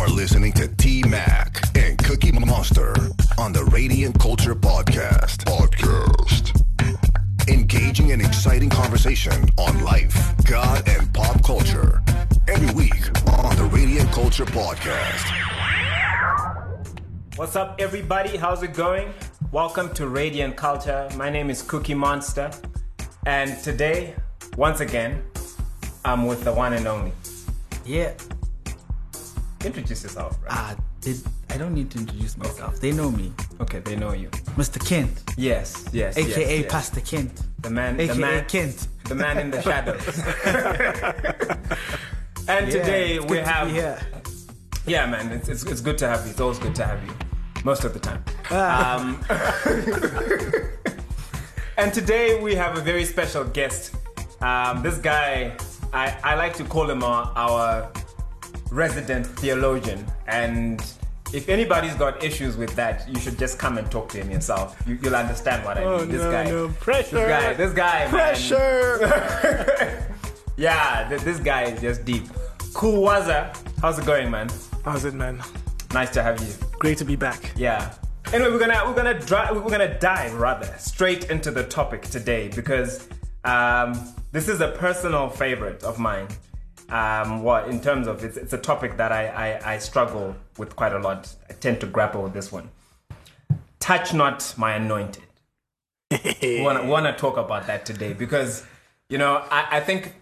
are 0.00 0.08
listening 0.08 0.50
to 0.50 0.66
T 0.76 1.02
Mac 1.06 1.60
and 1.76 1.98
Cookie 1.98 2.32
Monster 2.32 2.94
on 3.36 3.52
the 3.52 3.62
Radiant 3.66 4.18
Culture 4.18 4.54
Podcast. 4.54 5.44
Podcast. 5.44 6.58
Engaging 7.50 8.10
and 8.12 8.22
exciting 8.22 8.70
conversation 8.70 9.44
on 9.58 9.84
life, 9.84 10.34
God, 10.46 10.88
and 10.88 11.12
pop 11.12 11.44
culture. 11.44 12.02
Every 12.48 12.74
week 12.74 13.08
on 13.44 13.54
the 13.56 13.64
Radiant 13.70 14.10
Culture 14.10 14.46
Podcast. 14.46 15.26
What's 17.36 17.54
up, 17.54 17.76
everybody? 17.78 18.38
How's 18.38 18.62
it 18.62 18.72
going? 18.72 19.12
Welcome 19.52 19.92
to 19.94 20.08
Radiant 20.08 20.56
Culture. 20.56 21.10
My 21.16 21.28
name 21.28 21.50
is 21.50 21.60
Cookie 21.60 21.92
Monster, 21.92 22.50
and 23.26 23.62
today, 23.62 24.14
once 24.56 24.80
again, 24.80 25.22
I'm 26.06 26.24
with 26.24 26.42
the 26.44 26.54
one 26.54 26.72
and 26.72 26.86
only. 26.86 27.12
Yeah. 27.84 28.14
Introduce 29.64 30.02
yourself, 30.04 30.38
right? 30.42 30.50
Ah, 30.52 30.76
they, 31.02 31.14
I 31.50 31.58
don't 31.58 31.74
need 31.74 31.90
to 31.90 31.98
introduce 31.98 32.36
myself. 32.38 32.80
They 32.80 32.92
know 32.92 33.10
me. 33.10 33.30
Okay, 33.60 33.80
they 33.80 33.94
know 33.94 34.12
you. 34.14 34.28
Mr. 34.56 34.82
Kent, 34.84 35.22
Yes, 35.36 35.84
yes, 35.92 36.16
aka 36.16 36.40
yes, 36.40 36.50
yes. 36.62 36.72
Pastor 36.72 37.00
Kent, 37.02 37.42
the 37.60 37.68
man, 37.70 38.00
aka 38.00 38.14
the 38.14 38.20
man, 38.20 38.44
Kent. 38.46 38.88
the 39.04 39.14
man 39.14 39.38
in 39.38 39.50
the 39.50 39.60
shadows. 39.68 40.02
and 42.48 42.66
Yeah, 42.66 42.72
today 42.72 43.18
we 43.20 43.36
to 43.36 43.44
have, 43.44 43.70
here. 43.70 44.00
yeah, 44.86 45.04
man, 45.06 45.30
it's, 45.30 45.48
it's 45.48 45.62
it's 45.64 45.80
good 45.82 45.98
to 45.98 46.08
have 46.08 46.24
you. 46.24 46.30
It's 46.30 46.40
always 46.40 46.58
good 46.58 46.74
to 46.76 46.86
have 46.86 47.02
you, 47.04 47.12
most 47.64 47.84
of 47.84 47.92
the 47.92 48.00
time. 48.00 48.24
Ah. 48.50 48.98
Um, 48.98 49.20
and 51.76 51.92
today 51.92 52.40
we 52.42 52.54
have 52.54 52.78
a 52.78 52.80
very 52.80 53.04
special 53.04 53.44
guest. 53.44 53.94
Um, 54.40 54.82
this 54.82 54.96
guy, 54.96 55.54
I, 55.92 56.16
I 56.24 56.34
like 56.36 56.54
to 56.54 56.64
call 56.64 56.88
him 56.90 57.02
our, 57.02 57.30
our 57.36 57.90
resident 58.70 59.26
theologian. 59.26 60.04
And 60.26 60.80
if 61.32 61.48
anybody's 61.48 61.94
got 61.94 62.22
issues 62.22 62.56
with 62.56 62.74
that, 62.76 63.08
you 63.08 63.18
should 63.20 63.38
just 63.38 63.58
come 63.58 63.78
and 63.78 63.90
talk 63.90 64.08
to 64.10 64.18
him 64.18 64.30
yourself. 64.30 64.80
You, 64.86 64.98
you'll 65.02 65.16
understand 65.16 65.64
what 65.64 65.76
I 65.78 65.80
mean. 65.80 65.88
Oh, 65.88 66.04
this 66.04 66.22
no, 66.22 66.30
guy, 66.30 66.44
no. 66.44 66.68
Pressure. 66.68 67.16
This 67.16 67.28
guy, 67.28 67.54
this 67.54 67.72
guy, 67.72 67.98
man. 68.04 68.10
Pressure. 68.10 70.06
Yeah, 70.60 71.08
th- 71.08 71.22
this 71.22 71.38
guy 71.38 71.62
is 71.62 71.80
just 71.80 72.04
deep. 72.04 72.24
Kuwaza, 72.74 73.56
how's 73.80 73.98
it 73.98 74.04
going, 74.04 74.30
man? 74.30 74.50
How's 74.84 75.06
it, 75.06 75.14
man? 75.14 75.42
Nice 75.94 76.10
to 76.10 76.22
have 76.22 76.38
you. 76.38 76.52
Great 76.78 76.98
to 76.98 77.04
be 77.06 77.16
back. 77.16 77.50
Yeah. 77.56 77.94
Anyway, 78.34 78.50
we're 78.50 78.58
gonna 78.58 78.82
we're 78.86 78.94
gonna 78.94 79.18
dri- 79.18 79.52
we're 79.52 79.70
gonna 79.70 79.98
dive 79.98 80.34
rather 80.34 80.66
straight 80.76 81.30
into 81.30 81.50
the 81.50 81.64
topic 81.64 82.02
today 82.02 82.48
because 82.54 83.08
um, 83.44 83.94
this 84.32 84.48
is 84.48 84.60
a 84.60 84.68
personal 84.72 85.30
favorite 85.30 85.82
of 85.82 85.98
mine. 85.98 86.28
Um, 86.90 87.42
what 87.42 87.68
in 87.68 87.80
terms 87.80 88.06
of 88.06 88.24
it's, 88.24 88.36
it's 88.36 88.52
a 88.52 88.58
topic 88.58 88.96
that 88.96 89.12
I, 89.12 89.26
I 89.28 89.74
I 89.74 89.78
struggle 89.78 90.34
with 90.58 90.74
quite 90.76 90.92
a 90.92 90.98
lot. 90.98 91.32
I 91.48 91.52
tend 91.54 91.80
to 91.80 91.86
grapple 91.86 92.22
with 92.22 92.32
this 92.32 92.50
one. 92.50 92.70
Touch 93.78 94.12
not 94.12 94.54
my 94.56 94.74
anointed. 94.74 95.22
we 96.42 96.60
want 96.60 96.82
to 96.82 96.88
want 96.88 97.06
to 97.06 97.12
talk 97.12 97.36
about 97.36 97.66
that 97.68 97.86
today 97.86 98.12
because 98.12 98.64
you 99.08 99.18
know 99.18 99.44
I, 99.50 99.78
I 99.78 99.80
think 99.80 100.14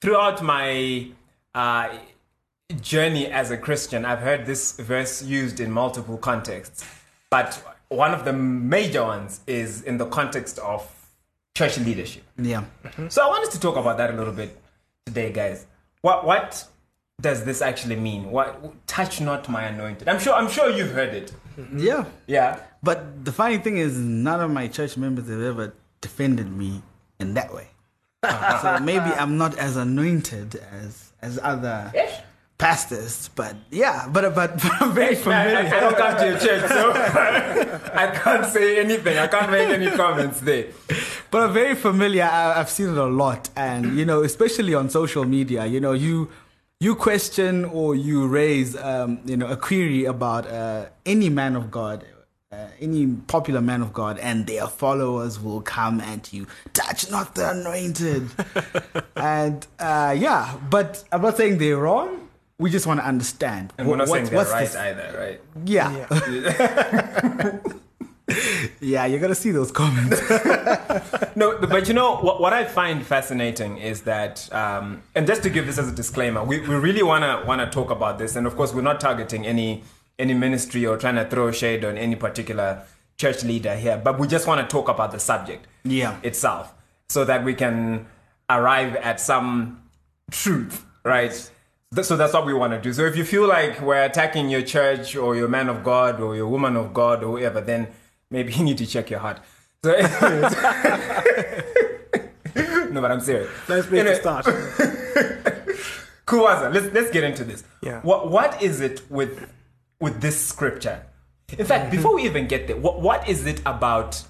throughout 0.00 0.42
my 0.42 1.08
uh, 1.54 1.96
journey 2.80 3.28
as 3.28 3.50
a 3.50 3.56
Christian, 3.56 4.04
I've 4.04 4.18
heard 4.18 4.46
this 4.46 4.72
verse 4.72 5.22
used 5.22 5.60
in 5.60 5.70
multiple 5.70 6.18
contexts, 6.18 6.84
but 7.30 7.62
one 7.88 8.12
of 8.12 8.24
the 8.24 8.32
major 8.32 9.02
ones 9.02 9.40
is 9.46 9.82
in 9.82 9.98
the 9.98 10.06
context 10.06 10.58
of 10.58 10.90
church 11.56 11.78
leadership. 11.78 12.24
Yeah. 12.36 12.64
So 13.08 13.24
I 13.24 13.28
wanted 13.28 13.52
to 13.52 13.60
talk 13.60 13.76
about 13.76 13.96
that 13.98 14.10
a 14.10 14.12
little 14.14 14.32
bit 14.32 14.60
today, 15.06 15.32
guys. 15.32 15.66
What 16.02 16.24
what 16.24 16.66
does 17.20 17.44
this 17.44 17.62
actually 17.62 17.96
mean? 17.96 18.30
What 18.30 18.86
touch 18.86 19.20
not 19.20 19.48
my 19.48 19.64
anointed? 19.64 20.08
I'm 20.08 20.18
sure 20.18 20.34
I'm 20.34 20.48
sure 20.48 20.70
you've 20.70 20.92
heard 20.92 21.14
it. 21.14 21.32
Yeah. 21.74 22.04
Yeah. 22.26 22.60
But 22.82 23.24
the 23.24 23.32
funny 23.32 23.58
thing 23.58 23.78
is, 23.78 23.96
none 23.96 24.40
of 24.40 24.50
my 24.50 24.68
church 24.68 24.96
members 24.96 25.28
have 25.28 25.40
ever 25.40 25.74
defended 26.00 26.50
me 26.52 26.82
in 27.18 27.34
that 27.34 27.52
way. 27.52 27.68
so 28.62 28.78
maybe 28.80 29.10
I'm 29.14 29.38
not 29.38 29.56
as 29.56 29.76
anointed 29.76 30.56
as 30.56 31.12
as 31.22 31.38
other 31.42 31.90
Ish. 32.58 32.66
pastors, 32.66 33.30
but 33.34 33.54
yeah, 33.70 34.08
but 34.12 34.34
but, 34.34 34.54
but 34.54 34.72
I'm 34.80 34.92
very 34.92 35.14
familiar. 35.26 35.56
I, 35.58 35.76
I 35.76 35.80
don't 35.80 35.96
come 35.96 36.16
to 36.18 36.26
your 36.26 36.38
church, 36.38 36.68
so 36.70 36.92
I 37.94 38.06
can't 38.14 38.46
say 38.46 38.78
anything. 38.80 39.18
I 39.18 39.26
can't 39.26 39.50
make 39.50 39.68
any 39.68 39.90
comments 39.96 40.40
there. 40.40 40.66
But 41.30 41.42
I'm 41.42 41.52
very 41.54 41.74
familiar. 41.74 42.24
I, 42.24 42.60
I've 42.60 42.70
seen 42.70 42.88
it 42.90 42.96
a 42.98 43.04
lot, 43.06 43.50
and 43.56 43.98
you 43.98 44.04
know, 44.04 44.22
especially 44.22 44.74
on 44.74 44.90
social 44.90 45.24
media. 45.24 45.66
You 45.66 45.80
know, 45.80 45.92
you 45.92 46.30
you 46.80 46.94
question 46.94 47.64
or 47.64 47.94
you 47.94 48.26
raise, 48.26 48.76
um, 48.76 49.20
you 49.24 49.36
know, 49.36 49.46
a 49.48 49.56
query 49.56 50.04
about 50.04 50.46
uh, 50.46 50.86
any 51.06 51.28
man 51.30 51.56
of 51.56 51.70
God, 51.70 52.04
uh, 52.52 52.68
any 52.80 53.06
popular 53.06 53.60
man 53.62 53.82
of 53.82 53.92
God, 53.92 54.18
and 54.18 54.46
their 54.46 54.66
followers 54.66 55.40
will 55.40 55.60
come 55.62 56.00
at 56.00 56.32
you. 56.32 56.46
Touch 56.72 57.10
not 57.10 57.34
the 57.34 57.50
anointed, 57.50 58.28
and 59.16 59.66
uh, 59.78 60.14
yeah. 60.16 60.56
But 60.70 61.04
I'm 61.12 61.22
not 61.22 61.36
saying 61.36 61.58
they're 61.58 61.78
wrong. 61.78 62.25
We 62.58 62.70
just 62.70 62.86
want 62.86 63.00
to 63.00 63.06
understand. 63.06 63.72
And 63.76 63.86
we're 63.86 63.96
not 63.96 64.08
What- 64.08 64.16
saying 64.16 64.26
they're 64.30 64.36
what's 64.38 64.50
right 64.50 64.68
the- 64.68 64.80
either, 64.80 65.14
right? 65.18 65.40
yeah. 65.66 66.06
yeah, 68.80 69.06
you're 69.10 69.20
gonna 69.20 69.34
see 69.34 69.50
those 69.50 69.70
comments. 69.70 70.20
No, 71.36 71.58
but 71.58 71.86
you 71.86 71.92
know 71.92 72.16
what? 72.16 72.40
What 72.40 72.54
I 72.54 72.64
find 72.64 73.04
fascinating 73.04 73.76
is 73.76 74.02
that, 74.02 74.50
um, 74.54 75.02
and 75.14 75.26
just 75.26 75.42
to 75.42 75.50
give 75.50 75.66
this 75.66 75.76
as 75.76 75.86
a 75.86 75.92
disclaimer, 75.92 76.42
we, 76.42 76.60
we 76.60 76.74
really 76.76 77.02
wanna 77.02 77.44
wanna 77.46 77.70
talk 77.70 77.90
about 77.90 78.18
this, 78.18 78.36
and 78.36 78.46
of 78.46 78.56
course, 78.56 78.72
we're 78.72 78.80
not 78.80 79.00
targeting 79.00 79.46
any 79.46 79.84
any 80.18 80.32
ministry 80.32 80.86
or 80.86 80.96
trying 80.96 81.16
to 81.16 81.26
throw 81.26 81.52
shade 81.52 81.84
on 81.84 81.98
any 81.98 82.16
particular 82.16 82.82
church 83.18 83.44
leader 83.44 83.76
here, 83.76 84.00
but 84.02 84.18
we 84.18 84.26
just 84.26 84.46
want 84.46 84.60
to 84.62 84.66
talk 84.66 84.88
about 84.88 85.12
the 85.12 85.18
subject 85.20 85.66
Yeah. 85.84 86.16
itself, 86.22 86.72
so 87.10 87.22
that 87.26 87.44
we 87.44 87.52
can 87.52 88.06
arrive 88.48 88.96
at 88.96 89.20
some 89.20 89.82
truth, 90.30 90.84
right? 91.04 91.50
So 91.94 92.16
that's 92.16 92.32
what 92.34 92.44
we 92.44 92.52
want 92.52 92.72
to 92.72 92.80
do. 92.80 92.92
So 92.92 93.04
if 93.06 93.16
you 93.16 93.24
feel 93.24 93.46
like 93.46 93.80
we're 93.80 94.02
attacking 94.02 94.48
your 94.50 94.62
church 94.62 95.14
or 95.14 95.36
your 95.36 95.48
man 95.48 95.68
of 95.68 95.84
God 95.84 96.20
or 96.20 96.34
your 96.34 96.48
woman 96.48 96.76
of 96.76 96.92
God 96.92 97.22
or 97.22 97.38
whoever, 97.38 97.60
then 97.60 97.88
maybe 98.30 98.52
you 98.56 98.64
need 98.64 98.78
to 98.78 98.86
check 98.86 99.08
your 99.10 99.20
heart. 99.20 99.40
So 99.84 99.92
no, 102.90 103.00
but 103.00 103.12
I'm 103.12 103.20
serious. 103.20 103.48
Let's 103.68 103.88
make 103.90 104.00
Anyway, 104.00 104.16
a 104.16 104.20
start. 104.20 104.44
Kuwaza, 106.26 106.74
let's 106.74 106.92
let's 106.92 107.10
get 107.12 107.22
into 107.22 107.44
this. 107.44 107.62
Yeah. 107.82 108.00
What 108.00 108.30
what 108.30 108.60
is 108.60 108.80
it 108.80 109.08
with 109.08 109.48
with 110.00 110.20
this 110.20 110.44
scripture? 110.44 111.02
In 111.56 111.64
fact, 111.66 111.92
before 111.92 112.16
we 112.16 112.24
even 112.24 112.48
get 112.48 112.66
there, 112.66 112.76
what 112.76 113.00
what 113.00 113.28
is 113.28 113.46
it 113.46 113.60
about 113.64 114.24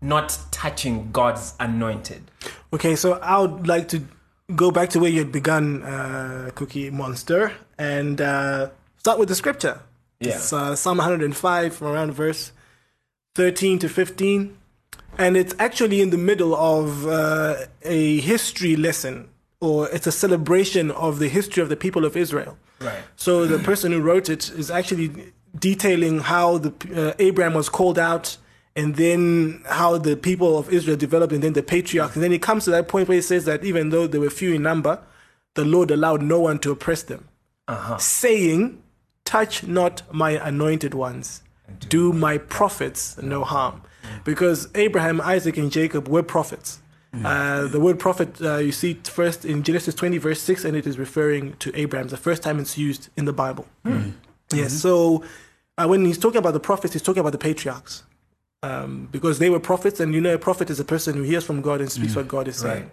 not 0.00 0.38
touching 0.52 1.10
God's 1.10 1.54
anointed? 1.58 2.30
Okay, 2.72 2.94
so 2.94 3.14
I 3.14 3.38
would 3.40 3.66
like 3.66 3.88
to 3.88 4.02
go 4.54 4.70
back 4.70 4.90
to 4.90 5.00
where 5.00 5.10
you 5.10 5.18
had 5.18 5.32
begun, 5.32 5.82
uh, 5.82 6.50
Cookie 6.54 6.90
Monster, 6.90 7.52
and 7.78 8.20
uh, 8.20 8.70
start 8.96 9.18
with 9.18 9.28
the 9.28 9.34
scripture. 9.34 9.80
Yeah. 10.20 10.34
It's 10.34 10.52
uh, 10.52 10.76
Psalm 10.76 10.98
105 10.98 11.74
from 11.74 11.88
around 11.88 12.12
verse 12.12 12.52
13 13.34 13.78
to 13.80 13.88
15. 13.88 14.56
And 15.18 15.36
it's 15.36 15.54
actually 15.58 16.02
in 16.02 16.10
the 16.10 16.18
middle 16.18 16.54
of 16.54 17.06
uh, 17.06 17.56
a 17.82 18.20
history 18.20 18.76
lesson, 18.76 19.28
or 19.60 19.88
it's 19.88 20.06
a 20.06 20.12
celebration 20.12 20.90
of 20.90 21.18
the 21.18 21.28
history 21.28 21.62
of 21.62 21.70
the 21.70 21.76
people 21.76 22.04
of 22.04 22.16
Israel. 22.16 22.58
Right. 22.80 23.00
So 23.16 23.46
the 23.46 23.58
person 23.58 23.92
who 23.92 24.02
wrote 24.02 24.28
it 24.28 24.50
is 24.50 24.70
actually 24.70 25.32
detailing 25.58 26.20
how 26.20 26.58
the 26.58 26.72
uh, 26.94 27.14
Abraham 27.18 27.54
was 27.54 27.70
called 27.70 27.98
out, 27.98 28.36
and 28.76 28.96
then 28.96 29.62
how 29.66 29.96
the 29.98 30.16
people 30.16 30.58
of 30.58 30.72
Israel 30.72 30.96
developed, 30.96 31.32
and 31.32 31.42
then 31.42 31.54
the 31.54 31.62
patriarchs. 31.62 32.14
And 32.14 32.22
then 32.22 32.32
it 32.32 32.42
comes 32.42 32.64
to 32.66 32.70
that 32.72 32.88
point 32.88 33.08
where 33.08 33.16
he 33.16 33.22
says 33.22 33.46
that 33.46 33.64
even 33.64 33.88
though 33.90 34.06
they 34.06 34.18
were 34.18 34.30
few 34.30 34.52
in 34.54 34.62
number, 34.62 35.00
the 35.54 35.64
Lord 35.64 35.90
allowed 35.90 36.22
no 36.22 36.38
one 36.40 36.58
to 36.60 36.70
oppress 36.70 37.02
them, 37.02 37.28
saying, 37.98 38.82
"Touch 39.24 39.66
not 39.66 40.02
my 40.12 40.32
anointed 40.32 40.92
ones, 40.94 41.42
do 41.88 42.12
my 42.12 42.36
prophets 42.38 43.16
no 43.22 43.44
harm," 43.44 43.80
because 44.24 44.68
Abraham, 44.74 45.20
Isaac, 45.22 45.56
and 45.56 45.72
Jacob 45.72 46.08
were 46.08 46.22
prophets. 46.22 46.80
Uh, 47.24 47.66
the 47.68 47.80
word 47.80 47.98
prophet 47.98 48.38
uh, 48.42 48.58
you 48.58 48.72
see 48.72 48.92
first 49.04 49.46
in 49.46 49.62
Genesis 49.62 49.94
20, 49.94 50.18
verse 50.18 50.42
6, 50.42 50.66
and 50.66 50.76
it 50.76 50.86
is 50.86 50.98
referring 50.98 51.54
to 51.60 51.72
Abraham. 51.74 52.04
It's 52.04 52.10
the 52.12 52.18
first 52.18 52.42
time 52.42 52.58
it's 52.58 52.76
used 52.76 53.08
in 53.16 53.24
the 53.24 53.32
Bible. 53.32 53.64
Yes, 54.52 54.74
so 54.74 55.24
uh, 55.78 55.86
when 55.86 56.04
he's 56.04 56.18
talking 56.18 56.38
about 56.38 56.52
the 56.52 56.60
prophets, 56.60 56.92
he's 56.92 57.00
talking 57.00 57.20
about 57.20 57.32
the 57.32 57.38
patriarchs. 57.38 58.02
Um, 58.62 59.08
because 59.12 59.38
they 59.38 59.50
were 59.50 59.60
prophets, 59.60 60.00
and 60.00 60.14
you 60.14 60.20
know, 60.20 60.34
a 60.34 60.38
prophet 60.38 60.70
is 60.70 60.80
a 60.80 60.84
person 60.84 61.14
who 61.14 61.22
hears 61.22 61.44
from 61.44 61.60
God 61.60 61.80
and 61.80 61.92
speaks 61.92 62.16
what 62.16 62.26
God 62.26 62.48
is 62.48 62.56
saying. 62.56 62.90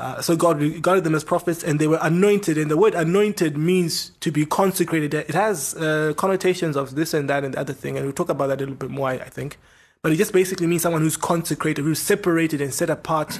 Uh, 0.00 0.22
so 0.22 0.34
God 0.34 0.58
regarded 0.60 1.04
them 1.04 1.14
as 1.14 1.22
prophets, 1.22 1.62
and 1.62 1.78
they 1.78 1.86
were 1.86 1.98
anointed. 2.00 2.56
And 2.56 2.70
the 2.70 2.76
word 2.78 2.94
anointed 2.94 3.58
means 3.58 4.12
to 4.20 4.32
be 4.32 4.46
consecrated. 4.46 5.12
It 5.12 5.34
has 5.34 5.74
uh, 5.74 6.14
connotations 6.16 6.74
of 6.74 6.94
this 6.94 7.12
and 7.12 7.28
that 7.28 7.44
and 7.44 7.52
the 7.52 7.60
other 7.60 7.74
thing, 7.74 7.96
and 7.96 8.06
we'll 8.06 8.14
talk 8.14 8.30
about 8.30 8.46
that 8.46 8.58
a 8.58 8.60
little 8.60 8.74
bit 8.74 8.90
more, 8.90 9.10
I 9.10 9.14
I 9.16 9.28
think. 9.28 9.58
But 10.02 10.12
it 10.12 10.16
just 10.16 10.32
basically 10.32 10.66
means 10.66 10.82
someone 10.82 11.02
who's 11.02 11.18
consecrated, 11.18 11.82
who's 11.82 11.98
separated 11.98 12.62
and 12.62 12.72
set 12.72 12.88
apart 12.88 13.38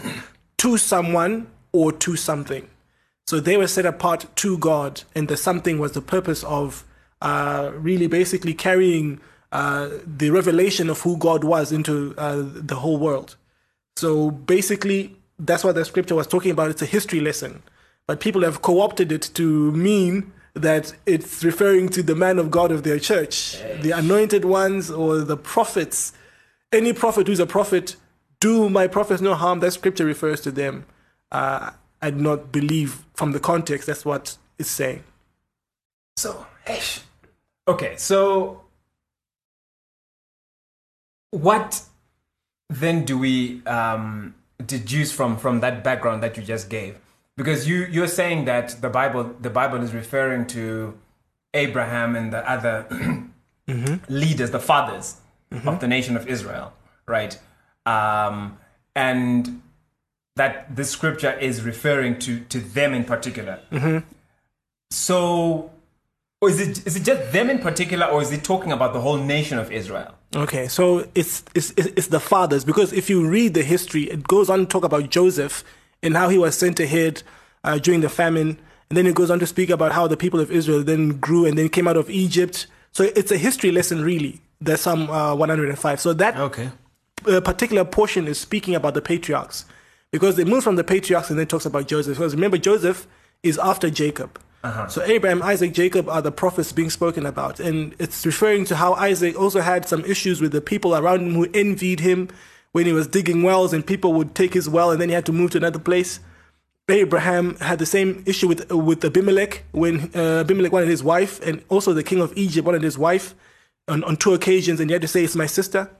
to 0.59 0.77
someone 0.77 1.47
or 1.73 1.93
to 1.93 2.17
something. 2.17 2.69
So 3.27 3.41
they 3.41 3.57
were 3.57 3.69
set 3.69 3.87
apart 3.87 4.27
to 4.37 4.59
God, 4.59 5.03
and 5.15 5.29
the 5.29 5.39
something 5.39 5.79
was 5.79 5.93
the 5.93 6.03
purpose 6.03 6.45
of 6.45 6.85
uh, 7.23 7.71
really 7.75 8.07
basically 8.07 8.53
carrying 8.53 9.21
uh, 9.53 9.89
the 10.07 10.31
revelation 10.31 10.89
of 10.91 11.01
who 11.01 11.17
God 11.17 11.45
was 11.45 11.73
into 11.73 12.15
uh, 12.17 12.43
the 12.45 12.77
whole 12.77 12.99
world. 12.99 13.37
So 13.97 14.31
basically, 14.31 15.17
that's 15.39 15.65
what 15.65 15.75
the 15.75 15.85
scripture 15.85 16.15
was 16.15 16.27
talking 16.27 16.51
about. 16.51 16.71
It's 16.71 16.83
a 16.83 16.87
history 16.87 17.21
lesson, 17.21 17.63
but 18.07 18.21
people 18.21 18.43
have 18.43 18.63
co-opted 18.63 19.11
it 19.13 19.31
to 19.35 19.73
mean 19.73 20.33
that 20.55 20.95
it's 21.07 21.45
referring 21.45 21.89
to 21.91 22.03
the 22.03 22.15
man 22.15 22.39
of 22.39 22.51
God 22.51 22.73
of 22.73 22.83
their 22.83 22.99
church, 22.99 23.59
the 23.83 23.93
anointed 23.93 24.45
ones 24.45 24.91
or 24.91 25.19
the 25.19 25.37
prophets. 25.37 26.13
Any 26.73 26.93
prophet 26.93 27.27
who's 27.27 27.41
a 27.41 27.47
prophet, 27.47 27.97
do 28.41 28.69
my 28.69 28.87
prophets 28.87 29.21
no 29.21 29.35
harm. 29.35 29.61
That 29.61 29.73
scripture 29.73 30.05
refers 30.05 30.41
to 30.43 30.51
them. 30.51 30.87
Uh, 31.31 31.71
I 32.03 32.11
do 32.11 32.17
not 32.17 32.53
believe 32.53 33.05
from 33.15 33.33
the 33.33 33.41
context 33.41 33.87
that's 33.87 34.05
what 34.05 34.37
it's 34.59 34.71
saying. 34.71 35.05
So, 36.17 36.47
okay, 37.69 37.97
so 37.97 38.63
what 41.31 41.83
then 42.69 43.05
do 43.05 43.19
we 43.19 43.65
um, 43.67 44.35
deduce 44.65 45.13
from 45.13 45.37
from 45.37 45.61
that 45.61 45.83
background 45.85 46.23
that 46.23 46.37
you 46.37 46.43
just 46.43 46.69
gave? 46.69 46.99
Because 47.37 47.69
you 47.69 47.87
you're 47.87 48.09
saying 48.09 48.45
that 48.47 48.81
the 48.81 48.91
Bible 48.91 49.35
the 49.41 49.51
Bible 49.51 49.83
is 49.83 49.93
referring 49.95 50.47
to 50.49 50.99
Abraham 51.55 52.17
and 52.17 52.33
the 52.33 52.49
other 52.49 52.87
leaders, 54.09 54.51
the 54.51 54.61
fathers 54.61 55.17
of 55.65 55.81
the 55.81 55.89
nation 55.89 56.17
of 56.17 56.29
Israel, 56.29 56.73
right? 57.07 57.39
Um, 57.87 58.59
and 58.95 59.63
that 60.37 60.77
the 60.77 60.85
scripture 60.85 61.33
is 61.33 61.63
referring 61.63 62.19
to 62.21 62.41
to 62.41 62.61
them 62.61 62.95
in 62.95 63.05
particular. 63.05 63.61
So, 64.91 65.71
or 66.41 66.51
is 66.51 66.61
it 66.61 66.87
is 66.87 66.97
it 66.97 67.05
just 67.05 67.33
them 67.33 67.51
in 67.51 67.59
particular, 67.59 68.07
or 68.07 68.23
is 68.23 68.33
it 68.33 68.45
talking 68.45 68.73
about 68.73 68.93
the 68.93 69.01
whole 69.01 69.19
nation 69.19 69.59
of 69.59 69.71
Israel? 69.73 70.15
Okay, 70.35 70.69
so 70.69 71.09
it's, 71.17 71.43
it's 71.57 71.71
it's 71.77 72.07
the 72.07 72.21
fathers 72.21 72.65
because 72.65 72.93
if 72.93 73.11
you 73.11 73.27
read 73.27 73.55
the 73.55 73.65
history, 73.65 74.05
it 74.05 74.23
goes 74.29 74.49
on 74.49 74.61
to 74.61 74.67
talk 74.67 74.85
about 74.85 75.11
Joseph 75.11 75.65
and 76.05 76.17
how 76.17 76.29
he 76.29 76.39
was 76.39 76.57
sent 76.57 76.79
ahead 76.79 77.23
uh, 77.65 77.79
during 77.79 78.01
the 78.01 78.09
famine, 78.09 78.57
and 78.89 78.97
then 78.97 79.07
it 79.09 79.15
goes 79.17 79.29
on 79.31 79.41
to 79.41 79.47
speak 79.47 79.71
about 79.71 79.91
how 79.91 80.07
the 80.07 80.17
people 80.17 80.39
of 80.39 80.51
Israel 80.53 80.85
then 80.85 81.19
grew 81.19 81.47
and 81.47 81.59
then 81.59 81.69
came 81.69 81.89
out 81.89 81.97
of 81.97 82.09
Egypt. 82.09 82.69
So 82.93 83.05
it's 83.17 83.33
a 83.33 83.37
history 83.39 83.73
lesson, 83.73 84.05
really. 84.05 84.41
That's 84.61 84.83
Psalm 84.83 85.11
uh, 85.11 85.35
105. 85.35 86.01
So 86.01 86.13
that 86.15 86.37
Okay. 86.37 86.71
uh, 87.27 87.41
particular 87.41 87.85
portion 87.85 88.29
is 88.29 88.39
speaking 88.39 88.75
about 88.77 88.95
the 88.95 89.03
patriarchs 89.03 89.65
because 90.13 90.39
it 90.39 90.47
moves 90.47 90.63
from 90.65 90.77
the 90.77 90.85
patriarchs 90.85 91.31
and 91.31 91.39
then 91.39 91.47
talks 91.49 91.67
about 91.67 91.89
Joseph. 91.89 92.19
Because 92.19 92.35
remember, 92.35 92.59
Joseph 92.59 93.09
is 93.43 93.59
after 93.59 93.91
Jacob. 93.91 94.39
So 94.89 95.03
Abraham, 95.03 95.43
Isaac, 95.43 95.73
Jacob 95.73 96.09
are 96.09 96.21
the 96.21 96.31
prophets 96.31 96.71
being 96.71 96.91
spoken 96.91 97.25
about, 97.25 97.61
and 97.61 97.95
it's 97.99 98.27
referring 98.27 98.67
to 98.67 98.77
how 98.77 98.93
Isaac 98.95 99.39
also 99.39 99.61
had 99.61 99.89
some 99.89 100.05
issues 100.05 100.43
with 100.43 100.53
the 100.53 100.61
people 100.61 100.95
around 100.95 101.21
him 101.21 101.35
who 101.35 101.49
envied 101.55 102.01
him 102.01 102.29
when 102.73 102.85
he 102.85 102.93
was 102.93 103.07
digging 103.07 103.43
wells, 103.43 103.73
and 103.73 103.87
people 103.87 104.13
would 104.13 104.35
take 104.35 104.53
his 104.53 104.69
well, 104.69 104.91
and 104.91 105.01
then 105.01 105.09
he 105.09 105.15
had 105.15 105.25
to 105.27 105.33
move 105.33 105.53
to 105.53 105.59
another 105.59 105.79
place. 105.79 106.21
Abraham 106.91 107.57
had 107.57 107.79
the 107.79 107.87
same 107.87 108.23
issue 108.27 108.49
with 108.49 108.71
with 108.71 109.05
Abimelech 109.05 109.65
when 109.73 110.11
uh, 110.15 110.41
Abimelech 110.41 110.73
wanted 110.73 110.89
his 110.89 111.03
wife, 111.03 111.41
and 111.47 111.65
also 111.69 111.95
the 111.95 112.03
king 112.03 112.21
of 112.21 112.33
Egypt 112.37 112.67
wanted 112.67 112.83
his 112.83 112.99
wife 112.99 113.35
on, 113.89 114.05
on 114.05 114.17
two 114.17 114.35
occasions, 114.35 114.79
and 114.81 114.91
he 114.91 114.93
had 114.93 115.03
to 115.03 115.09
say, 115.09 115.25
"It's 115.25 115.37
my 115.37 115.47
sister." 115.47 115.91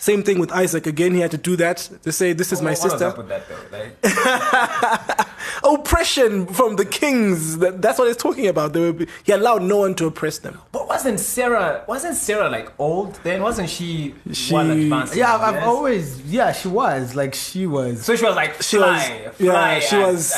Same 0.00 0.22
thing 0.22 0.38
with 0.38 0.52
Isaac. 0.52 0.86
Again, 0.86 1.12
he 1.12 1.20
had 1.20 1.32
to 1.32 1.36
do 1.38 1.56
that 1.56 1.78
to 2.04 2.12
say, 2.12 2.32
"This 2.32 2.52
is 2.52 2.62
my 2.62 2.70
What 2.70 2.82
was 2.84 2.92
sister." 2.92 3.06
up 3.06 3.18
with 3.18 3.28
that 3.28 3.42
though? 3.48 3.66
Like, 3.76 5.28
Oppression 5.64 6.46
from 6.46 6.76
the 6.76 6.84
kings. 6.84 7.58
That, 7.58 7.82
that's 7.82 7.98
what 7.98 8.06
he's 8.06 8.16
talking 8.16 8.46
about. 8.46 8.72
They 8.74 8.90
were, 8.92 9.06
he 9.24 9.32
allowed 9.32 9.62
no 9.62 9.78
one 9.78 9.94
to 9.96 10.06
oppress 10.06 10.38
them. 10.38 10.56
but 10.72 10.86
wasn't 10.86 11.18
Sarah 11.18 11.84
wasn't 11.88 12.14
Sarah 12.16 12.48
like 12.48 12.70
old 12.78 13.14
then? 13.24 13.42
Wasn't 13.42 13.68
she, 13.68 14.14
She- 14.32 14.54
well 14.54 14.70
advanced? 14.70 15.16
Yeah, 15.16 15.34
I've, 15.34 15.56
I've 15.56 15.62
always 15.64 16.20
yeah, 16.22 16.52
she 16.52 16.68
was 16.68 17.16
like 17.16 17.34
she 17.34 17.66
was. 17.66 18.02
So 18.04 18.14
she 18.14 18.24
was 18.24 18.36
like 18.36 18.62
She 18.62 18.76
fly, 18.76 19.22
was, 19.26 19.34
fly. 19.36 19.46
yeah, 19.74 19.80
she 19.80 19.96
at- 19.96 20.06
was 20.06 20.32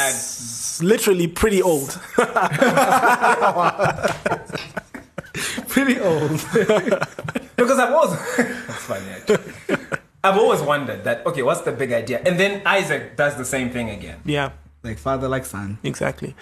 at- 0.80 0.84
literally 0.86 1.26
pretty 1.28 1.60
old. 1.62 2.00
pretty 5.68 6.00
old. 6.00 6.40
because 7.64 7.78
I've 7.78 7.92
always 7.92 8.18
that's 8.66 8.84
funny. 8.84 9.08
Actually. 9.10 9.52
I've 10.24 10.36
always 10.36 10.60
wondered 10.60 11.04
that. 11.04 11.24
Okay, 11.26 11.42
what's 11.42 11.62
the 11.62 11.72
big 11.72 11.92
idea? 11.92 12.20
And 12.24 12.38
then 12.38 12.60
Isaac 12.66 13.16
does 13.16 13.36
the 13.36 13.44
same 13.44 13.70
thing 13.70 13.88
again. 13.90 14.20
yeah. 14.24 14.50
Like 14.82 14.96
father, 14.98 15.28
like 15.28 15.44
son. 15.44 15.76
Exactly. 15.82 16.34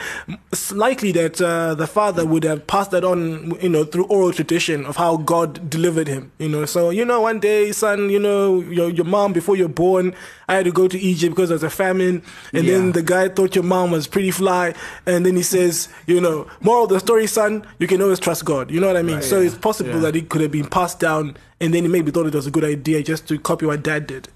It's 0.52 0.70
likely 0.70 1.10
that 1.12 1.40
uh, 1.40 1.74
the 1.74 1.88
father 1.88 2.24
would 2.24 2.44
have 2.44 2.68
passed 2.68 2.92
that 2.92 3.02
on, 3.02 3.60
you 3.60 3.68
know, 3.68 3.82
through 3.84 4.04
oral 4.04 4.32
tradition 4.32 4.86
of 4.86 4.94
how 4.96 5.16
God 5.16 5.68
delivered 5.68 6.06
him. 6.06 6.30
You 6.38 6.48
know, 6.48 6.64
so 6.64 6.90
you 6.90 7.04
know, 7.04 7.20
one 7.22 7.40
day, 7.40 7.72
son, 7.72 8.10
you 8.10 8.20
know, 8.20 8.60
your 8.60 8.90
your 8.90 9.04
mom 9.06 9.32
before 9.32 9.56
you're 9.56 9.68
born, 9.68 10.14
I 10.48 10.54
had 10.54 10.66
to 10.66 10.70
go 10.72 10.86
to 10.86 10.96
Egypt 10.98 11.34
because 11.34 11.48
there 11.48 11.56
was 11.56 11.64
a 11.64 11.70
famine, 11.70 12.22
and 12.52 12.64
Yeah. 12.64 12.74
then 12.78 12.92
the 12.92 13.02
guy 13.02 13.28
thought 13.28 13.56
your 13.56 13.64
mom 13.64 13.90
was 13.90 14.06
pretty 14.06 14.30
fly, 14.30 14.72
and 15.04 15.26
then 15.26 15.34
he 15.34 15.42
says, 15.42 15.88
you 16.06 16.20
know, 16.20 16.46
moral 16.60 16.84
of 16.84 16.90
the 16.90 17.00
story, 17.00 17.26
son, 17.26 17.66
you 17.80 17.88
can 17.88 18.00
always 18.00 18.20
trust 18.20 18.44
God. 18.44 18.70
You 18.70 18.78
know 18.80 18.86
what 18.86 18.96
I 18.96 19.02
mean? 19.02 19.20
so 19.20 19.40
it's 19.40 19.56
possible 19.56 19.94
Yeah. 19.94 20.00
that 20.00 20.16
it 20.16 20.28
could 20.28 20.42
have 20.42 20.52
been 20.52 20.66
passed 20.68 21.00
down, 21.00 21.36
and 21.60 21.74
then 21.74 21.82
he 21.82 21.88
maybe 21.88 22.12
thought 22.12 22.26
it 22.26 22.34
was 22.34 22.46
a 22.46 22.52
good 22.52 22.64
idea 22.64 23.02
just 23.02 23.26
to 23.28 23.38
copy 23.38 23.66
what 23.66 23.82
dad 23.82 24.06
did 24.06 24.28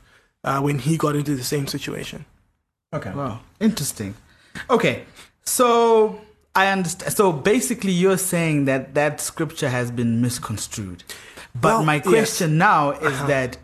uh, 0.43 0.61
when 0.61 0.81
he 0.81 0.97
got 0.97 1.15
into 1.15 1.37
the 1.37 1.45
same 1.45 1.69
situation. 1.69 2.25
Okay. 2.93 3.11
Wow, 3.13 3.41
interesting. 3.61 4.15
Okay, 4.69 5.05
so 5.45 6.21
I 6.55 6.69
understand. 6.69 7.13
So 7.15 7.33
basically, 7.33 7.93
you're 7.93 8.19
saying 8.19 8.67
that 8.67 8.95
that 8.95 9.21
scripture 9.21 9.69
has 9.71 9.91
been 9.91 10.21
misconstrued. 10.21 11.03
But 11.55 11.63
Well, 11.69 11.85
my 11.85 11.97
yes. 11.97 12.07
question 12.07 12.59
now 12.59 12.91
is 12.93 13.13
Uh-huh. 13.13 13.27
that 13.27 13.59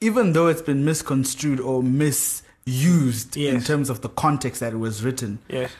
even 0.00 0.32
though 0.32 0.46
it's 0.48 0.62
been 0.62 0.84
misconstrued 0.84 1.60
or 1.60 1.82
misused 1.82 3.36
in 3.36 3.62
terms 3.62 3.90
of 3.90 4.00
the 4.00 4.08
context 4.08 4.60
that 4.60 4.72
it 4.72 4.78
was 4.78 5.02
written, 5.04 5.38
Yes. 5.48 5.70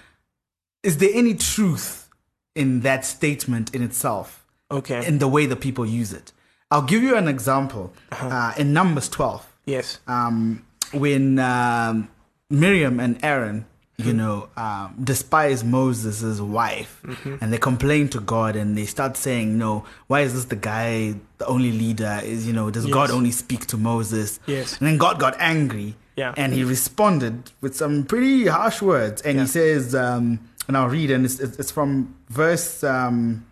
is 0.82 0.96
there 0.98 1.10
any 1.12 1.34
truth 1.34 2.08
in 2.54 2.80
that 2.80 3.04
statement 3.04 3.74
in 3.74 3.82
itself? 3.82 4.44
Okay. 4.70 5.06
In 5.06 5.18
the 5.18 5.28
way 5.28 5.46
that 5.46 5.60
people 5.60 5.86
use 5.86 6.12
it. 6.12 6.32
I'll 6.70 6.82
give 6.82 7.02
you 7.02 7.16
an 7.16 7.28
example. 7.28 7.92
Uh-huh. 8.12 8.26
Uh, 8.28 8.52
in 8.58 8.72
Numbers 8.72 9.08
12, 9.08 9.46
yes. 9.64 9.98
um, 10.06 10.64
when 10.92 11.38
um, 11.38 12.08
Miriam 12.50 12.98
and 12.98 13.22
Aaron, 13.22 13.66
you 13.98 14.12
know, 14.12 14.48
um, 14.56 14.94
despise 15.02 15.64
Moses' 15.64 16.40
wife, 16.40 17.02
and 17.40 17.52
they 17.52 17.58
complain 17.58 18.08
to 18.10 18.20
God, 18.20 18.56
and 18.56 18.76
they 18.76 18.86
start 18.86 19.16
saying, 19.16 19.58
"No, 19.58 19.84
why 20.06 20.20
is 20.20 20.32
this 20.34 20.46
the 20.46 20.56
guy, 20.56 21.16
the 21.38 21.46
only 21.46 21.72
leader? 21.72 22.20
Is 22.24 22.46
you 22.46 22.52
know, 22.52 22.70
does 22.70 22.86
God 22.86 23.10
only 23.10 23.32
speak 23.32 23.66
to 23.66 23.76
Moses?" 23.76 24.40
Yes. 24.46 24.78
And 24.78 24.86
then 24.86 24.96
God 24.98 25.18
got 25.18 25.36
angry, 25.38 25.96
Yeah. 26.16 26.32
and 26.36 26.52
he 26.54 26.64
responded 26.64 27.50
with 27.60 27.76
some 27.76 28.04
pretty 28.04 28.46
harsh 28.46 28.80
words, 28.80 29.20
and 29.22 29.36
Yeah. 29.36 29.42
he 29.42 29.48
says, 29.48 29.94
um, 29.94 30.40
and 30.68 30.76
I'll 30.76 30.88
read, 30.88 31.10
and 31.10 31.24
it's, 31.24 31.40
it's 31.40 31.70
from 31.70 32.14
verse, 32.30 32.82
um, 32.84 33.44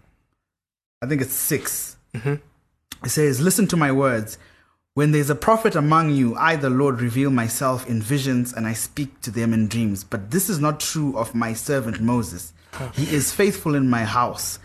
I 1.03 1.07
think 1.07 1.21
it's 1.23 1.35
6 1.35 1.97
It 2.15 2.41
says, 3.11 3.41
Listen 3.41 3.67
to 3.69 3.77
my 3.77 3.93
words. 3.93 4.39
When 4.97 5.13
there's 5.13 5.29
a 5.29 5.35
prophet 5.35 5.77
among 5.77 6.15
you, 6.15 6.35
I, 6.37 6.57
the 6.57 6.71
Lord, 6.71 7.03
reveal 7.03 7.29
myself 7.29 7.87
in 7.87 8.01
visions 8.01 8.55
and 8.55 8.67
I 8.67 8.73
speak 8.73 9.21
to 9.21 9.31
them 9.31 9.53
in 9.53 9.69
dreams. 9.69 10.03
But 10.03 10.31
this 10.31 10.49
is 10.49 10.59
not 10.59 10.81
true 10.81 11.15
of 11.19 11.35
my 11.35 11.53
servant 11.53 12.01
Moses. 12.01 12.55
He 12.95 13.15
is 13.15 13.31
faithful 13.31 13.75
in 13.75 13.91
my 13.91 14.05
house. 14.05 14.59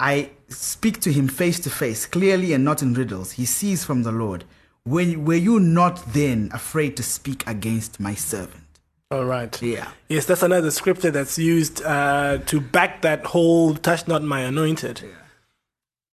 I 0.00 0.30
speak 0.48 1.00
to 1.00 1.12
him 1.12 1.28
face 1.28 1.60
to 1.60 1.68
face, 1.68 2.06
clearly 2.06 2.54
and 2.54 2.64
not 2.64 2.80
in 2.80 2.94
riddles. 2.94 3.32
He 3.32 3.44
sees 3.44 3.84
from 3.84 4.02
the 4.02 4.12
Lord. 4.12 4.44
When, 4.84 5.26
were 5.26 5.34
you 5.34 5.60
not 5.60 6.14
then 6.14 6.48
afraid 6.54 6.96
to 6.96 7.02
speak 7.02 7.46
against 7.46 8.00
my 8.00 8.14
servant? 8.14 8.64
All 9.10 9.26
right. 9.26 9.60
Yeah. 9.60 9.90
Yes, 10.08 10.24
that's 10.24 10.42
another 10.42 10.70
scripture 10.70 11.10
that's 11.10 11.38
used 11.38 11.82
uh, 11.82 12.38
to 12.46 12.62
back 12.62 13.02
that 13.02 13.26
whole 13.26 13.74
touch 13.74 14.08
not 14.08 14.22
my 14.22 14.40
anointed. 14.40 15.04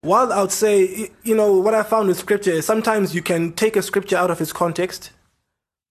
While 0.06 0.32
I 0.32 0.42
would 0.42 0.52
say, 0.52 1.10
you 1.24 1.36
know, 1.36 1.58
what 1.58 1.74
I 1.74 1.82
found 1.82 2.10
with 2.10 2.20
scripture 2.20 2.52
is 2.52 2.66
sometimes 2.66 3.16
you 3.16 3.24
can 3.24 3.54
take 3.54 3.76
a 3.76 3.82
scripture 3.82 4.16
out 4.16 4.30
of 4.30 4.40
its 4.40 4.54
context, 4.54 5.10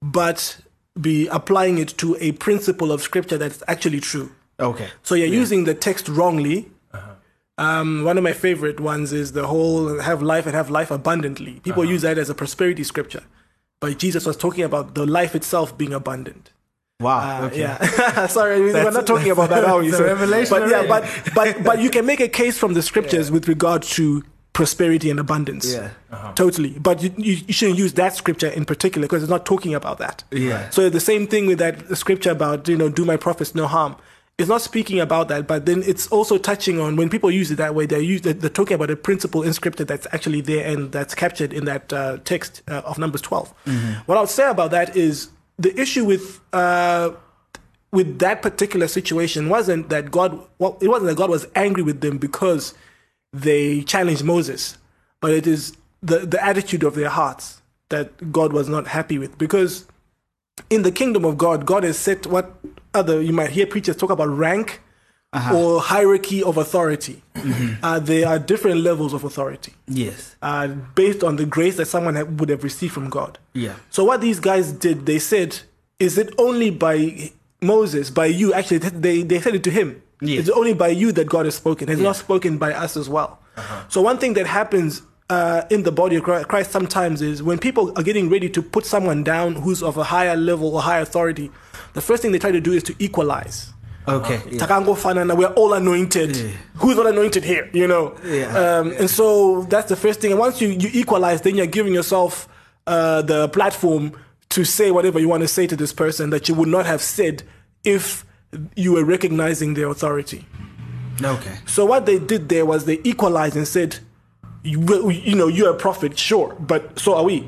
but 0.00 0.58
be 1.00 1.26
applying 1.26 1.78
it 1.78 1.88
to 1.98 2.16
a 2.20 2.30
principle 2.32 2.92
of 2.92 3.02
scripture 3.02 3.36
that's 3.36 3.64
actually 3.66 3.98
true. 3.98 4.30
Okay. 4.60 4.88
So 5.02 5.16
you're 5.16 5.26
using 5.26 5.64
the 5.64 5.74
text 5.74 6.08
wrongly. 6.08 6.70
Um, 7.58 8.04
one 8.04 8.16
of 8.16 8.24
my 8.24 8.32
favorite 8.32 8.78
ones 8.78 9.12
is 9.12 9.32
the 9.32 9.46
whole 9.48 9.98
have 10.00 10.22
life 10.22 10.46
and 10.46 10.54
have 10.54 10.70
life 10.70 10.92
abundantly. 10.92 11.60
People 11.60 11.84
use 11.84 12.02
that 12.02 12.16
as 12.16 12.30
a 12.30 12.34
prosperity 12.34 12.84
scripture. 12.84 13.24
But 13.80 13.98
Jesus 13.98 14.26
was 14.26 14.36
talking 14.36 14.62
about 14.62 14.94
the 14.94 15.06
life 15.06 15.34
itself 15.34 15.76
being 15.76 15.92
abundant. 15.92 16.52
Wow. 17.00 17.42
Uh, 17.42 17.46
okay. 17.46 17.60
Yeah, 17.60 18.26
sorry, 18.28 18.60
we're 18.60 18.90
not 18.90 19.06
talking 19.06 19.30
about 19.32 19.50
that, 19.50 19.64
are 19.70 19.80
we? 19.80 19.90
that's 19.90 20.00
a 20.00 20.04
revelation 20.04 20.50
But 20.50 20.68
yeah, 20.68 20.86
but 20.86 21.04
but 21.34 21.64
but 21.68 21.78
you 21.80 21.90
can 21.90 22.06
make 22.06 22.20
a 22.20 22.28
case 22.28 22.56
from 22.56 22.74
the 22.74 22.82
scriptures 22.82 23.30
with 23.30 23.48
regard 23.48 23.82
to 23.82 24.22
prosperity 24.52 25.10
and 25.10 25.18
abundance. 25.18 25.74
Yeah. 25.74 25.90
Totally. 26.36 26.78
But 26.78 27.02
you, 27.02 27.12
you, 27.18 27.32
you 27.48 27.52
shouldn't 27.52 27.76
use 27.76 27.94
that 27.94 28.14
scripture 28.14 28.46
in 28.46 28.64
particular 28.64 29.08
because 29.08 29.24
it's 29.24 29.30
not 29.30 29.44
talking 29.44 29.74
about 29.74 29.98
that. 29.98 30.22
Yeah. 30.30 30.70
So 30.70 30.88
the 30.88 31.00
same 31.00 31.26
thing 31.26 31.46
with 31.46 31.58
that 31.58 31.96
scripture 31.98 32.30
about, 32.30 32.68
you 32.68 32.76
know, 32.76 32.88
do 32.88 33.04
my 33.04 33.16
prophets 33.16 33.56
no 33.56 33.66
harm. 33.66 33.96
it's 34.38 34.48
not 34.48 34.62
speaking 34.62 35.00
about 35.00 35.26
that, 35.28 35.48
but 35.48 35.66
then 35.66 35.82
it's 35.84 36.06
also 36.08 36.38
touching 36.38 36.80
on 36.80 36.94
when 36.94 37.08
people 37.10 37.30
use 37.32 37.50
it 37.50 37.56
that 37.56 37.74
way, 37.74 37.86
they're, 37.86 38.00
use, 38.00 38.22
they're, 38.22 38.32
they're 38.32 38.50
talking 38.50 38.76
about 38.76 38.90
a 38.90 38.96
principle 38.96 39.42
in 39.42 39.52
scripture 39.52 39.84
that's 39.84 40.06
actually 40.12 40.40
there 40.40 40.64
and 40.66 40.92
that's 40.92 41.14
captured 41.16 41.52
in 41.52 41.64
that 41.64 41.92
uh, 41.92 42.18
text 42.24 42.62
uh, 42.68 42.82
of 42.84 42.96
Numbers 42.96 43.22
12. 43.22 43.52
What 44.06 44.16
I 44.18 44.20
would 44.20 44.30
say 44.30 44.48
about 44.48 44.70
that 44.70 44.96
is 44.96 45.30
the 45.58 45.78
issue 45.80 46.04
with 46.04 46.40
uh, 46.52 47.12
with 47.94 48.18
that 48.18 48.42
particular 48.42 48.88
situation 48.88 49.48
wasn't 49.48 49.88
that 49.88 50.10
God, 50.10 50.40
well, 50.58 50.76
it 50.80 50.88
wasn't 50.88 51.10
that 51.10 51.16
God 51.16 51.30
was 51.30 51.46
angry 51.54 51.84
with 51.84 52.00
them 52.00 52.18
because 52.18 52.74
they 53.32 53.82
challenged 53.82 54.24
Moses, 54.24 54.78
but 55.20 55.30
it 55.30 55.46
is 55.46 55.76
the, 56.02 56.18
the 56.18 56.44
attitude 56.44 56.82
of 56.82 56.96
their 56.96 57.08
hearts 57.08 57.62
that 57.90 58.32
God 58.32 58.52
was 58.52 58.68
not 58.68 58.88
happy 58.88 59.16
with. 59.16 59.38
Because 59.38 59.86
in 60.70 60.82
the 60.82 60.90
kingdom 60.90 61.24
of 61.24 61.38
God, 61.38 61.66
God 61.66 61.84
has 61.84 61.96
set 61.96 62.26
what 62.26 62.56
other, 62.94 63.22
you 63.22 63.32
might 63.32 63.50
hear 63.50 63.66
preachers 63.66 63.96
talk 63.96 64.10
about 64.10 64.28
rank 64.28 64.80
or 65.52 65.80
hierarchy 65.80 66.42
of 66.42 66.56
authority. 66.56 67.22
Uh, 67.82 67.98
there 67.98 68.26
are 68.28 68.38
different 68.38 68.80
levels 68.80 69.12
of 69.12 69.24
authority 69.24 69.74
Yes. 69.88 70.36
uh, 70.40 70.68
based 70.68 71.22
on 71.22 71.36
the 71.36 71.44
grace 71.44 71.76
that 71.76 71.86
someone 71.86 72.14
ha- 72.14 72.22
would 72.24 72.48
have 72.48 72.62
received 72.64 72.94
from 72.94 73.10
God. 73.10 73.38
Yeah. 73.52 73.74
So 73.90 74.04
what 74.04 74.20
these 74.20 74.40
guys 74.40 74.72
did, 74.72 75.04
they 75.06 75.18
said, 75.18 75.58
is 75.98 76.16
it 76.16 76.32
only 76.38 76.70
by 76.70 77.32
Moses, 77.60 78.10
by 78.10 78.26
you? 78.26 78.54
Actually, 78.54 78.78
they, 78.78 79.22
they 79.22 79.40
said 79.40 79.54
it 79.54 79.64
to 79.64 79.70
him. 79.70 80.00
Yes. 80.20 80.40
It's 80.40 80.56
only 80.56 80.72
by 80.74 80.88
you 80.88 81.12
that 81.12 81.28
God 81.28 81.44
has 81.44 81.54
spoken. 81.56 81.88
Has 81.88 81.98
not 82.00 82.16
spoken 82.16 82.56
by 82.56 82.72
us 82.72 82.96
as 82.96 83.08
well. 83.08 83.40
So 83.88 84.00
one 84.00 84.18
thing 84.18 84.34
that 84.34 84.46
happens 84.46 85.02
uh, 85.28 85.62
in 85.70 85.82
the 85.82 85.92
body 85.92 86.16
of 86.16 86.22
Christ 86.22 86.70
sometimes 86.70 87.20
is 87.22 87.42
when 87.42 87.58
people 87.58 87.92
are 87.98 88.02
getting 88.02 88.28
ready 88.30 88.48
to 88.50 88.62
put 88.62 88.86
someone 88.86 89.22
down 89.24 89.56
who's 89.56 89.82
of 89.82 89.96
a 89.96 90.04
higher 90.04 90.36
level 90.36 90.74
or 90.74 90.80
higher 90.82 91.02
authority, 91.02 91.50
the 91.92 92.00
first 92.00 92.22
thing 92.22 92.32
they 92.32 92.38
try 92.38 92.52
to 92.52 92.60
do 92.60 92.72
is 92.72 92.82
to 92.84 92.94
equalize. 92.98 93.72
Okay. 94.06 94.40
yeah. 94.50 94.58
Takango 94.58 94.94
Fanana, 94.96 95.36
we're 95.36 95.46
all 95.54 95.72
anointed. 95.72 96.36
Who's 96.76 96.98
all 96.98 97.06
anointed 97.06 97.44
here? 97.44 97.70
You 97.72 97.86
know? 97.86 98.16
Yeah. 98.24 98.56
Um, 98.56 98.92
and 98.92 99.08
so 99.08 99.62
that's 99.62 99.88
the 99.88 99.96
first 99.96 100.20
thing. 100.20 100.30
And 100.32 100.38
once 100.38 100.60
you, 100.60 100.68
you 100.68 100.90
equalize, 100.92 101.40
then 101.40 101.56
you're 101.56 101.66
giving 101.66 101.94
yourself 101.94 102.48
uh, 102.86 103.22
the 103.22 103.48
platform 103.48 104.12
to 104.50 104.64
say 104.64 104.90
whatever 104.90 105.18
you 105.18 105.28
want 105.28 105.42
to 105.42 105.48
say 105.48 105.66
to 105.66 105.76
this 105.76 105.92
person 105.92 106.30
that 106.30 106.48
you 106.48 106.54
would 106.54 106.68
not 106.68 106.86
have 106.86 107.00
said 107.00 107.42
if 107.82 108.24
you 108.76 108.92
were 108.92 109.04
recognizing 109.04 109.74
their 109.74 109.88
authority. 109.88 110.46
Okay. 111.22 111.56
So 111.66 111.84
what 111.86 112.06
they 112.06 112.18
did 112.18 112.48
there 112.48 112.66
was 112.66 112.84
they 112.84 113.00
equalized 113.04 113.56
and 113.56 113.66
said, 113.66 113.98
you, 114.62 115.10
you 115.10 115.34
know, 115.34 115.48
you're 115.48 115.70
a 115.70 115.76
prophet, 115.76 116.18
sure, 116.18 116.54
but 116.58 116.98
so 116.98 117.14
are 117.16 117.24
we. 117.24 117.40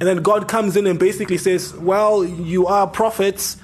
And 0.00 0.08
then 0.08 0.18
God 0.18 0.48
comes 0.48 0.76
in 0.76 0.86
and 0.86 0.98
basically 0.98 1.38
says, 1.38 1.74
well, 1.74 2.24
you 2.24 2.66
are 2.66 2.86
prophets, 2.86 3.56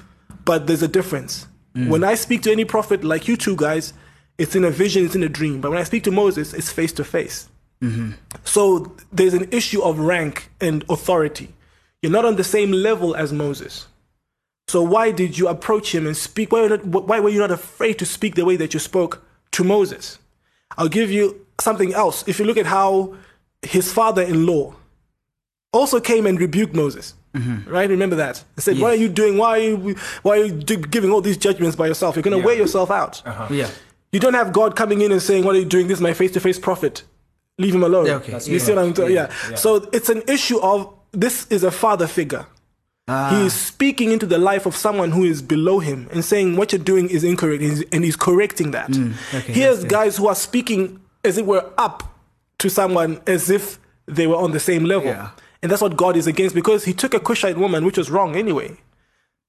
but 0.45 0.67
there's 0.67 0.81
a 0.81 0.87
difference. 0.87 1.47
Mm. 1.79 1.89
When 1.89 2.03
I 2.03 2.15
speak 2.15 2.41
to 2.43 2.51
any 2.51 2.65
prophet 2.65 3.03
like 3.03 3.27
you 3.27 3.37
two 3.37 3.55
guys, 3.55 3.93
it's 4.37 4.55
in 4.55 4.63
a 4.63 4.71
vision, 4.71 5.05
it's 5.05 5.15
in 5.15 5.23
a 5.23 5.29
dream. 5.29 5.61
But 5.61 5.71
when 5.71 5.79
I 5.79 5.83
speak 5.83 6.03
to 6.03 6.11
Moses, 6.11 6.53
it's 6.53 6.71
face 6.71 6.93
to 6.93 7.03
face. 7.03 7.47
So 8.43 8.95
there's 9.11 9.33
an 9.33 9.47
issue 9.51 9.81
of 9.81 9.99
rank 9.99 10.49
and 10.59 10.83
authority. 10.89 11.53
You're 12.01 12.11
not 12.11 12.25
on 12.25 12.35
the 12.35 12.43
same 12.43 12.71
level 12.71 13.15
as 13.15 13.31
Moses. 13.31 13.87
So 14.67 14.83
why 14.83 15.11
did 15.11 15.37
you 15.37 15.47
approach 15.47 15.95
him 15.95 16.05
and 16.05 16.15
speak? 16.15 16.51
Why 16.51 16.61
were, 16.61 16.69
not, 16.69 16.85
why 16.85 17.19
were 17.19 17.29
you 17.29 17.39
not 17.39 17.51
afraid 17.51 17.97
to 17.99 18.05
speak 18.05 18.35
the 18.35 18.45
way 18.45 18.55
that 18.57 18.73
you 18.73 18.79
spoke 18.79 19.25
to 19.51 19.63
Moses? 19.63 20.19
I'll 20.77 20.89
give 20.89 21.09
you 21.09 21.45
something 21.59 21.93
else. 21.93 22.27
If 22.27 22.39
you 22.39 22.45
look 22.45 22.57
at 22.57 22.65
how 22.65 23.15
his 23.61 23.91
father-in-law 23.91 24.75
also 25.73 25.99
came 25.99 26.25
and 26.25 26.39
rebuked 26.39 26.75
Moses, 26.75 27.15
Mm-hmm. 27.33 27.69
right? 27.69 27.89
Remember 27.89 28.15
that. 28.15 28.43
He 28.55 28.61
said, 28.61 28.79
"What 28.79 28.91
are 28.93 28.95
you 28.95 29.07
doing? 29.07 29.37
Why 29.37 29.49
are 29.49 29.59
you 29.59 29.95
why 30.23 30.39
are 30.39 30.45
you 30.45 30.51
do- 30.51 30.77
giving 30.77 31.11
all 31.11 31.21
these 31.21 31.37
judgments 31.37 31.75
by 31.75 31.87
yourself? 31.87 32.15
You're 32.15 32.23
going 32.23 32.39
to 32.39 32.43
wear 32.45 32.55
yourself 32.55 32.89
out. 32.89 33.21
Uh-huh. 33.25 33.47
Yeah. 33.51 33.69
You 34.11 34.19
don't 34.19 34.33
have 34.33 34.51
God 34.51 34.75
coming 34.75 35.01
in 35.01 35.11
and 35.11 35.21
saying, 35.21 35.43
"What 35.45 35.55
are 35.55 35.59
you 35.59 35.65
doing? 35.65 35.87
This 35.87 35.99
is 35.99 36.01
my 36.01 36.13
face-to-face 36.13 36.57
prophet. 36.59 37.03
Leave 37.59 37.75
him 37.75 37.83
alone." 37.83 38.07
Yeah, 38.07 38.13
okay. 38.15 38.31
That's 38.31 38.47
You 38.47 38.57
see 38.59 38.73
what 38.73 38.83
I'm 38.83 38.95
saying? 38.95 39.11
Yeah. 39.11 39.55
So 39.55 39.87
it's 39.93 40.09
an 40.09 40.23
issue 40.27 40.59
of 40.59 40.91
this 41.11 41.45
is 41.51 41.63
a 41.63 41.71
father 41.71 42.07
figure. 42.07 42.47
Ah. 43.07 43.29
He 43.31 43.45
is 43.47 43.53
speaking 43.53 44.11
into 44.11 44.25
the 44.25 44.37
life 44.37 44.65
of 44.65 44.75
someone 44.75 45.11
who 45.11 45.23
is 45.23 45.41
below 45.41 45.79
him 45.79 46.07
and 46.11 46.23
saying 46.23 46.55
what 46.57 46.71
you're 46.71 46.79
doing 46.81 47.09
is 47.09 47.23
incorrect, 47.23 47.61
and 47.61 47.71
he's, 47.71 47.83
and 47.91 48.03
he's 48.03 48.15
correcting 48.15 48.71
that. 48.71 48.89
Mm, 48.91 49.13
okay, 49.33 49.53
Here's 49.53 49.79
that's 49.81 49.91
guys 49.91 50.17
who 50.17 50.27
are 50.27 50.35
speaking 50.35 50.99
as 51.23 51.37
if 51.37 51.45
we're 51.45 51.65
up 51.77 52.03
to 52.59 52.69
someone 52.69 53.19
as 53.25 53.49
if 53.49 53.79
they 54.05 54.27
were 54.27 54.35
on 54.35 54.51
the 54.51 54.59
same 54.59 54.85
level. 54.85 55.07
Yeah. 55.09 55.29
And 55.61 55.71
that's 55.71 55.81
what 55.81 55.97
God 55.97 56.15
is 56.15 56.27
against 56.27 56.55
because 56.55 56.85
he 56.85 56.93
took 56.93 57.13
a 57.13 57.19
Cushite 57.19 57.57
woman, 57.57 57.85
which 57.85 57.97
was 57.97 58.09
wrong 58.09 58.35
anyway. 58.35 58.77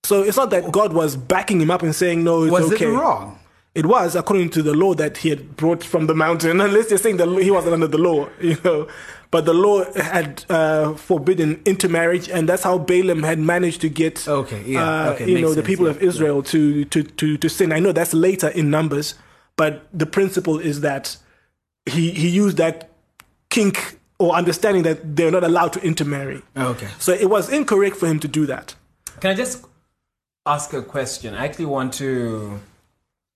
So 0.02 0.22
it's 0.22 0.36
not 0.36 0.50
that 0.50 0.72
God 0.72 0.92
was 0.92 1.16
backing 1.16 1.60
him 1.60 1.70
up 1.70 1.82
and 1.82 1.94
saying, 1.94 2.24
no, 2.24 2.44
it's 2.44 2.52
Was 2.52 2.72
okay. 2.72 2.86
it 2.86 2.88
wrong? 2.88 3.38
It 3.74 3.86
was 3.86 4.16
according 4.16 4.50
to 4.50 4.62
the 4.62 4.74
law 4.74 4.94
that 4.94 5.18
he 5.18 5.28
had 5.28 5.56
brought 5.56 5.84
from 5.84 6.06
the 6.06 6.14
mountain. 6.14 6.60
Unless 6.60 6.90
you're 6.90 6.98
saying 6.98 7.18
that 7.18 7.28
he 7.40 7.50
wasn't 7.50 7.74
under 7.74 7.86
the 7.86 7.98
law, 7.98 8.28
you 8.40 8.56
know. 8.64 8.88
But 9.30 9.44
the 9.44 9.54
law 9.54 9.84
had 9.92 10.44
uh, 10.48 10.94
forbidden 10.94 11.62
intermarriage, 11.64 12.28
and 12.28 12.48
that's 12.48 12.64
how 12.64 12.78
Balaam 12.78 13.22
had 13.22 13.38
managed 13.38 13.80
to 13.82 13.88
get, 13.88 14.26
Okay, 14.26 14.60
yeah, 14.66 14.82
uh, 14.82 15.10
okay, 15.12 15.30
you 15.30 15.40
know, 15.40 15.54
the 15.54 15.62
people 15.62 15.84
yeah, 15.84 15.92
of 15.92 16.02
Israel 16.02 16.42
to, 16.44 16.84
to 16.86 17.04
to 17.04 17.36
to 17.36 17.48
sin. 17.48 17.70
I 17.70 17.78
know 17.78 17.92
that's 17.92 18.12
later 18.12 18.48
in 18.48 18.70
Numbers, 18.70 19.14
but 19.54 19.86
the 19.92 20.06
principle 20.06 20.58
is 20.58 20.80
that 20.80 21.16
he 21.86 22.10
he 22.10 22.28
used 22.28 22.56
that 22.56 22.90
kink 23.50 23.99
or 24.20 24.34
understanding 24.34 24.82
that 24.84 25.16
they're 25.16 25.30
not 25.30 25.42
allowed 25.44 25.72
to 25.72 25.80
intermarry. 25.80 26.42
Okay. 26.56 26.88
So 26.98 27.12
it 27.12 27.28
was 27.30 27.50
incorrect 27.50 27.96
for 27.96 28.06
him 28.06 28.20
to 28.20 28.28
do 28.28 28.44
that. 28.46 28.74
Can 29.20 29.30
I 29.30 29.34
just 29.34 29.64
ask 30.46 30.72
a 30.74 30.82
question? 30.82 31.34
I 31.34 31.46
actually 31.46 31.64
want 31.66 31.94
to 31.94 32.60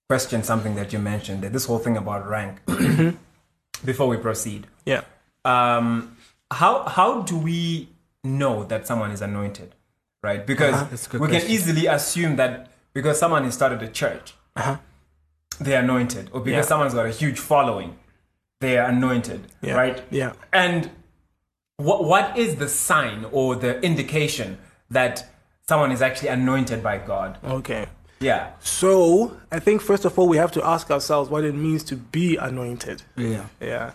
question 0.09 0.43
something 0.43 0.75
that 0.77 0.93
you 0.93 0.99
mentioned, 0.99 1.43
that 1.43 1.53
this 1.55 1.65
whole 1.65 1.79
thing 1.79 1.97
about 1.97 2.29
rank, 2.29 2.59
before 3.85 4.09
we 4.09 4.19
proceed. 4.19 4.67
Yeah. 4.85 5.03
Um, 5.45 6.17
how 6.51 6.85
how 6.85 7.23
do 7.23 7.37
we 7.39 7.89
know 8.23 8.65
that 8.65 8.87
someone 8.87 9.11
is 9.11 9.23
anointed, 9.23 9.75
right? 10.23 10.47
Because 10.47 10.75
Uh-huh. 10.75 10.87
That's 10.91 11.07
a 11.07 11.11
good 11.11 11.21
we 11.23 11.29
can 11.29 11.43
easily 11.51 11.87
assume 11.87 12.37
that 12.37 12.71
because 12.93 13.19
someone 13.19 13.45
has 13.45 13.55
started 13.55 13.83
a 13.83 13.89
church, 13.89 14.35
they're 15.61 15.81
anointed, 15.83 16.29
or 16.33 16.41
because 16.41 16.45
Uh-huh. 16.45 16.51
Yeah. 16.57 16.63
someone's 16.63 16.95
got 16.95 17.07
a 17.07 17.11
huge 17.11 17.39
following, 17.39 17.97
they 18.61 18.79
are 18.79 18.89
anointed, 18.89 19.47
Yeah. 19.63 19.75
right? 19.75 20.03
Yeah. 20.11 20.33
And 20.53 20.91
what 21.77 22.05
what 22.05 22.37
is 22.39 22.57
the 22.57 22.69
sign 22.69 23.27
or 23.33 23.57
the 23.57 23.81
indication 23.81 24.59
that 24.91 25.27
someone 25.69 25.93
is 25.93 26.03
actually 26.03 26.29
anointed 26.29 26.83
by 26.83 26.99
God? 26.99 27.39
Okay. 27.45 27.87
Yeah. 28.21 28.51
So 28.61 29.37
I 29.51 29.59
think 29.59 29.83
first 29.83 30.05
of 30.05 30.19
all 30.19 30.29
we 30.29 30.37
have 30.37 30.53
to 30.53 30.65
ask 30.65 30.91
ourselves 30.91 31.29
what 31.31 31.45
it 31.45 31.55
means 31.55 31.83
to 31.85 31.97
be 31.97 32.37
anointed. 32.37 33.03
Yeah. 33.17 33.47
Yeah. 33.61 33.93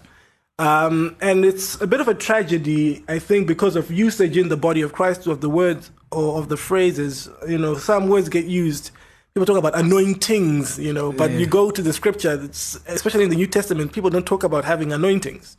Um, 0.60 1.16
and 1.22 1.46
it's 1.46 1.80
a 1.80 1.88
bit 1.88 2.02
of 2.02 2.10
a 2.10 2.14
tragedy, 2.14 3.06
I 3.08 3.18
think, 3.18 3.48
because 3.48 3.78
of 3.78 3.90
usage 3.90 4.36
in 4.36 4.50
the 4.50 4.58
body 4.58 4.82
of 4.82 4.92
Christ 4.92 5.26
of 5.26 5.40
the 5.40 5.50
words 5.50 5.90
or 6.12 6.38
of 6.38 6.50
the 6.50 6.58
phrases. 6.58 7.30
You 7.48 7.58
know, 7.58 7.76
some 7.76 8.10
words 8.10 8.28
get 8.28 8.46
used. 8.46 8.92
People 9.40 9.56
talk 9.56 9.66
about 9.66 9.80
anointings, 9.80 10.78
you 10.78 10.92
know, 10.92 11.14
but 11.14 11.32
you 11.32 11.48
go 11.48 11.72
to 11.72 11.82
the 11.82 11.94
scripture, 11.94 12.50
especially 12.88 13.24
in 13.24 13.30
the 13.30 13.38
New 13.38 13.48
Testament, 13.48 13.94
people 13.94 14.10
don't 14.10 14.26
talk 14.26 14.44
about 14.44 14.66
having 14.66 14.92
anointings. 14.92 15.56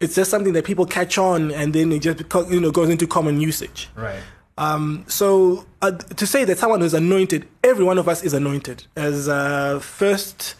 It's 0.00 0.16
just 0.16 0.32
something 0.32 0.52
that 0.54 0.64
people 0.64 0.84
catch 0.84 1.16
on 1.16 1.52
and 1.52 1.72
then 1.72 1.92
it 1.92 2.00
just, 2.00 2.24
you 2.50 2.58
know, 2.58 2.72
goes 2.72 2.90
into 2.90 3.06
common 3.06 3.40
usage. 3.40 3.88
Right. 3.94 4.18
Um, 4.58 5.04
so 5.06 5.64
uh, 5.80 5.92
to 5.92 6.26
say 6.26 6.44
that 6.44 6.58
someone 6.58 6.82
is 6.82 6.92
anointed, 6.92 7.46
every 7.62 7.84
one 7.84 7.98
of 7.98 8.08
us 8.08 8.24
is 8.24 8.34
anointed. 8.34 8.84
As 8.96 9.28
uh, 9.28 9.78
first, 9.78 10.56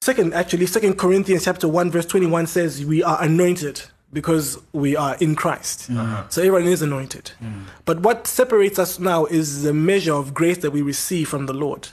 second, 0.00 0.32
actually, 0.32 0.64
Second 0.64 0.94
Corinthians 0.96 1.44
chapter 1.44 1.68
one 1.68 1.90
verse 1.90 2.06
twenty 2.06 2.26
one 2.26 2.46
says, 2.46 2.86
we 2.86 3.02
are 3.02 3.22
anointed 3.22 3.82
because 4.16 4.58
we 4.72 4.96
are 4.96 5.14
in 5.20 5.34
Christ. 5.34 5.90
Mm-hmm. 5.90 6.30
So 6.30 6.40
everyone 6.40 6.64
is 6.64 6.80
anointed. 6.80 7.32
Mm. 7.38 7.64
But 7.84 8.00
what 8.00 8.26
separates 8.26 8.78
us 8.78 8.98
now 8.98 9.26
is 9.26 9.62
the 9.62 9.74
measure 9.74 10.14
of 10.14 10.32
grace 10.32 10.56
that 10.58 10.70
we 10.70 10.80
receive 10.80 11.28
from 11.28 11.44
the 11.44 11.52
Lord. 11.52 11.88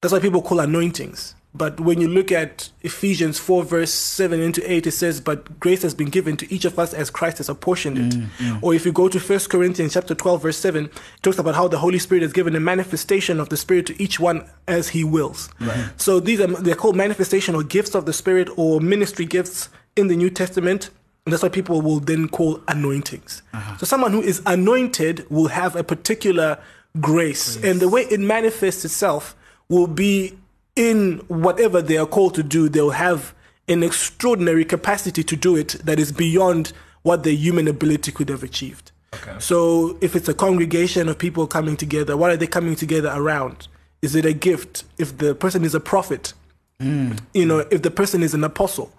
That's 0.00 0.12
why 0.12 0.18
people 0.18 0.42
call 0.42 0.58
anointings. 0.58 1.36
But 1.54 1.78
when 1.78 2.00
you 2.00 2.08
look 2.08 2.32
at 2.32 2.70
Ephesians 2.80 3.38
4, 3.38 3.62
verse 3.62 3.92
7 3.92 4.40
into 4.40 4.60
8, 4.68 4.88
it 4.88 4.90
says, 4.90 5.20
But 5.20 5.60
grace 5.60 5.82
has 5.82 5.94
been 5.94 6.08
given 6.08 6.36
to 6.38 6.52
each 6.52 6.64
of 6.64 6.80
us 6.80 6.92
as 6.92 7.10
Christ 7.10 7.38
has 7.38 7.48
apportioned 7.48 7.98
it. 7.98 8.12
Mm, 8.12 8.26
mm. 8.38 8.58
Or 8.60 8.74
if 8.74 8.84
you 8.84 8.90
go 8.90 9.08
to 9.08 9.20
1 9.20 9.38
Corinthians 9.50 9.92
chapter 9.94 10.16
12, 10.16 10.42
verse 10.42 10.56
7, 10.56 10.86
it 10.86 10.92
talks 11.22 11.38
about 11.38 11.54
how 11.54 11.68
the 11.68 11.78
Holy 11.78 12.00
Spirit 12.00 12.22
has 12.22 12.32
given 12.32 12.56
a 12.56 12.60
manifestation 12.60 13.38
of 13.38 13.50
the 13.50 13.56
Spirit 13.56 13.86
to 13.86 14.02
each 14.02 14.18
one 14.18 14.50
as 14.66 14.88
he 14.88 15.04
wills. 15.04 15.48
So 15.96 16.18
these 16.18 16.40
are 16.40 16.48
they're 16.48 16.74
called 16.74 16.96
manifestation 16.96 17.54
or 17.54 17.62
gifts 17.62 17.94
of 17.94 18.06
the 18.06 18.12
Spirit 18.12 18.48
or 18.56 18.80
ministry 18.80 19.26
gifts 19.26 19.68
in 19.94 20.08
the 20.08 20.16
New 20.16 20.30
Testament. 20.30 20.90
And 21.24 21.32
that's 21.32 21.42
why 21.42 21.48
people 21.48 21.80
will 21.80 22.00
then 22.00 22.28
call 22.28 22.60
anointings. 22.66 23.42
Uh-huh. 23.54 23.76
So 23.76 23.86
someone 23.86 24.12
who 24.12 24.20
is 24.20 24.42
anointed 24.44 25.28
will 25.30 25.48
have 25.48 25.76
a 25.76 25.84
particular 25.84 26.58
grace. 27.00 27.56
And 27.62 27.80
the 27.80 27.88
way 27.88 28.02
it 28.02 28.20
manifests 28.20 28.84
itself 28.84 29.36
will 29.68 29.86
be 29.86 30.36
in 30.74 31.18
whatever 31.28 31.80
they 31.82 31.96
are 31.96 32.06
called 32.06 32.34
to 32.34 32.42
do, 32.42 32.68
they'll 32.68 32.90
have 32.90 33.34
an 33.68 33.82
extraordinary 33.82 34.64
capacity 34.64 35.22
to 35.22 35.36
do 35.36 35.56
it 35.56 35.76
that 35.84 35.98
is 36.00 36.12
beyond 36.12 36.72
what 37.02 37.22
their 37.24 37.34
human 37.34 37.68
ability 37.68 38.10
could 38.12 38.28
have 38.28 38.42
achieved. 38.42 38.90
So 39.38 39.98
if 40.00 40.16
it's 40.16 40.28
a 40.28 40.34
congregation 40.34 41.08
of 41.08 41.18
people 41.18 41.46
coming 41.46 41.76
together, 41.76 42.16
what 42.16 42.30
are 42.30 42.36
they 42.36 42.46
coming 42.46 42.74
together 42.74 43.12
around? 43.14 43.68
Is 44.00 44.14
it 44.14 44.24
a 44.24 44.32
gift? 44.32 44.84
If 44.98 45.18
the 45.18 45.34
person 45.34 45.64
is 45.64 45.74
a 45.74 45.80
prophet, 45.80 46.32
hmm. 46.80 47.12
you 47.34 47.44
know, 47.44 47.60
if 47.70 47.82
the 47.82 47.90
person 47.90 48.22
is 48.22 48.32
an 48.34 48.42
apostle, 48.42 48.90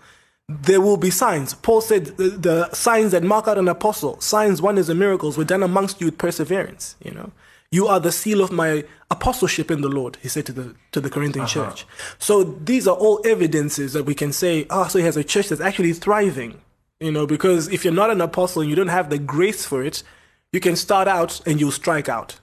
there 0.50 0.82
will 0.82 0.98
be 0.98 1.10
signs. 1.10 1.54
Paul 1.54 1.82
said 1.82 2.06
the, 2.18 2.30
the 2.30 2.72
signs 2.74 3.12
that 3.12 3.24
mark 3.24 3.48
out 3.48 3.58
an 3.58 3.68
apostle, 3.68 4.20
signs, 4.20 4.62
wonders, 4.62 4.90
and 4.90 5.00
miracles 5.00 5.38
were 5.38 5.46
done 5.46 5.64
amongst 5.64 6.02
you 6.02 6.08
with 6.08 6.18
perseverance. 6.18 6.96
You 7.04 7.12
know, 7.12 7.32
you 7.72 7.88
are 7.88 8.00
the 8.00 8.12
seal 8.12 8.42
of 8.42 8.52
my 8.52 8.84
apostleship 9.10 9.72
in 9.72 9.82
the 9.82 9.90
Lord. 9.90 10.18
He 10.22 10.28
said 10.28 10.46
to 10.48 10.54
the 10.54 10.76
to 10.92 11.00
the 11.00 11.10
Corinthian 11.10 11.48
church. 11.48 11.86
So 12.20 12.44
these 12.44 12.88
are 12.88 12.96
all 12.96 13.22
evidences 13.26 13.94
that 13.94 14.04
we 14.04 14.16
can 14.16 14.34
say, 14.34 14.68
ah, 14.70 14.88
so 14.88 15.00
he 15.00 15.06
has 15.06 15.18
a 15.18 15.24
church 15.24 15.50
that's 15.50 15.62
actually 15.62 15.94
thriving. 15.94 16.60
You 17.00 17.12
know, 17.12 17.26
because 17.26 17.68
if 17.70 17.84
you're 17.84 17.94
not 17.94 18.12
an 18.12 18.22
apostle 18.22 18.62
and 18.62 18.70
you 18.70 18.76
don't 18.76 18.88
have 18.88 19.10
the 19.10 19.18
grace 19.18 19.66
for 19.66 19.84
it, 19.84 20.04
you 20.52 20.60
can 20.60 20.76
start 20.76 21.08
out 21.08 21.42
and 21.48 21.60
you'll 21.60 21.72
strike 21.72 22.08
out. 22.08 22.40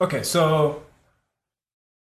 Okay, 0.00 0.22
so 0.22 0.82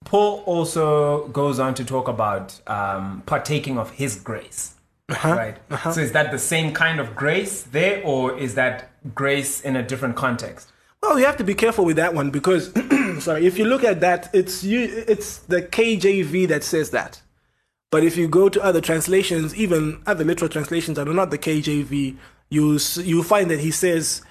Paul 0.06 0.44
also 0.46 1.28
goes 1.30 1.60
on 1.60 1.74
to 1.74 1.84
talk 1.84 2.08
about 2.08 2.62
um, 2.68 3.24
partaking 3.26 3.78
of 3.78 3.92
his 3.92 4.16
grace. 4.16 4.77
Uh-huh. 5.10 5.36
Right. 5.36 5.58
Uh-huh. 5.70 5.92
So 5.94 6.02
is 6.02 6.12
that 6.12 6.32
the 6.32 6.40
same 6.40 6.74
kind 6.74 7.00
of 7.00 7.16
grace 7.16 7.64
there, 7.64 8.04
or 8.04 8.38
is 8.38 8.56
that 8.56 8.90
grace 9.16 9.62
in 9.62 9.76
a 9.76 9.84
different 9.84 10.16
context? 10.16 10.72
Well, 11.02 11.18
you 11.18 11.26
have 11.26 11.38
to 11.38 11.44
be 11.44 11.54
careful 11.54 11.86
with 11.86 11.96
that 11.98 12.14
one 12.14 12.30
because, 12.32 12.74
sorry, 13.20 13.46
if 13.46 13.58
you 13.58 13.66
look 13.66 13.84
at 13.84 14.02
that, 14.02 14.30
it's 14.34 14.64
you, 14.64 14.82
it's 15.08 15.38
the 15.40 15.62
KJV 15.62 16.48
that 16.50 16.64
says 16.64 16.90
that. 16.90 17.22
But 17.90 18.04
if 18.04 18.18
you 18.18 18.28
go 18.28 18.50
to 18.50 18.62
other 18.62 18.82
translations, 18.82 19.56
even 19.56 20.02
other 20.06 20.26
literal 20.26 20.50
translations 20.50 20.98
that 20.98 21.08
are 21.08 21.14
not 21.14 21.32
the 21.32 21.38
KJV, 21.38 22.18
you 22.50 22.80
you 22.98 23.24
find 23.24 23.50
that 23.50 23.60
he 23.60 23.72
says 23.72 24.22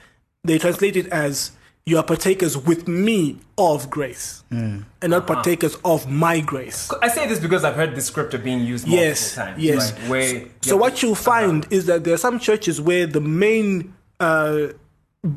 they 0.44 0.58
translate 0.58 0.96
it 0.96 1.06
as 1.08 1.52
"you 1.86 1.96
are 1.96 2.02
partakers 2.02 2.56
with 2.56 2.88
me 2.88 3.38
of 3.56 3.88
grace," 3.90 4.42
and 4.50 4.84
not 5.02 5.26
partakers 5.26 5.76
of 5.84 6.10
my 6.10 6.40
grace. 6.40 6.90
I 7.00 7.08
say 7.08 7.26
this 7.28 7.38
because 7.38 7.64
I've 7.64 7.76
heard 7.76 7.94
this 7.94 8.06
scripture 8.06 8.38
being 8.38 8.60
used 8.60 8.86
multiple 8.86 9.04
Yes, 9.06 9.34
times. 9.34 9.62
yes. 9.62 9.92
Right? 9.92 10.08
Where 10.10 10.44
So 10.62 10.74
yeah, 10.74 10.80
what 10.80 11.02
you'll 11.02 11.14
find 11.14 11.66
is 11.70 11.86
that 11.86 12.04
there 12.04 12.14
are 12.14 12.18
some 12.18 12.38
churches 12.38 12.80
where 12.80 13.06
the 13.06 13.20
main 13.20 13.94
uh, 14.20 14.68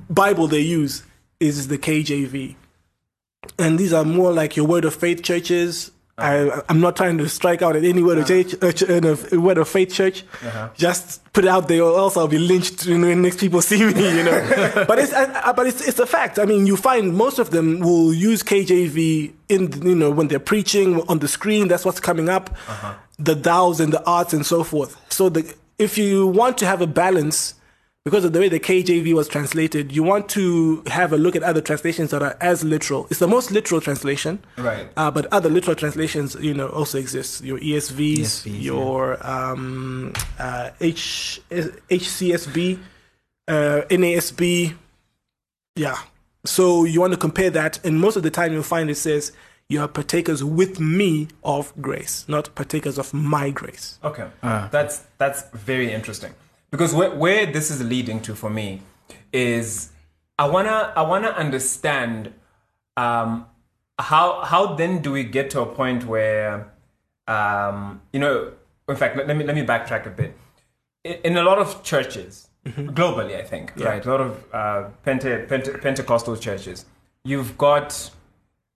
Bible 0.10 0.48
they 0.48 0.62
use 0.62 1.04
is 1.40 1.68
the 1.68 1.78
KJV, 1.78 2.56
and 3.58 3.78
these 3.80 3.94
are 3.94 4.04
more 4.04 4.32
like 4.34 4.56
your 4.58 4.66
Word 4.68 4.86
of 4.86 4.94
Faith 4.96 5.22
churches. 5.24 5.92
I, 6.20 6.62
I'm 6.70 6.80
not 6.80 6.96
trying 6.96 7.18
to 7.20 7.30
strike 7.30 7.62
out 7.62 7.76
at 7.76 7.84
any 7.84 8.04
word 8.04 8.18
of 8.18 8.28
church, 8.28 8.54
uh, 8.62 8.72
ch- 8.72 8.84
uh, 8.84 9.40
word 9.40 9.58
of 9.58 9.68
faith 9.68 9.94
church. 9.94 10.24
Just 10.76 11.24
put 11.34 11.46
it 11.46 11.48
out 11.50 11.68
there, 11.68 11.82
or 11.84 11.98
else 11.98 12.18
I'll 12.18 12.28
be 12.28 12.38
lynched 12.40 12.86
when 12.86 13.22
next 13.22 13.40
people 13.40 13.62
see 13.70 13.84
me. 13.86 14.18
You 14.18 14.24
know, 14.24 14.86
but 14.88 15.00
it's 15.00 15.14
uh, 15.14 15.42
uh, 15.46 15.54
but 15.54 15.68
it's 15.68 15.88
it's 15.88 16.00
a 16.00 16.06
fact. 16.06 16.40
I 16.40 16.46
mean, 16.46 16.68
you 16.68 16.76
find 16.78 17.16
most 17.16 17.40
of 17.40 17.52
them 17.52 17.80
will 17.80 18.14
use 18.14 18.44
KJV 18.44 19.32
in 19.50 19.82
you 19.88 19.96
know 19.96 20.12
when 20.12 20.28
they're 20.28 20.40
preaching 20.40 21.02
on 21.08 21.20
the 21.20 21.28
screen. 21.28 21.68
That's 21.68 21.86
what's 21.86 22.00
coming 22.00 22.30
up, 22.30 22.56
the 23.18 23.36
thous 23.36 23.80
and 23.80 23.94
the 23.94 24.04
arts 24.06 24.34
and 24.34 24.46
so 24.46 24.64
forth. 24.64 24.96
So 25.12 25.30
the 25.30 25.54
if 25.78 25.98
you 25.98 26.28
want 26.28 26.58
to 26.60 26.66
have 26.66 26.82
a 26.82 26.88
balance 26.88 27.54
because 28.06 28.24
of 28.24 28.34
the 28.34 28.40
way 28.40 28.48
the 28.48 28.60
KJV 28.60 29.14
was 29.14 29.28
translated, 29.28 29.92
you 29.92 30.04
want 30.04 30.30
to 30.30 30.82
have 30.88 31.12
a 31.12 31.18
look 31.18 31.36
at 31.36 31.44
other 31.44 31.62
translations 31.62 32.12
that 32.12 32.24
are 32.24 32.38
as 32.40 32.64
literal. 32.64 33.08
It's 33.10 33.20
the 33.20 33.28
most 33.28 33.52
literal 33.52 33.82
translation, 33.82 34.40
Right. 34.58 34.90
Uh, 34.96 35.12
but 35.12 35.26
other 35.34 35.50
literal 35.50 35.76
translations, 35.76 36.36
you 36.36 36.54
know, 36.54 36.70
also 36.70 36.98
exist. 36.98 37.44
Your 37.44 37.60
ESVs, 37.60 38.20
ESVs, 38.20 38.64
your 38.64 39.28
um, 39.28 40.14
uh, 40.38 40.72
H 40.80 41.42
HCSB, 41.52 42.80
uh, 43.48 43.82
NASB, 43.90 44.76
yeah. 45.76 45.98
So 46.46 46.86
you 46.86 47.02
want 47.02 47.12
to 47.14 47.20
compare 47.20 47.50
that, 47.50 47.84
and 47.86 48.00
most 48.00 48.16
of 48.16 48.24
the 48.24 48.32
time 48.32 48.54
you'll 48.54 48.64
find 48.64 48.90
it 48.90 48.96
says 48.96 49.34
you 49.68 49.82
are 49.82 49.88
partakers 49.90 50.42
with 50.44 50.80
me 50.80 51.28
of 51.44 51.74
grace, 51.82 52.26
not 52.30 52.56
partakers 52.56 52.98
of 52.98 53.14
my 53.14 53.50
grace. 53.50 54.00
Okay, 54.04 54.28
that's 54.42 55.04
that's 55.18 55.44
very 55.50 55.92
interesting 55.92 56.34
because 56.72 56.94
where, 56.94 57.12
where 57.12 57.46
this 57.46 57.72
is 57.72 57.84
leading 57.84 58.22
to 58.22 58.36
for 58.36 58.50
me 58.50 58.82
is 59.32 59.92
I 60.38 60.48
wanna 60.48 60.94
I 60.96 61.02
wanna 61.02 61.30
understand 61.30 62.34
um, 62.98 63.46
how 63.98 64.44
how 64.44 64.76
then 64.76 65.02
do 65.02 65.12
we 65.12 65.24
get 65.24 65.50
to 65.52 65.62
a 65.62 65.66
point 65.66 66.06
where 66.06 66.72
um, 67.28 68.02
you 68.14 68.20
know 68.20 68.54
in 68.88 68.96
fact 68.96 69.18
let, 69.18 69.28
let 69.28 69.38
me 69.38 69.46
let 69.46 69.56
me 69.56 69.64
backtrack 69.64 70.06
a 70.06 70.10
bit. 70.10 70.36
In, 71.04 71.14
in 71.24 71.38
a 71.38 71.44
lot 71.44 71.60
of 71.60 71.84
churches 71.84 72.50
globally 72.66 73.38
I 73.38 73.44
think 73.44 73.74
right 73.78 74.06
a 74.06 74.10
lot 74.10 74.22
of 74.22 74.46
uh, 74.54 74.90
Pente, 75.06 75.48
Pente, 75.48 75.82
Pentecostal 75.82 76.36
churches 76.36 76.86
you've 77.24 77.58
got 77.58 78.12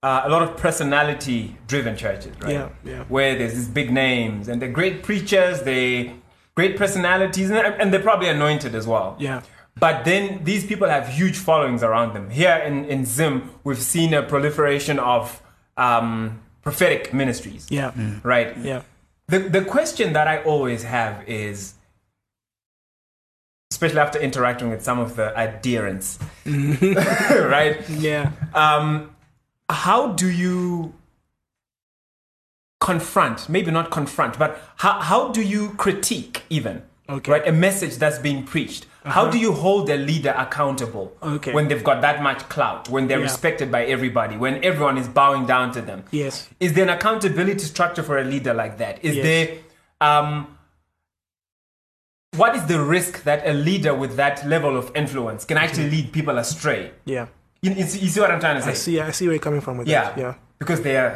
uh, 0.02 0.24
a 0.26 0.30
lot 0.30 0.42
of 0.42 0.58
personality 0.58 1.56
driven 1.68 1.96
churches 1.96 2.36
right? 2.42 2.54
Yeah, 2.54 2.70
yeah. 2.84 3.04
where 3.06 3.38
there's 3.38 3.54
these 3.54 3.68
big 3.68 3.92
names 3.92 4.48
and 4.48 4.62
they're 4.62 4.72
great 4.72 5.04
preachers, 5.04 5.62
they 5.62 6.16
great 6.56 6.78
personalities, 6.78 7.50
and, 7.50 7.60
and 7.60 7.94
they're 7.94 8.00
probably 8.02 8.30
anointed 8.30 8.76
as 8.76 8.86
well. 8.88 9.16
Yeah. 9.20 9.42
But 9.80 10.06
then 10.06 10.44
these 10.44 10.66
people 10.66 10.88
have 10.88 11.08
huge 11.08 11.38
followings 11.38 11.82
around 11.82 12.14
them. 12.14 12.30
Here 12.30 12.58
in, 12.58 12.86
in 12.86 13.06
Zim, 13.06 13.50
we've 13.64 13.82
seen 13.82 14.14
a 14.14 14.22
proliferation 14.22 15.00
of 15.00 15.42
um, 15.78 16.42
prophetic 16.62 17.14
ministries. 17.14 17.68
Yeah, 17.72 17.92
Right? 18.24 18.56
yeah. 18.58 18.84
The, 19.28 19.40
the 19.40 19.64
question 19.66 20.14
that 20.14 20.28
I 20.28 20.44
always 20.44 20.84
have 20.84 21.28
is, 21.28 21.74
especially 23.72 24.00
after 24.00 24.20
interacting 24.20 24.70
with 24.70 24.84
some 24.84 25.00
of 25.00 25.16
the 25.16 25.36
adherents, 25.38 26.20
right? 26.46 27.78
Yeah. 27.90 28.32
um, 28.54 29.16
how 29.70 30.12
do 30.12 30.30
you 30.30 30.94
confront 32.90 33.38
maybe 33.56 33.72
not 33.80 33.88
confront 34.00 34.38
but 34.44 34.50
how, 34.84 34.94
how 35.10 35.22
do 35.38 35.42
you 35.54 35.62
critique 35.84 36.38
even 36.50 36.76
Okay. 37.10 37.32
right 37.34 37.46
a 37.48 37.52
message 37.68 37.96
that's 38.04 38.20
being 38.28 38.42
preached 38.54 38.84
how 39.18 39.26
do 39.34 39.38
you 39.46 39.52
hold 39.66 39.90
a 39.90 39.98
leader 40.10 40.34
accountable 40.46 41.08
Okay. 41.36 41.54
when 41.58 41.66
they've 41.68 41.84
got 41.92 42.00
that 42.08 42.18
much 42.28 42.40
clout 42.54 42.84
when 42.96 43.04
they're 43.08 43.20
Yeah. 43.24 43.30
respected 43.32 43.68
by 43.76 43.82
everybody 43.96 44.36
when 44.46 44.56
everyone 44.70 44.98
is 45.04 45.08
bowing 45.20 45.46
down 45.54 45.68
to 45.78 45.82
them 45.90 46.00
Yes. 46.12 46.36
is 46.66 46.72
there 46.74 46.84
an 46.90 46.94
accountability 46.98 47.66
structure 47.74 48.04
for 48.10 48.16
a 48.24 48.26
leader 48.34 48.54
like 48.64 48.74
that 48.84 48.96
is 49.10 49.16
Yes. 49.18 49.24
there 49.30 49.48
um, 50.10 50.30
what 52.42 52.56
is 52.56 52.64
the 52.74 52.80
risk 52.98 53.24
that 53.24 53.40
a 53.48 53.54
leader 53.54 53.94
with 54.04 54.16
that 54.24 54.46
level 54.56 54.74
of 54.82 54.86
influence 54.96 55.46
can 55.46 55.58
actually 55.58 55.90
lead 55.96 56.12
people 56.18 56.38
astray 56.38 56.92
Yeah. 57.06 57.28
you, 57.62 57.72
you 58.06 58.10
see 58.14 58.20
what 58.24 58.32
i'm 58.32 58.40
trying 58.46 58.58
to 58.62 58.62
say 58.70 58.72
I 58.72 58.74
see. 58.86 59.00
I 59.10 59.12
see 59.12 59.26
where 59.28 59.36
you're 59.36 59.48
coming 59.50 59.62
from 59.62 59.78
with 59.80 59.88
yeah, 59.88 60.04
that. 60.04 60.18
Yeah. 60.18 60.34
because 60.60 60.82
they 60.82 60.98
are 60.98 61.14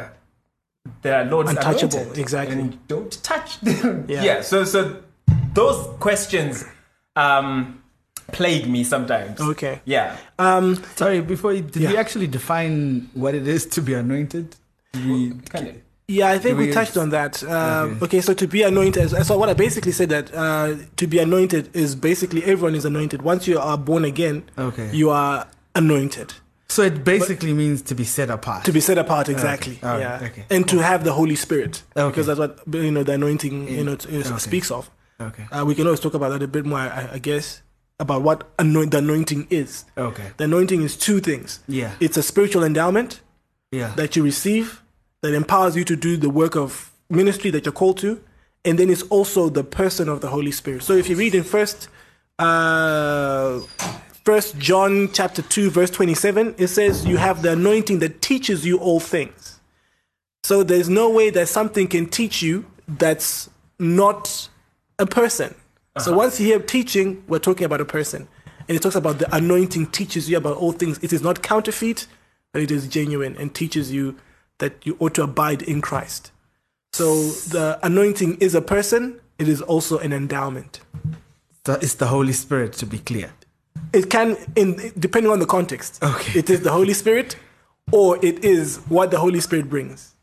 they 1.02 1.10
are 1.12 1.24
Lord's 1.24 1.50
Untouchable, 1.50 1.98
anointed, 1.98 2.18
exactly. 2.18 2.58
and 2.60 2.88
don't 2.88 3.22
touch 3.22 3.60
them. 3.62 4.04
Yeah. 4.08 4.22
Yeah. 4.24 4.40
So 4.42 4.64
so 4.64 5.02
those 5.54 5.86
questions 5.98 6.64
um, 7.16 7.82
plague 8.32 8.68
me 8.68 8.84
sometimes. 8.84 9.40
Okay. 9.40 9.80
Yeah. 9.84 10.16
Um. 10.38 10.76
Sorry, 10.96 11.20
before 11.20 11.52
you, 11.52 11.62
did 11.62 11.88
we 11.90 11.96
actually 11.96 12.26
define 12.26 13.08
what 13.14 13.34
it 13.34 13.46
is 13.48 13.66
to 13.66 13.80
be 13.82 13.94
anointed? 13.94 14.56
Did 14.92 15.06
we, 15.06 15.30
Kind 15.50 15.68
of. 15.68 15.74
Yeah, 16.10 16.30
I 16.30 16.38
think 16.38 16.56
we 16.56 16.68
we- 16.68 16.72
touched 16.72 16.96
on 16.96 17.10
that. 17.10 17.42
Um, 17.44 17.98
okay. 18.02 18.22
so 18.22 18.32
to 18.32 18.46
be 18.46 18.62
anointed, 18.62 19.10
so 19.26 19.36
what 19.36 19.50
I 19.50 19.52
basically 19.54 19.92
said 19.92 20.08
that 20.08 20.34
uh, 20.34 20.76
to 20.96 21.06
be 21.06 21.18
anointed 21.18 21.68
is 21.76 21.94
basically 21.94 22.42
everyone 22.44 22.74
is 22.74 22.86
anointed. 22.86 23.20
Once 23.20 23.46
you 23.46 23.58
are 23.58 23.76
born 23.76 24.06
again, 24.06 24.44
Okay. 24.56 24.90
you 24.94 25.10
are 25.10 25.46
anointed 25.74 26.32
so 26.78 26.82
it 26.90 26.96
basically 27.04 27.52
means 27.62 27.82
to 27.90 27.94
be 27.94 28.04
set 28.04 28.28
apart. 28.38 28.64
to 28.64 28.72
be 28.72 28.80
set 28.88 28.98
apart. 29.04 29.28
Exactly. 29.28 29.76
All 29.82 29.90
right, 29.90 30.00
Yeah. 30.00 30.28
okay, 30.28 30.44
And 30.54 30.62
to 30.72 30.76
have 30.90 31.00
the 31.08 31.12
Holy 31.20 31.34
Spirit, 31.36 31.82
Okay. 31.96 32.08
because 32.10 32.26
that's 32.28 32.38
what 32.44 32.52
you 32.86 32.90
know 32.96 33.02
the 33.10 33.14
anointing 33.20 33.54
you 33.78 33.84
know 33.88 33.96
Okay. 34.18 34.38
speaks 34.50 34.70
of. 34.70 34.90
okay. 35.28 35.46
Uh, 35.52 35.64
we 35.68 35.74
can 35.74 35.84
always 35.88 36.00
talk 36.00 36.14
about 36.14 36.30
that 36.34 36.42
a 36.42 36.48
bit 36.56 36.64
more, 36.64 36.78
I, 37.00 37.02
I 37.16 37.18
guess, 37.18 37.46
about 38.04 38.20
what 38.22 38.38
anoint, 38.64 38.90
the 38.92 38.98
anointing 38.98 39.42
is. 39.50 39.84
Okay. 39.96 40.28
The 40.36 40.44
anointing 40.44 40.80
is 40.88 40.92
two 40.96 41.18
things. 41.28 41.48
Yeah. 41.80 41.90
It's 41.98 42.16
a 42.16 42.22
spiritual 42.22 42.62
endowment 42.70 43.10
Yeah. 43.72 43.90
that 43.96 44.10
you 44.16 44.22
receive 44.32 44.66
that 45.22 45.34
empowers 45.34 45.74
you 45.78 45.84
to 45.92 45.96
do 45.96 46.12
the 46.16 46.30
work 46.42 46.54
of 46.64 46.70
ministry 47.10 47.50
that 47.54 47.62
you're 47.64 47.78
called 47.82 47.98
to 48.06 48.10
and 48.64 48.78
then 48.78 48.88
it's 48.94 49.02
also 49.16 49.48
the 49.60 49.64
person 49.64 50.08
of 50.14 50.18
the 50.20 50.28
holy 50.36 50.52
spirit 50.60 50.82
so 50.88 50.92
if 51.02 51.08
you 51.10 51.16
read 51.24 51.34
in 51.34 51.42
first 51.56 51.88
uh 52.38 53.60
first 54.28 54.58
john 54.58 55.08
chapter 55.12 55.42
2 55.42 55.70
verse 55.70 55.90
27 55.90 56.54
it 56.58 56.68
says 56.68 57.06
you 57.06 57.16
have 57.16 57.40
the 57.42 57.52
anointing 57.52 57.98
that 57.98 58.20
teaches 58.20 58.66
you 58.66 58.78
all 58.78 59.00
things 59.00 59.60
so 60.42 60.62
there's 60.62 60.88
no 60.88 61.08
way 61.08 61.30
that 61.30 61.48
something 61.48 61.86
can 61.86 62.04
teach 62.06 62.42
you 62.42 62.66
that's 62.86 63.48
not 63.78 64.48
a 64.98 65.06
person 65.06 65.54
so 65.98 66.10
uh-huh. 66.10 66.18
once 66.18 66.38
you 66.38 66.46
hear 66.46 66.58
teaching 66.58 67.24
we're 67.26 67.38
talking 67.38 67.64
about 67.64 67.80
a 67.80 67.86
person 67.86 68.28
and 68.68 68.76
it 68.76 68.82
talks 68.82 68.96
about 68.96 69.18
the 69.18 69.34
anointing 69.34 69.86
teaches 69.86 70.28
you 70.28 70.36
about 70.36 70.56
all 70.58 70.72
things 70.72 70.98
it 71.02 71.12
is 71.12 71.22
not 71.22 71.42
counterfeit 71.42 72.06
but 72.52 72.62
it 72.62 72.70
is 72.70 72.86
genuine 72.88 73.36
and 73.36 73.54
teaches 73.54 73.92
you 73.92 74.16
that 74.58 74.84
you 74.84 74.96
ought 74.98 75.14
to 75.14 75.22
abide 75.22 75.62
in 75.62 75.80
Christ. 75.80 76.32
So 76.92 77.30
the 77.30 77.78
anointing 77.82 78.38
is 78.38 78.54
a 78.54 78.62
person, 78.62 79.20
it 79.38 79.48
is 79.48 79.62
also 79.62 79.98
an 79.98 80.12
endowment. 80.12 80.80
So 81.66 81.74
it's 81.74 81.94
the 81.94 82.06
Holy 82.06 82.32
Spirit, 82.32 82.72
to 82.74 82.86
be 82.86 82.98
clear. 82.98 83.30
It 83.92 84.10
can, 84.10 84.36
in 84.56 84.92
depending 84.98 85.32
on 85.32 85.38
the 85.38 85.46
context, 85.46 86.02
Okay. 86.02 86.38
it 86.40 86.50
is 86.50 86.60
the 86.60 86.70
Holy 86.70 86.92
Spirit 86.94 87.36
or 87.92 88.18
it 88.24 88.44
is 88.44 88.76
what 88.88 89.10
the 89.10 89.18
Holy 89.18 89.40
Spirit 89.40 89.68
brings. 89.70 90.14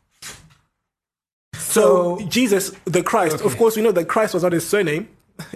So, 1.54 2.18
Jesus, 2.28 2.72
the 2.84 3.02
Christ, 3.02 3.40
of 3.42 3.56
course, 3.56 3.76
we 3.76 3.82
know 3.82 3.92
that 3.92 4.08
Christ 4.08 4.34
was 4.34 4.42
not 4.42 4.52
his 4.52 4.66
surname. 4.66 5.08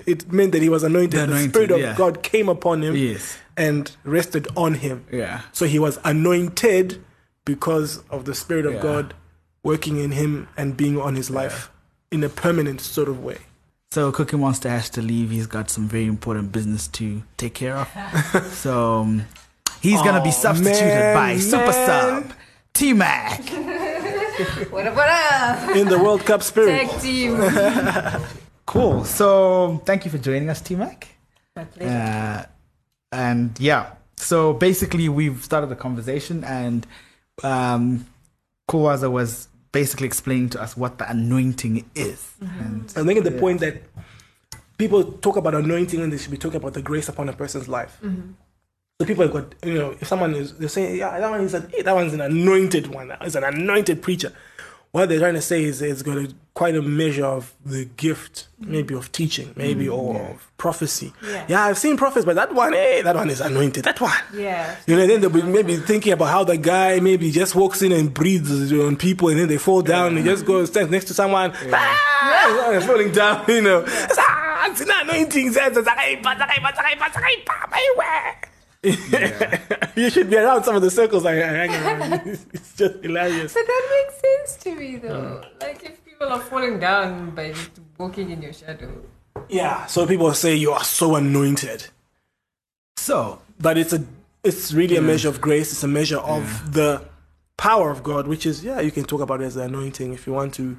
It 0.07 0.31
meant 0.31 0.53
that 0.53 0.61
he 0.61 0.69
was 0.69 0.83
anointed. 0.83 1.13
The 1.21 1.27
The, 1.27 1.49
Spirit 1.49 1.71
of 1.71 1.81
yeah. 1.81 1.95
God 1.97 2.23
came 2.23 2.49
upon 2.51 2.83
him 2.83 2.95
Yes. 2.95 3.39
and 3.57 3.91
rested 4.05 4.49
on 4.57 4.75
him. 4.75 5.05
Yeah. 5.11 5.43
So 5.53 5.65
he 5.67 5.79
was 5.79 5.99
anointed 6.05 7.03
because 7.47 8.03
of 8.11 8.25
the 8.27 8.35
Spirit 8.35 8.67
of 8.67 8.75
Yeah. 8.75 8.83
God 8.83 9.15
working 9.63 9.97
in 9.99 10.13
him 10.13 10.49
and 10.57 10.77
being 10.77 11.01
on 11.01 11.15
his 11.17 11.31
life 11.31 11.71
in 12.11 12.23
a 12.25 12.29
permanent 12.29 12.81
sort 12.81 13.09
of 13.09 13.23
way. 13.25 13.39
So 13.93 14.13
Cookie 14.13 14.37
Monster 14.37 14.69
has 14.69 14.89
to 14.91 15.03
leave. 15.03 15.31
He's 15.31 15.49
got 15.49 15.69
some 15.69 15.89
very 15.89 16.07
important 16.07 16.53
business 16.53 16.87
to 16.87 17.25
take 17.37 17.55
care 17.55 17.75
of. 17.75 18.47
so 18.53 19.01
um, 19.01 19.27
he's 19.83 20.01
gonna 20.03 20.23
be 20.23 20.31
substituted 20.31 20.85
man, 20.85 21.17
by 21.17 21.37
Super. 21.37 21.73
Sub 21.73 22.33
T 22.73 22.93
Mac. 22.93 23.41
What 24.71 24.87
up, 24.87 24.95
what 24.95 25.09
up? 25.09 25.77
In 25.77 25.89
the 25.89 25.99
World 25.99 26.25
Cup 26.25 26.43
spirit. 26.43 26.89
Tag 26.89 27.01
team. 27.01 27.41
Cool. 28.65 29.05
So 29.05 29.83
thank 29.85 30.05
you 30.05 30.13
for 30.13 30.19
joining 30.19 30.49
us, 30.49 30.61
T 30.61 30.77
Mac. 30.77 31.09
My 31.57 31.65
pleasure. 31.65 31.93
Uh, 31.93 32.47
and 33.11 33.59
yeah, 33.59 33.95
so 34.17 34.53
basically 34.53 35.09
we've 35.09 35.43
started 35.43 35.67
the 35.67 35.75
conversation, 35.75 36.45
and 36.45 36.87
um, 37.43 38.07
Kuwaza 38.71 39.11
was 39.11 39.49
basically 39.73 40.07
explaining 40.07 40.49
to 40.51 40.61
us 40.61 40.77
what 40.77 40.99
the 40.99 41.09
anointing 41.11 41.89
is. 41.95 42.33
Mm-hmm. 42.43 42.61
And 42.61 42.93
I'm 42.97 43.07
making 43.07 43.25
the 43.25 43.33
point 43.33 43.61
that 43.61 43.83
people 44.79 45.05
talk 45.05 45.37
about 45.37 45.55
anointing 45.55 46.01
when 46.01 46.11
they 46.11 46.19
should 46.19 46.31
be 46.31 46.37
talking 46.37 46.57
about 46.57 46.75
the 46.75 46.83
grace 46.83 47.09
upon 47.09 47.29
a 47.29 47.33
person's 47.33 47.69
life. 47.69 47.99
Mm-hmm. 48.03 48.33
So 49.01 49.07
people 49.07 49.23
have 49.23 49.33
got, 49.33 49.55
you 49.65 49.75
know, 49.75 49.97
if 49.99 50.09
someone 50.09 50.35
is, 50.35 50.55
they're 50.59 50.69
saying, 50.69 50.99
yeah, 50.99 51.19
that 51.19 51.31
one 51.31 51.41
is 51.41 51.55
a, 51.55 51.61
that 51.61 51.95
one's 51.95 52.13
an 52.13 52.21
anointed 52.21 52.89
one. 52.89 53.09
That 53.09 53.25
is 53.25 53.35
an 53.35 53.45
anointed 53.45 54.03
preacher. 54.03 54.33
What 54.93 55.09
they're 55.09 55.21
trying 55.21 55.35
to 55.35 55.43
say 55.43 55.63
is 55.63 55.81
it's 55.83 56.03
got 56.03 56.17
a, 56.17 56.35
quite 56.53 56.75
a 56.75 56.83
measure 56.83 57.25
of 57.25 57.55
the 57.65 57.85
gift, 57.85 58.49
maybe 58.59 58.93
of 58.95 59.13
teaching, 59.13 59.53
maybe 59.55 59.89
or 59.89 60.21
of 60.21 60.51
prophecy. 60.59 61.13
Yeah. 61.25 61.45
yeah, 61.49 61.65
I've 61.65 61.79
seen 61.79 61.97
prophets, 61.97 62.27
but 62.27 62.35
that 62.35 62.53
one, 62.53 62.73
hey, 62.73 63.01
that 63.03 63.15
one 63.15 63.31
is 63.31 63.41
anointed. 63.41 63.85
That 63.85 64.01
one. 64.01 64.13
Yeah. 64.35 64.77
You 64.89 64.97
know, 64.97 65.07
then 65.07 65.21
they'll 65.21 65.31
be 65.31 65.43
maybe 65.43 65.77
thinking 65.77 66.13
about 66.13 66.31
how 66.31 66.43
the 66.43 66.57
guy 66.57 66.99
maybe 66.99 67.31
just 67.31 67.55
walks 67.55 67.83
in 67.83 67.93
and 67.93 68.13
breathes 68.13 68.73
on 68.73 68.97
people 68.97 69.29
and 69.29 69.39
then 69.39 69.47
they 69.47 69.59
fall 69.59 69.81
down 69.81 70.09
and 70.09 70.19
he 70.19 70.25
just 70.25 70.45
goes 70.45 70.71
stands 70.71 70.91
next 70.91 71.05
to 71.05 71.15
someone. 71.15 71.53
Ah, 71.73 72.73
it's 72.73 72.85
falling 72.85 73.13
down, 73.13 73.45
you 73.47 73.63
know. 73.63 73.85
Ah, 73.87 74.71
it's 74.71 74.81
an 74.81 74.91
anointing. 74.91 75.53
you 79.95 80.09
should 80.09 80.31
be 80.31 80.37
around 80.37 80.65
some 80.65 80.75
of 80.75 80.83
the 80.83 80.91
circles 80.91 81.27
I 81.27 81.33
I 81.33 81.67
hang 81.67 81.71
around. 81.75 82.13
It's 82.53 82.75
just 82.75 83.03
hilarious. 83.03 83.53
But 83.53 83.67
that 83.67 83.85
makes 83.91 84.21
sense 84.21 84.65
to 84.65 84.75
me, 84.75 84.97
though. 84.97 85.43
Like, 85.61 85.85
if 85.85 86.03
people 86.05 86.29
are 86.29 86.41
falling 86.41 86.79
down 86.81 87.31
by 87.35 87.53
just 87.53 87.73
walking 87.99 88.31
in 88.31 88.41
your 88.41 88.55
shadow. 88.55 88.91
Yeah, 89.49 89.87
so 89.87 90.07
people 90.07 90.33
say 90.33 90.55
you 90.55 90.73
are 90.73 90.85
so 90.85 91.17
anointed. 91.17 91.89
so 92.97 93.41
But 93.59 93.77
it's 93.77 93.93
a 93.93 94.03
it's 94.43 94.73
really 94.73 94.97
a 94.97 95.03
measure 95.03 95.29
of 95.29 95.41
grace, 95.41 95.73
it's 95.73 95.83
a 95.85 95.89
measure 95.89 96.19
of 96.19 96.73
the 96.73 97.05
power 97.59 97.91
of 97.91 98.03
God, 98.03 98.27
which 98.27 98.47
is 98.47 98.65
yeah, 98.65 98.81
you 98.81 98.91
can 98.91 99.05
talk 99.05 99.21
about 99.21 99.43
it 99.43 99.45
as 99.45 99.55
the 99.57 99.63
anointing 99.63 100.15
if 100.15 100.27
you 100.27 100.33
want 100.33 100.55
to 100.55 100.79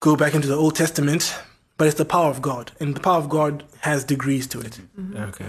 go 0.00 0.16
back 0.16 0.34
into 0.34 0.48
the 0.48 0.56
Old 0.56 0.74
Testament, 0.76 1.34
but 1.76 1.86
it's 1.86 1.96
the 1.98 2.04
power 2.04 2.30
of 2.30 2.40
God. 2.42 2.72
And 2.80 2.94
the 2.94 3.00
power 3.00 3.18
of 3.18 3.28
God 3.28 3.64
has 3.80 4.04
degrees 4.04 4.46
to 4.48 4.60
it. 4.60 4.80
okay. 5.16 5.46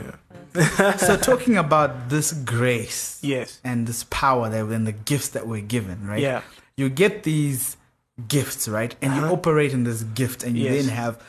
so 0.97 1.17
talking 1.17 1.57
about 1.57 2.09
this 2.09 2.31
grace 2.33 3.19
Yes. 3.21 3.59
and 3.63 3.85
this 3.87 4.05
power 4.09 4.49
that 4.49 4.65
and 4.65 4.87
the 4.87 4.91
gifts 4.91 5.29
that 5.29 5.47
we're 5.47 5.61
given, 5.61 6.07
right? 6.07 6.19
Yeah. 6.21 6.41
You 6.75 6.89
get 6.89 7.23
these 7.23 7.77
gifts, 8.27 8.67
right? 8.67 8.95
And 9.01 9.15
you 9.15 9.21
operate 9.23 9.73
in 9.73 9.83
this 9.83 10.03
gift 10.03 10.43
and 10.43 10.57
you 10.57 10.65
Uh-huh. 10.65 10.75
Yes. 10.75 10.85
then 10.87 10.95
have 10.95 11.23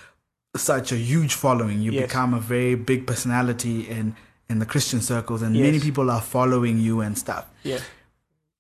such 0.56 0.92
a 0.92 0.96
huge 0.96 1.34
following. 1.34 1.82
You 1.82 1.92
Yes. 1.92 2.06
become 2.06 2.32
a 2.34 2.40
very 2.40 2.74
big 2.74 3.06
personality 3.06 3.88
in 3.88 4.14
in 4.50 4.61
the 4.61 4.66
Christian 4.66 5.02
circles 5.02 5.42
and 5.42 5.52
many 5.54 5.78
people 5.78 6.11
are 6.11 6.22
following 6.22 6.78
you 6.80 7.02
and 7.02 7.18
stuff. 7.18 7.44
Yeah. 7.64 7.80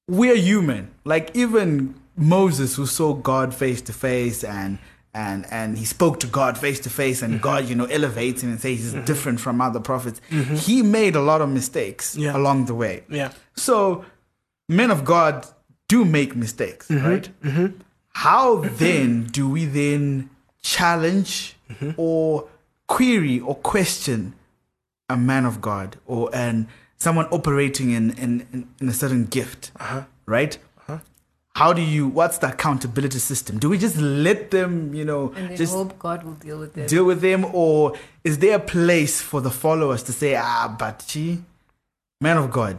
We're 0.06 0.36
human. 0.36 0.90
Like 1.04 1.30
even 1.34 1.94
Moses 2.14 2.74
who 2.76 2.84
saw 2.84 3.14
God 3.14 3.54
face 3.54 3.80
to 3.82 3.92
face 3.94 4.44
and 4.44 4.78
and 5.14 5.46
and 5.50 5.78
he 5.78 5.84
spoke 5.84 6.20
to 6.20 6.26
God 6.26 6.56
face 6.58 6.80
to 6.80 6.90
face 6.90 7.22
Mm-hmm. 7.22 7.32
and 7.32 7.42
God, 7.42 7.68
you 7.68 7.74
know, 7.74 7.86
elevates 7.86 8.42
him 8.42 8.50
and 8.50 8.60
says 8.60 8.78
he's 8.78 8.92
different 9.04 9.40
from 9.40 9.60
other 9.60 9.80
prophets. 9.80 10.20
He 10.66 10.82
made 10.82 11.16
a 11.16 11.20
lot 11.22 11.40
of 11.40 11.48
mistakes 11.48 12.16
Yeah. 12.16 12.36
along 12.36 12.66
the 12.66 12.74
way. 12.74 13.02
Yeah. 13.08 13.30
So, 13.56 14.04
men 14.68 14.90
of 14.90 15.04
God 15.04 15.46
do 15.88 16.04
make 16.04 16.36
mistakes, 16.36 16.88
Mm-hmm. 16.88 17.06
right? 17.06 17.28
How 18.12 18.56
then 18.56 19.24
do 19.24 19.48
we 19.48 19.64
then 19.64 20.30
challenge 20.62 21.54
Mm-hmm. 21.70 21.90
or 21.98 22.48
query 22.86 23.38
or 23.40 23.54
question 23.54 24.32
a 25.10 25.16
man 25.18 25.44
of 25.44 25.60
God 25.60 25.96
or 26.06 26.30
an 26.34 26.66
someone 26.96 27.26
operating 27.30 27.90
in 27.90 28.10
in, 28.12 28.46
in, 28.52 28.68
in 28.80 28.88
a 28.88 28.92
certain 28.92 29.24
gift, 29.26 29.70
Uh-huh. 29.78 30.02
right? 30.26 30.56
How 31.58 31.72
do 31.72 31.82
you? 31.82 32.06
What's 32.06 32.38
the 32.38 32.48
accountability 32.54 33.18
system? 33.18 33.58
Do 33.58 33.68
we 33.68 33.78
just 33.78 33.96
let 33.98 34.50
them, 34.52 34.94
you 34.94 35.04
know, 35.04 35.32
And 35.36 35.56
just 35.56 35.74
hope 35.74 35.98
God 35.98 36.22
will 36.22 36.34
deal 36.34 36.58
with 36.60 36.78
it. 36.78 36.86
deal 36.88 37.04
with 37.04 37.20
them, 37.20 37.44
or 37.52 37.94
is 38.22 38.38
there 38.38 38.56
a 38.56 38.60
place 38.60 39.20
for 39.20 39.40
the 39.40 39.50
followers 39.50 40.04
to 40.04 40.12
say, 40.12 40.36
ah, 40.36 40.74
but 40.78 41.04
gee, 41.08 41.42
man 42.20 42.36
of 42.36 42.52
God, 42.52 42.76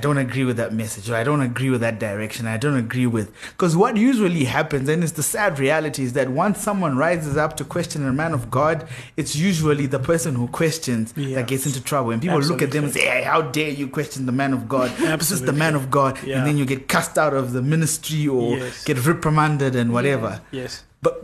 I 0.00 0.02
don't 0.02 0.16
agree 0.16 0.44
with 0.44 0.56
that 0.56 0.72
message, 0.72 1.10
or 1.10 1.14
I 1.14 1.24
don't 1.24 1.42
agree 1.42 1.68
with 1.68 1.82
that 1.82 2.00
direction, 2.00 2.46
I 2.46 2.56
don't 2.56 2.78
agree 2.78 3.06
with. 3.06 3.30
Because 3.50 3.76
what 3.76 3.98
usually 3.98 4.44
happens, 4.44 4.88
and 4.88 5.02
it's 5.04 5.12
the 5.12 5.22
sad 5.22 5.58
reality, 5.58 6.02
is 6.04 6.14
that 6.14 6.30
once 6.30 6.58
someone 6.58 6.96
rises 6.96 7.36
up 7.36 7.54
to 7.58 7.64
question 7.66 8.06
a 8.08 8.10
man 8.10 8.32
of 8.32 8.50
God, 8.50 8.88
it's 9.18 9.36
usually 9.36 9.84
the 9.84 9.98
person 9.98 10.34
who 10.36 10.48
questions 10.48 11.12
Yeah. 11.18 11.34
that 11.34 11.48
gets 11.48 11.66
into 11.66 11.82
trouble. 11.82 12.12
And 12.12 12.22
people 12.22 12.40
look 12.40 12.62
at 12.62 12.70
them 12.70 12.84
and 12.84 12.94
say, 12.94 13.02
hey, 13.06 13.24
how 13.24 13.42
dare 13.42 13.68
you 13.68 13.88
question 13.88 14.24
the 14.24 14.32
man 14.32 14.54
of 14.54 14.70
God? 14.70 14.90
This 14.96 15.30
is 15.30 15.42
the 15.42 15.52
man 15.52 15.74
of 15.74 15.90
God. 15.90 16.18
Yeah. 16.24 16.38
And 16.38 16.46
then 16.46 16.56
you 16.56 16.64
get 16.64 16.88
cast 16.88 17.18
out 17.18 17.34
of 17.34 17.52
the 17.52 17.60
ministry 17.60 18.26
or 18.26 18.56
Yes. 18.56 18.84
get 18.84 19.04
reprimanded 19.06 19.76
and 19.76 19.92
whatever. 19.92 20.40
Yes. 20.50 20.82
But 21.02 21.22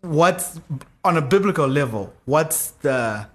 what's 0.00 0.58
on 1.04 1.18
a 1.18 1.22
biblical 1.34 1.68
level? 1.68 2.14
What's 2.24 2.70
the 2.80 3.26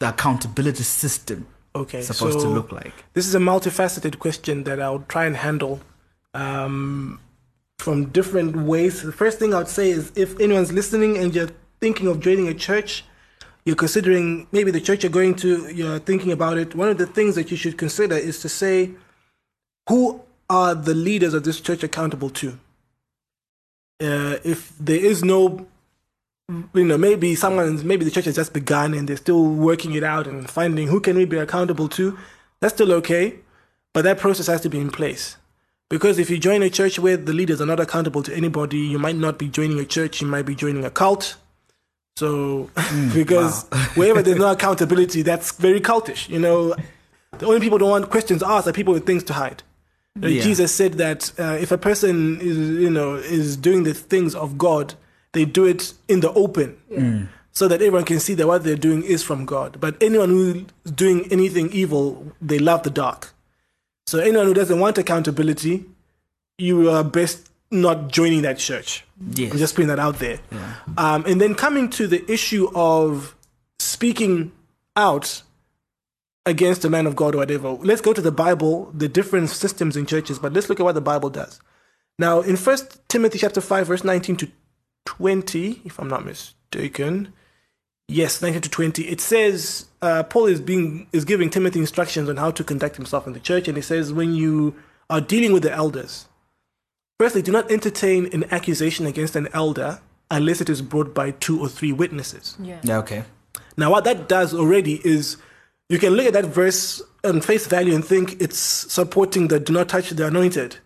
the 0.00 0.08
accountability 0.10 0.82
system 0.82 1.46
Okay. 1.82 2.02
supposed 2.02 2.40
so 2.40 2.46
to 2.46 2.48
look 2.52 2.72
like? 2.72 2.92
This 3.14 3.26
is 3.26 3.34
a 3.34 3.38
multifaceted 3.38 4.18
question 4.18 4.64
that 4.64 4.80
I'll 4.80 5.04
try 5.08 5.24
and 5.26 5.36
handle 5.36 5.80
um, 6.34 7.20
from 7.78 8.06
different 8.06 8.56
ways. 8.56 9.02
The 9.02 9.12
first 9.12 9.38
thing 9.38 9.54
I 9.54 9.58
would 9.58 9.68
say 9.68 9.90
is 9.90 10.12
if 10.16 10.38
anyone's 10.40 10.72
listening 10.72 11.18
and 11.18 11.34
you're 11.34 11.50
thinking 11.80 12.06
of 12.08 12.20
joining 12.20 12.48
a 12.48 12.54
church, 12.54 13.04
you're 13.64 13.76
considering 13.76 14.46
maybe 14.52 14.70
the 14.70 14.80
church 14.80 15.02
you're 15.02 15.10
going 15.10 15.34
to, 15.36 15.68
you're 15.74 15.98
thinking 15.98 16.32
about 16.32 16.56
it, 16.56 16.74
one 16.74 16.88
of 16.88 16.98
the 16.98 17.06
things 17.06 17.34
that 17.34 17.50
you 17.50 17.56
should 17.56 17.76
consider 17.76 18.16
is 18.16 18.40
to 18.40 18.48
say, 18.48 18.92
who 19.88 20.20
are 20.48 20.74
the 20.74 20.94
leaders 20.94 21.34
of 21.34 21.44
this 21.44 21.60
church 21.60 21.82
accountable 21.82 22.30
to? 22.30 22.58
Uh, 24.00 24.36
if 24.44 24.72
there 24.78 24.98
is 24.98 25.24
no 25.24 25.66
you 26.48 26.84
know, 26.84 26.96
maybe 26.96 27.34
someone's 27.34 27.82
maybe 27.82 28.04
the 28.04 28.10
church 28.10 28.26
has 28.26 28.36
just 28.36 28.52
begun 28.52 28.94
and 28.94 29.08
they're 29.08 29.16
still 29.16 29.44
working 29.44 29.94
it 29.94 30.04
out 30.04 30.26
and 30.26 30.48
finding 30.48 30.86
who 30.88 31.00
can 31.00 31.16
we 31.16 31.24
be 31.24 31.38
accountable 31.38 31.88
to. 31.90 32.16
That's 32.60 32.74
still 32.74 32.92
okay, 32.94 33.40
but 33.92 34.02
that 34.02 34.18
process 34.18 34.46
has 34.46 34.60
to 34.62 34.68
be 34.68 34.78
in 34.78 34.90
place. 34.90 35.36
Because 35.88 36.18
if 36.18 36.30
you 36.30 36.38
join 36.38 36.62
a 36.62 36.70
church 36.70 36.98
where 36.98 37.16
the 37.16 37.32
leaders 37.32 37.60
are 37.60 37.66
not 37.66 37.78
accountable 37.80 38.22
to 38.24 38.34
anybody, 38.34 38.78
you 38.78 38.98
might 38.98 39.16
not 39.16 39.38
be 39.38 39.48
joining 39.48 39.78
a 39.78 39.84
church, 39.84 40.20
you 40.20 40.26
might 40.26 40.42
be 40.46 40.54
joining 40.54 40.84
a 40.84 40.90
cult. 40.90 41.36
So, 42.16 42.70
because 43.14 43.64
wherever 43.94 44.22
there's 44.22 44.38
no 44.38 44.50
accountability, 44.50 45.22
that's 45.22 45.52
very 45.52 45.80
cultish. 45.80 46.28
You 46.28 46.38
know, 46.38 46.74
the 47.38 47.46
only 47.46 47.60
people 47.60 47.78
who 47.78 47.84
don't 47.84 47.90
want 47.90 48.10
questions 48.10 48.42
asked 48.42 48.66
are 48.66 48.72
people 48.72 48.94
with 48.94 49.06
things 49.06 49.22
to 49.24 49.32
hide. 49.32 49.62
You 50.14 50.22
know, 50.22 50.28
Yeah. 50.28 50.42
Jesus 50.42 50.74
said 50.74 50.94
that 50.94 51.32
uh, 51.38 51.58
if 51.60 51.70
a 51.70 51.78
person 51.78 52.40
is, 52.40 52.56
you 52.56 52.90
know, 52.90 53.14
is 53.16 53.56
doing 53.56 53.82
the 53.84 53.94
things 53.94 54.34
of 54.34 54.56
God, 54.58 54.94
they 55.36 55.44
do 55.44 55.64
it 55.66 55.92
in 56.08 56.20
the 56.20 56.32
open, 56.32 57.28
so 57.52 57.68
that 57.68 57.80
everyone 57.80 58.04
can 58.04 58.20
see 58.20 58.34
that 58.34 58.46
what 58.46 58.64
they're 58.64 58.76
doing 58.76 59.02
is 59.02 59.22
from 59.22 59.44
God. 59.44 59.80
But 59.80 60.02
anyone 60.02 60.30
who's 60.30 60.64
doing 60.92 61.30
anything 61.30 61.70
evil, 61.72 62.32
they 62.40 62.58
love 62.58 62.82
the 62.82 62.90
dark. 62.90 63.32
So 64.06 64.18
anyone 64.18 64.46
who 64.46 64.54
doesn't 64.54 64.78
want 64.78 64.98
accountability, 64.98 65.84
you 66.58 66.90
are 66.90 67.04
best 67.04 67.50
not 67.70 68.08
joining 68.08 68.42
that 68.42 68.58
church. 68.58 69.04
Yes. 69.32 69.52
I'm 69.52 69.58
just 69.58 69.74
putting 69.74 69.88
that 69.88 69.98
out 69.98 70.18
there. 70.18 70.38
Um, 70.96 71.24
and 71.26 71.40
then 71.40 71.54
coming 71.54 71.90
to 71.90 72.06
the 72.06 72.30
issue 72.30 72.70
of 72.74 73.34
speaking 73.78 74.52
out 74.94 75.42
against 76.44 76.84
a 76.84 76.90
man 76.90 77.06
of 77.06 77.16
God 77.16 77.34
or 77.34 77.38
whatever, 77.38 77.70
let's 77.72 78.00
go 78.00 78.12
to 78.12 78.22
the 78.22 78.32
Bible, 78.32 78.90
the 78.94 79.08
different 79.08 79.50
systems 79.50 79.96
in 79.96 80.06
churches, 80.06 80.38
but 80.38 80.52
let's 80.52 80.68
look 80.68 80.78
at 80.78 80.84
what 80.84 80.94
the 80.94 81.00
Bible 81.00 81.28
does. 81.28 81.60
Now, 82.18 82.40
in 82.40 82.56
First 82.56 83.00
Timothy 83.08 83.38
chapter 83.38 83.60
5, 83.60 83.86
verse 83.88 84.04
19 84.04 84.36
to 84.36 84.50
20, 85.06 85.82
if 85.84 85.98
I'm 85.98 86.08
not 86.08 86.24
mistaken, 86.24 87.32
yes, 88.08 88.42
19 88.42 88.60
to 88.62 88.68
20, 88.68 89.08
it 89.08 89.20
says 89.20 89.86
uh, 90.02 90.22
Paul 90.24 90.46
is 90.46 90.60
being 90.60 91.06
is 91.12 91.24
giving 91.24 91.48
Timothy 91.48 91.80
instructions 91.80 92.28
on 92.28 92.36
how 92.36 92.50
to 92.50 92.62
conduct 92.62 92.96
himself 92.96 93.26
in 93.26 93.32
the 93.32 93.40
church, 93.40 93.68
and 93.68 93.76
he 93.76 93.82
says, 93.82 94.12
when 94.12 94.34
you 94.34 94.74
are 95.08 95.20
dealing 95.20 95.52
with 95.52 95.62
the 95.62 95.72
elders. 95.72 96.26
Firstly, 97.18 97.40
do 97.40 97.50
not 97.50 97.70
entertain 97.70 98.26
an 98.34 98.44
accusation 98.52 99.06
against 99.06 99.36
an 99.36 99.48
elder 99.54 100.00
unless 100.30 100.60
it 100.60 100.68
is 100.68 100.82
brought 100.82 101.14
by 101.14 101.30
two 101.30 101.58
or 101.60 101.68
three 101.68 101.92
witnesses. 101.92 102.56
Yeah. 102.60 102.80
Yeah, 102.82 102.98
okay. 102.98 103.24
Now, 103.76 103.90
what 103.90 104.04
that 104.04 104.28
does 104.28 104.52
already 104.52 105.00
is 105.06 105.36
you 105.88 105.98
can 105.98 106.14
look 106.14 106.26
at 106.26 106.32
that 106.32 106.46
verse 106.46 107.00
on 107.24 107.40
face 107.40 107.66
value 107.66 107.94
and 107.94 108.04
think 108.04 108.40
it's 108.40 108.58
supporting 108.58 109.48
the 109.48 109.60
do 109.60 109.72
not 109.72 109.88
touch 109.88 110.10
the 110.10 110.26
anointed. 110.26 110.78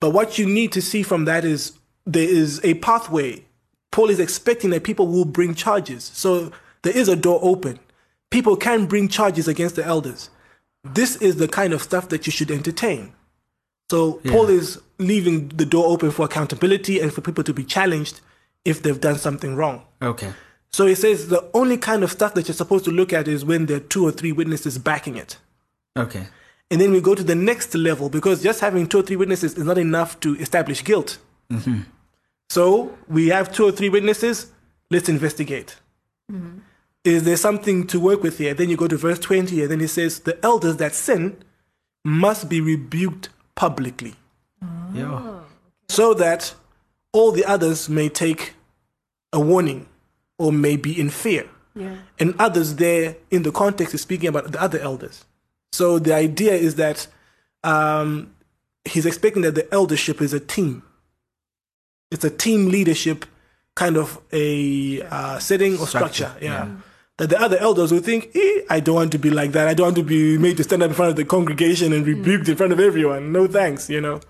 But 0.00 0.10
what 0.10 0.38
you 0.38 0.46
need 0.46 0.72
to 0.72 0.82
see 0.82 1.02
from 1.02 1.26
that 1.26 1.44
is 1.44 1.72
there 2.12 2.28
is 2.28 2.60
a 2.64 2.74
pathway. 2.74 3.44
Paul 3.92 4.10
is 4.10 4.20
expecting 4.20 4.70
that 4.70 4.84
people 4.84 5.06
will 5.06 5.24
bring 5.24 5.54
charges. 5.54 6.04
So 6.04 6.52
there 6.82 6.96
is 6.96 7.08
a 7.08 7.16
door 7.16 7.40
open. 7.42 7.78
People 8.30 8.56
can 8.56 8.86
bring 8.86 9.08
charges 9.08 9.48
against 9.48 9.76
the 9.76 9.84
elders. 9.84 10.30
This 10.84 11.16
is 11.16 11.36
the 11.36 11.48
kind 11.48 11.72
of 11.72 11.82
stuff 11.82 12.08
that 12.08 12.26
you 12.26 12.32
should 12.32 12.50
entertain. 12.50 13.12
So 13.90 14.20
Paul 14.24 14.48
is 14.48 14.80
leaving 14.98 15.48
the 15.48 15.66
door 15.66 15.86
open 15.88 16.12
for 16.12 16.24
accountability 16.24 17.00
and 17.00 17.12
for 17.12 17.20
people 17.20 17.42
to 17.42 17.52
be 17.52 17.64
challenged 17.64 18.20
if 18.64 18.82
they've 18.82 19.00
done 19.00 19.18
something 19.18 19.56
wrong. 19.56 19.82
Okay. 20.00 20.32
So 20.70 20.86
he 20.86 20.94
says 20.94 21.28
the 21.28 21.50
only 21.54 21.76
kind 21.76 22.04
of 22.04 22.12
stuff 22.12 22.34
that 22.34 22.46
you're 22.46 22.54
supposed 22.54 22.84
to 22.84 22.92
look 22.92 23.12
at 23.12 23.26
is 23.26 23.44
when 23.44 23.66
there 23.66 23.78
are 23.78 23.80
two 23.80 24.06
or 24.06 24.12
three 24.12 24.30
witnesses 24.30 24.78
backing 24.78 25.16
it. 25.16 25.38
Okay. 25.96 26.28
And 26.70 26.80
then 26.80 26.92
we 26.92 27.00
go 27.00 27.16
to 27.16 27.24
the 27.24 27.34
next 27.34 27.74
level 27.74 28.08
because 28.08 28.44
just 28.44 28.60
having 28.60 28.86
two 28.86 29.00
or 29.00 29.02
three 29.02 29.16
witnesses 29.16 29.54
is 29.54 29.64
not 29.64 29.76
enough 29.76 30.20
to 30.20 30.36
establish 30.36 30.84
guilt. 30.84 31.18
Mm-hmm. 31.50 31.80
So 32.50 32.98
we 33.08 33.28
have 33.28 33.52
two 33.52 33.64
or 33.64 33.70
three 33.70 33.88
witnesses, 33.88 34.50
let's 34.90 35.08
investigate. 35.08 35.76
Is 37.04 37.22
there 37.22 37.36
something 37.36 37.86
to 37.86 37.98
work 38.00 38.22
with 38.24 38.38
here? 38.38 38.54
Then 38.54 38.68
you 38.68 38.76
go 38.76 38.88
to 38.88 38.96
verse 38.96 39.20
20, 39.20 39.62
and 39.62 39.70
then 39.70 39.80
it 39.80 39.88
says, 39.88 40.20
The 40.20 40.36
elders 40.44 40.76
that 40.78 40.94
sin 40.94 41.36
must 42.04 42.48
be 42.48 42.60
rebuked 42.60 43.28
publicly 43.54 44.14
Yeah. 44.94 45.40
so 45.88 46.12
that 46.14 46.54
all 47.12 47.30
the 47.32 47.44
others 47.44 47.88
may 47.88 48.08
take 48.08 48.54
a 49.32 49.38
warning 49.40 49.86
or 50.38 50.52
may 50.52 50.76
be 50.76 50.98
in 51.00 51.08
fear. 51.10 51.48
Yeah. 51.76 51.96
And 52.18 52.34
others 52.38 52.76
there 52.76 53.16
in 53.30 53.44
the 53.44 53.52
context 53.52 53.94
is 53.94 54.00
speaking 54.02 54.28
about 54.28 54.50
the 54.50 54.60
other 54.60 54.78
elders. 54.80 55.24
So 55.72 56.00
the 56.00 56.14
idea 56.14 56.54
is 56.54 56.74
that 56.76 57.06
um, 57.62 58.34
he's 58.84 59.06
expecting 59.06 59.42
that 59.42 59.54
the 59.54 59.72
eldership 59.72 60.20
is 60.20 60.32
a 60.32 60.40
team. 60.40 60.82
It's 62.10 62.24
a 62.24 62.30
team 62.30 62.68
leadership 62.68 63.24
kind 63.74 63.96
of 63.96 64.20
a 64.32 65.02
uh, 65.02 65.38
setting 65.38 65.78
or 65.78 65.86
structure. 65.86 66.24
Structure, 66.24 66.44
yeah. 66.44 66.66
yeah. 66.66 66.76
That 67.18 67.30
the 67.30 67.40
other 67.40 67.58
elders 67.58 67.92
will 67.92 68.00
think, 68.00 68.30
eh, 68.34 68.62
I 68.70 68.80
don't 68.80 68.94
want 68.94 69.12
to 69.12 69.18
be 69.18 69.30
like 69.30 69.52
that. 69.52 69.68
I 69.68 69.74
don't 69.74 69.88
want 69.88 69.96
to 69.96 70.02
be 70.02 70.38
made 70.38 70.56
to 70.56 70.64
stand 70.64 70.82
up 70.82 70.88
in 70.88 70.94
front 70.94 71.10
of 71.10 71.16
the 71.16 71.24
congregation 71.24 71.92
and 71.92 72.06
rebuked 72.06 72.48
in 72.48 72.56
front 72.56 72.72
of 72.72 72.80
everyone. 72.80 73.30
No 73.30 73.46
thanks, 73.46 73.90
you 73.90 74.00
know. 74.00 74.20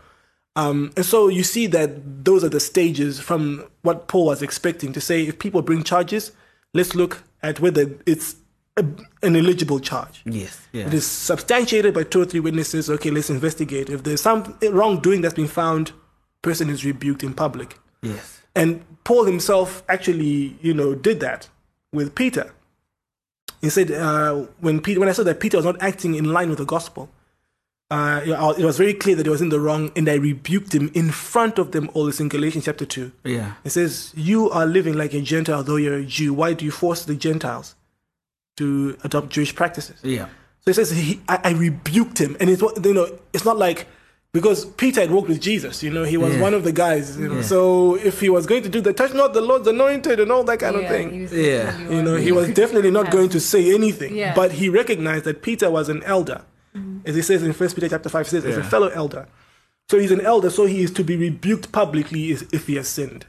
Um, 0.56 0.92
and 0.96 1.06
so 1.06 1.28
you 1.28 1.44
see 1.44 1.68
that 1.68 2.24
those 2.24 2.42
are 2.42 2.48
the 2.48 2.60
stages 2.60 3.20
from 3.20 3.64
what 3.82 4.08
Paul 4.08 4.26
was 4.26 4.42
expecting 4.42 4.92
to 4.92 5.00
say 5.00 5.22
if 5.22 5.38
people 5.38 5.62
bring 5.62 5.84
charges, 5.84 6.32
let's 6.74 6.94
look 6.94 7.22
at 7.42 7.60
whether 7.60 7.86
it's 8.06 8.36
a, 8.76 8.84
an 9.22 9.36
eligible 9.36 9.78
charge. 9.78 10.22
Yes. 10.24 10.66
Yeah. 10.72 10.86
It 10.86 10.94
is 10.94 11.06
substantiated 11.06 11.94
by 11.94 12.02
two 12.02 12.22
or 12.22 12.24
three 12.24 12.40
witnesses. 12.40 12.90
Okay, 12.90 13.10
let's 13.10 13.30
investigate. 13.30 13.88
If 13.88 14.02
there's 14.02 14.20
some 14.20 14.58
wrongdoing 14.62 15.20
that's 15.20 15.34
been 15.34 15.48
found, 15.48 15.92
person 16.42 16.70
is 16.70 16.84
rebuked 16.84 17.22
in 17.22 17.34
public. 17.34 17.78
Yes. 18.02 18.40
And 18.54 18.84
Paul 19.04 19.24
himself 19.24 19.82
actually, 19.88 20.56
you 20.60 20.74
know, 20.74 20.94
did 20.94 21.20
that 21.20 21.48
with 21.92 22.14
Peter. 22.14 22.52
He 23.60 23.68
said 23.68 23.90
uh, 23.90 24.46
when 24.60 24.80
Peter, 24.80 25.00
when 25.00 25.08
I 25.08 25.12
saw 25.12 25.22
that 25.24 25.40
Peter 25.40 25.58
was 25.58 25.66
not 25.66 25.80
acting 25.82 26.14
in 26.14 26.32
line 26.32 26.48
with 26.48 26.58
the 26.58 26.64
gospel, 26.64 27.10
uh, 27.90 28.20
it 28.56 28.64
was 28.64 28.78
very 28.78 28.94
clear 28.94 29.16
that 29.16 29.26
he 29.26 29.30
was 29.30 29.42
in 29.42 29.48
the 29.48 29.58
wrong, 29.58 29.90
and 29.96 30.08
I 30.08 30.14
rebuked 30.14 30.72
him 30.72 30.92
in 30.94 31.10
front 31.10 31.58
of 31.58 31.72
them 31.72 31.90
all. 31.92 32.06
This 32.06 32.20
in 32.20 32.28
Galatians 32.28 32.64
chapter 32.64 32.86
two. 32.86 33.10
Yeah. 33.24 33.54
It 33.64 33.70
says, 33.70 34.12
"You 34.16 34.48
are 34.50 34.64
living 34.64 34.94
like 34.94 35.12
a 35.12 35.20
Gentile, 35.20 35.64
though 35.64 35.76
you're 35.76 35.96
a 35.96 36.04
Jew. 36.04 36.32
Why 36.32 36.52
do 36.52 36.64
you 36.64 36.70
force 36.70 37.04
the 37.04 37.16
Gentiles 37.16 37.74
to 38.58 38.96
adopt 39.02 39.30
Jewish 39.30 39.54
practices?" 39.56 39.98
Yeah. 40.04 40.28
So 40.60 40.70
it 40.70 40.74
says 40.74 40.90
he, 40.92 41.20
I, 41.28 41.40
I 41.42 41.50
rebuked 41.50 42.18
him, 42.18 42.36
and 42.38 42.48
it's 42.48 42.62
what 42.62 42.82
you 42.84 42.94
know. 42.94 43.18
It's 43.32 43.44
not 43.44 43.58
like 43.58 43.88
because 44.32 44.64
Peter 44.64 45.00
had 45.00 45.10
walked 45.10 45.28
with 45.28 45.40
Jesus. 45.40 45.82
You 45.82 45.90
know, 45.90 46.04
he 46.04 46.16
was 46.16 46.34
Yeah. 46.34 46.40
one 46.40 46.54
of 46.54 46.62
the 46.64 46.72
guys. 46.72 47.16
You 47.18 47.28
know, 47.28 47.34
Yeah. 47.36 47.42
so 47.42 47.96
if 47.96 48.20
he 48.20 48.28
was 48.28 48.46
going 48.46 48.62
to 48.62 48.68
do 48.68 48.80
the 48.80 48.92
touch 48.92 49.12
not 49.12 49.34
the 49.34 49.40
Lord's 49.40 49.66
anointed 49.66 50.20
and 50.20 50.30
all 50.30 50.44
that 50.44 50.60
kind 50.60 50.76
of 50.76 50.86
thing, 50.88 51.22
was 51.22 51.32
Yeah. 51.32 51.76
you 51.88 52.02
know, 52.02 52.16
he 52.16 52.32
was 52.32 52.48
definitely 52.48 52.90
not 52.92 53.06
Yeah. 53.06 53.12
going 53.12 53.28
to 53.30 53.40
say 53.40 53.74
anything. 53.74 54.16
Yeah. 54.16 54.34
But 54.34 54.52
he 54.52 54.68
recognized 54.68 55.24
that 55.24 55.42
Peter 55.42 55.70
was 55.70 55.88
an 55.88 56.02
elder, 56.04 56.42
as 57.04 57.14
he 57.16 57.22
says 57.22 57.42
in 57.42 57.52
First 57.52 57.74
Peter 57.74 57.88
chapter 57.88 58.08
five, 58.08 58.28
says 58.28 58.44
as 58.44 58.56
a 58.56 58.62
fellow 58.64 58.88
elder. 58.88 59.26
So 59.90 59.98
he's 59.98 60.12
an 60.12 60.20
elder, 60.20 60.50
so 60.50 60.66
he 60.66 60.82
is 60.82 60.92
to 60.92 61.02
be 61.02 61.16
rebuked 61.16 61.72
publicly 61.72 62.30
if 62.30 62.44
if 62.52 62.68
he 62.68 62.76
has 62.76 62.86
sinned. 62.88 63.24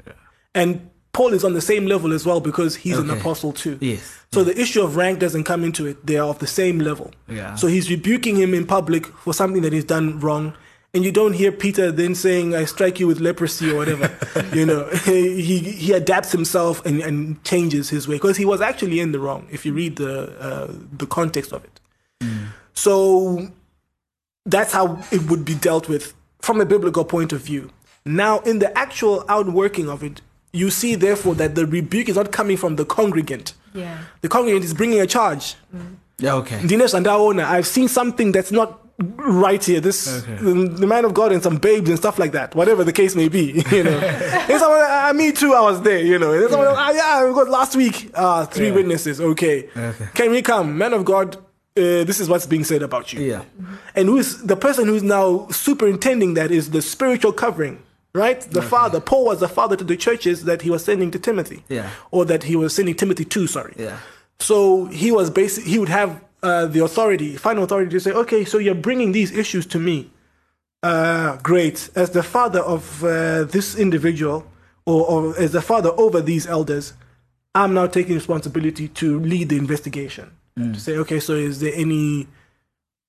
And 0.54 0.90
Paul 1.14 1.34
is 1.34 1.44
on 1.44 1.54
the 1.54 1.62
same 1.62 1.88
level 1.88 2.14
as 2.14 2.26
well 2.26 2.40
because 2.40 2.76
he's 2.76 2.98
an 3.00 3.10
apostle 3.10 3.52
too. 3.52 3.78
Yes. 3.82 4.02
So 4.32 4.44
the 4.44 4.58
issue 4.58 4.82
of 4.84 4.96
rank 4.96 5.18
doesn't 5.20 5.44
come 5.46 5.64
into 5.64 5.86
it. 5.88 6.06
They 6.06 6.18
are 6.18 6.30
of 6.30 6.38
the 6.40 6.48
same 6.48 6.78
level. 6.80 7.12
Yeah. 7.28 7.56
So 7.56 7.66
he's 7.68 7.90
rebuking 7.90 8.36
him 8.38 8.54
in 8.54 8.66
public 8.66 9.08
for 9.08 9.34
something 9.34 9.62
that 9.64 9.74
he's 9.74 9.84
done 9.84 10.20
wrong. 10.20 10.54
And 10.94 11.06
you 11.06 11.12
don't 11.12 11.34
hear 11.34 11.54
Peter 11.54 11.90
then 11.90 12.16
saying, 12.16 12.54
I 12.54 12.66
strike 12.66 13.00
you 13.00 13.08
with 13.08 13.22
leprosy 13.22 13.72
or 13.72 13.78
whatever. 13.78 14.12
you 14.54 14.66
know, 14.66 14.90
he, 15.06 15.60
he 15.60 15.94
adapts 15.94 16.32
himself 16.32 16.86
and, 16.86 17.02
and 17.02 17.42
changes 17.46 17.90
his 17.90 18.08
way 18.08 18.16
because 18.16 18.36
he 18.36 18.44
was 18.46 18.60
actually 18.60 19.00
in 19.00 19.14
the 19.14 19.20
wrong 19.20 19.48
if 19.50 19.66
you 19.66 19.74
read 19.74 19.96
the, 19.96 20.38
uh, 20.40 20.74
the 20.92 21.06
context 21.06 21.54
of 21.54 21.64
it. 21.64 21.80
So 22.74 23.50
that's 24.46 24.74
how 24.74 25.02
it 25.12 25.30
would 25.30 25.46
be 25.46 25.56
dealt 25.56 25.88
with 25.88 26.14
from 26.40 26.60
a 26.60 26.66
biblical 26.66 27.06
point 27.06 27.32
of 27.32 27.42
view. 27.42 27.72
Now, 28.06 28.40
in 28.40 28.60
the 28.60 28.76
actual 28.78 29.24
outworking 29.30 29.90
of 29.90 30.04
it, 30.04 30.22
you 30.52 30.70
see, 30.70 30.96
therefore, 30.96 31.36
that 31.36 31.56
the 31.56 31.66
rebuke 31.66 32.10
is 32.10 32.16
not 32.16 32.32
coming 32.32 32.58
from 32.58 32.76
the 32.76 32.84
congregant. 32.84 33.54
Yeah. 33.74 34.00
The 34.22 34.28
congregant 34.28 34.66
is 34.66 34.74
bringing 34.74 35.00
a 35.00 35.08
charge. 35.08 35.56
Yeah. 36.18 36.36
Okay. 36.36 36.60
Dinesh 36.60 37.00
Andaona, 37.00 37.46
I've 37.46 37.68
seen 37.68 37.88
something 37.88 38.32
that's 38.32 38.52
not 38.52 38.80
right 39.02 39.64
here. 39.64 39.80
This 39.80 40.24
Okay. 40.24 40.36
the, 40.36 40.54
the 40.68 40.88
man 40.88 41.06
of 41.06 41.14
God 41.14 41.32
and 41.32 41.42
some 41.42 41.58
babes 41.58 41.90
and 41.90 41.98
stuff 41.98 42.18
like 42.20 42.32
that. 42.34 42.56
Whatever 42.56 42.84
the 42.84 42.94
case 42.94 43.16
may 43.16 43.28
be, 43.30 43.64
you 43.72 43.84
know. 43.84 43.98
and 44.00 44.60
someone, 44.60 44.82
uh, 44.82 45.12
me 45.16 45.32
too. 45.32 45.54
I 45.54 45.62
was 45.62 45.82
there, 45.82 46.00
you 46.02 46.18
know. 46.20 46.32
And 46.34 46.50
someone, 46.50 46.68
ah, 46.70 46.92
yeah, 46.92 47.26
we 47.28 47.34
got 47.34 47.50
last 47.50 47.76
week. 47.76 48.12
Ah, 48.16 48.46
three 48.46 48.68
Yeah. 48.68 48.76
witnesses. 48.76 49.20
Okay. 49.20 49.70
Okay. 49.76 50.08
can 50.14 50.32
we 50.32 50.42
come, 50.42 50.78
man 50.78 50.94
of 50.94 51.06
God? 51.06 51.38
Uh, 51.78 52.04
this 52.04 52.20
is 52.20 52.28
what's 52.28 52.46
being 52.46 52.66
said 52.66 52.84
about 52.84 53.14
you. 53.14 53.22
Yeah. 53.22 53.44
And 53.96 54.10
who 54.10 54.18
is 54.18 54.44
the 54.44 54.58
person 54.58 54.88
who's 54.88 55.04
now 55.04 55.48
superintending 55.52 56.34
that 56.34 56.52
is 56.52 56.72
the 56.72 56.82
spiritual 56.82 57.32
covering, 57.32 57.82
right? 58.14 58.42
The 58.42 58.62
father. 58.62 59.00
Paul 59.00 59.24
was 59.26 59.40
the 59.40 59.48
father 59.48 59.78
to 59.78 59.84
the 59.86 59.96
churches 59.96 60.44
that 60.44 60.64
he 60.64 60.70
was 60.70 60.84
sending 60.84 61.12
to 61.12 61.20
Timothy. 61.20 61.64
Yeah. 61.70 61.90
Or 62.12 62.26
that 62.26 62.44
he 62.44 62.58
was 62.58 62.76
sending 62.76 62.94
Timothy 62.96 63.24
to, 63.24 63.48
sorry. 63.48 63.74
Yeah. 63.78 63.98
So 64.40 64.86
he 64.88 65.12
was 65.14 65.30
basically 65.30 65.72
He 65.72 65.80
would 65.80 65.88
have 65.90 66.20
uh, 66.44 66.66
the 66.66 66.84
authority, 66.84 67.38
final 67.38 67.64
authority, 67.64 67.92
to 67.92 68.00
say, 68.00 68.12
"Okay, 68.12 68.46
so 68.46 68.58
you're 68.58 68.76
bringing 68.76 69.12
these 69.12 69.32
issues 69.32 69.66
to 69.68 69.80
me. 69.80 70.10
Uh, 70.84 71.38
great. 71.38 71.90
As 71.96 72.10
the 72.12 72.24
father 72.24 72.62
of 72.62 73.04
uh, 73.04 73.44
this 73.44 73.76
individual, 73.76 74.46
or, 74.86 75.06
or 75.06 75.38
as 75.38 75.52
the 75.52 75.62
father 75.62 75.92
over 75.98 76.22
these 76.22 76.48
elders, 76.48 76.94
I'm 77.54 77.74
now 77.74 77.88
taking 77.88 78.16
responsibility 78.16 78.88
to 78.88 79.20
lead 79.20 79.50
the 79.50 79.58
investigation. 79.58 80.32
To 80.74 80.80
say, 80.80 80.98
okay, 80.98 81.20
so 81.20 81.34
is 81.34 81.60
there 81.60 81.72
any 81.76 82.28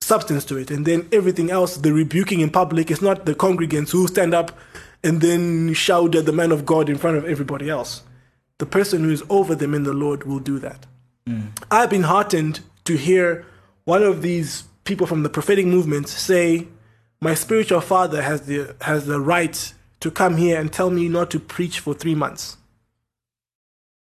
substance 0.01 0.45
to 0.47 0.57
it? 0.57 0.71
And 0.71 0.87
then 0.87 1.09
everything 1.12 1.51
else, 1.51 1.77
the 1.77 1.92
rebuking 1.92 2.40
in 2.40 2.51
public, 2.51 2.90
is 2.90 3.03
not 3.03 3.27
the 3.27 3.35
congregants 3.35 3.90
who 3.90 4.07
stand 4.07 4.33
up 4.33 4.57
and 5.03 5.21
then 5.21 5.75
shout 5.75 6.14
at 6.14 6.25
the 6.25 6.33
man 6.33 6.53
of 6.53 6.64
God 6.64 6.88
in 6.88 6.99
front 6.99 7.16
of 7.16 7.25
everybody 7.25 7.68
else. 7.68 8.03
The 8.59 8.66
person 8.66 9.03
who 9.03 9.11
is 9.11 9.25
over 9.29 9.55
them 9.55 9.75
in 9.75 9.83
the 9.83 9.92
Lord 9.92 10.25
will 10.25 10.38
do 10.38 10.59
that. 10.61 10.87
I've 11.71 11.90
been 11.90 12.05
heartened 12.05 12.61
to 12.85 12.97
hear 12.97 13.45
one 13.85 14.03
of 14.03 14.23
these 14.23 14.64
people 14.85 15.07
from 15.07 15.23
the 15.23 15.29
prophetic 15.29 15.66
movement 15.66 16.09
say, 16.09 16.68
"My 17.21 17.35
spiritual 17.35 17.81
father 17.81 18.23
has 18.23 18.42
the 18.42 18.75
has 18.81 19.07
the 19.07 19.21
right 19.21 19.73
to 20.01 20.11
come 20.11 20.37
here 20.37 20.59
and 20.61 20.73
tell 20.73 20.90
me 20.90 21.09
not 21.09 21.31
to 21.31 21.40
preach 21.40 21.81
for 21.81 21.95
three 21.95 22.14
months." 22.14 22.57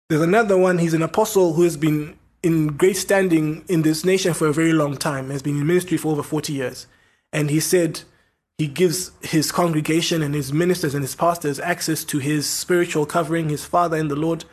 There's 0.10 0.22
another 0.22 0.58
one. 0.58 0.80
He's 0.80 0.94
an 0.94 1.04
apostle 1.04 1.54
who 1.54 1.64
has 1.64 1.78
been 1.78 2.16
in 2.42 2.68
great 2.68 2.98
standing 2.98 3.64
in 3.68 3.82
this 3.82 4.06
nation 4.06 4.34
for 4.34 4.48
a 4.48 4.54
very 4.54 4.74
long 4.74 4.98
time. 4.98 5.30
Has 5.30 5.42
been 5.42 5.58
in 5.58 5.68
ministry 5.68 5.98
for 5.98 6.12
over 6.14 6.24
forty 6.24 6.54
years, 6.54 6.88
and 7.32 7.50
he 7.50 7.60
said 7.60 8.02
he 8.58 8.68
gives 8.68 9.12
his 9.22 9.52
congregation 9.52 10.22
and 10.22 10.34
his 10.36 10.52
ministers 10.52 10.94
and 10.94 11.04
his 11.04 11.16
pastors 11.16 11.60
access 11.60 12.04
to 12.04 12.20
his 12.20 12.46
spiritual 12.46 13.06
covering, 13.06 13.50
his 13.50 13.64
father 13.64 13.98
in 13.98 14.10
the 14.10 14.16
Lord, 14.16 14.44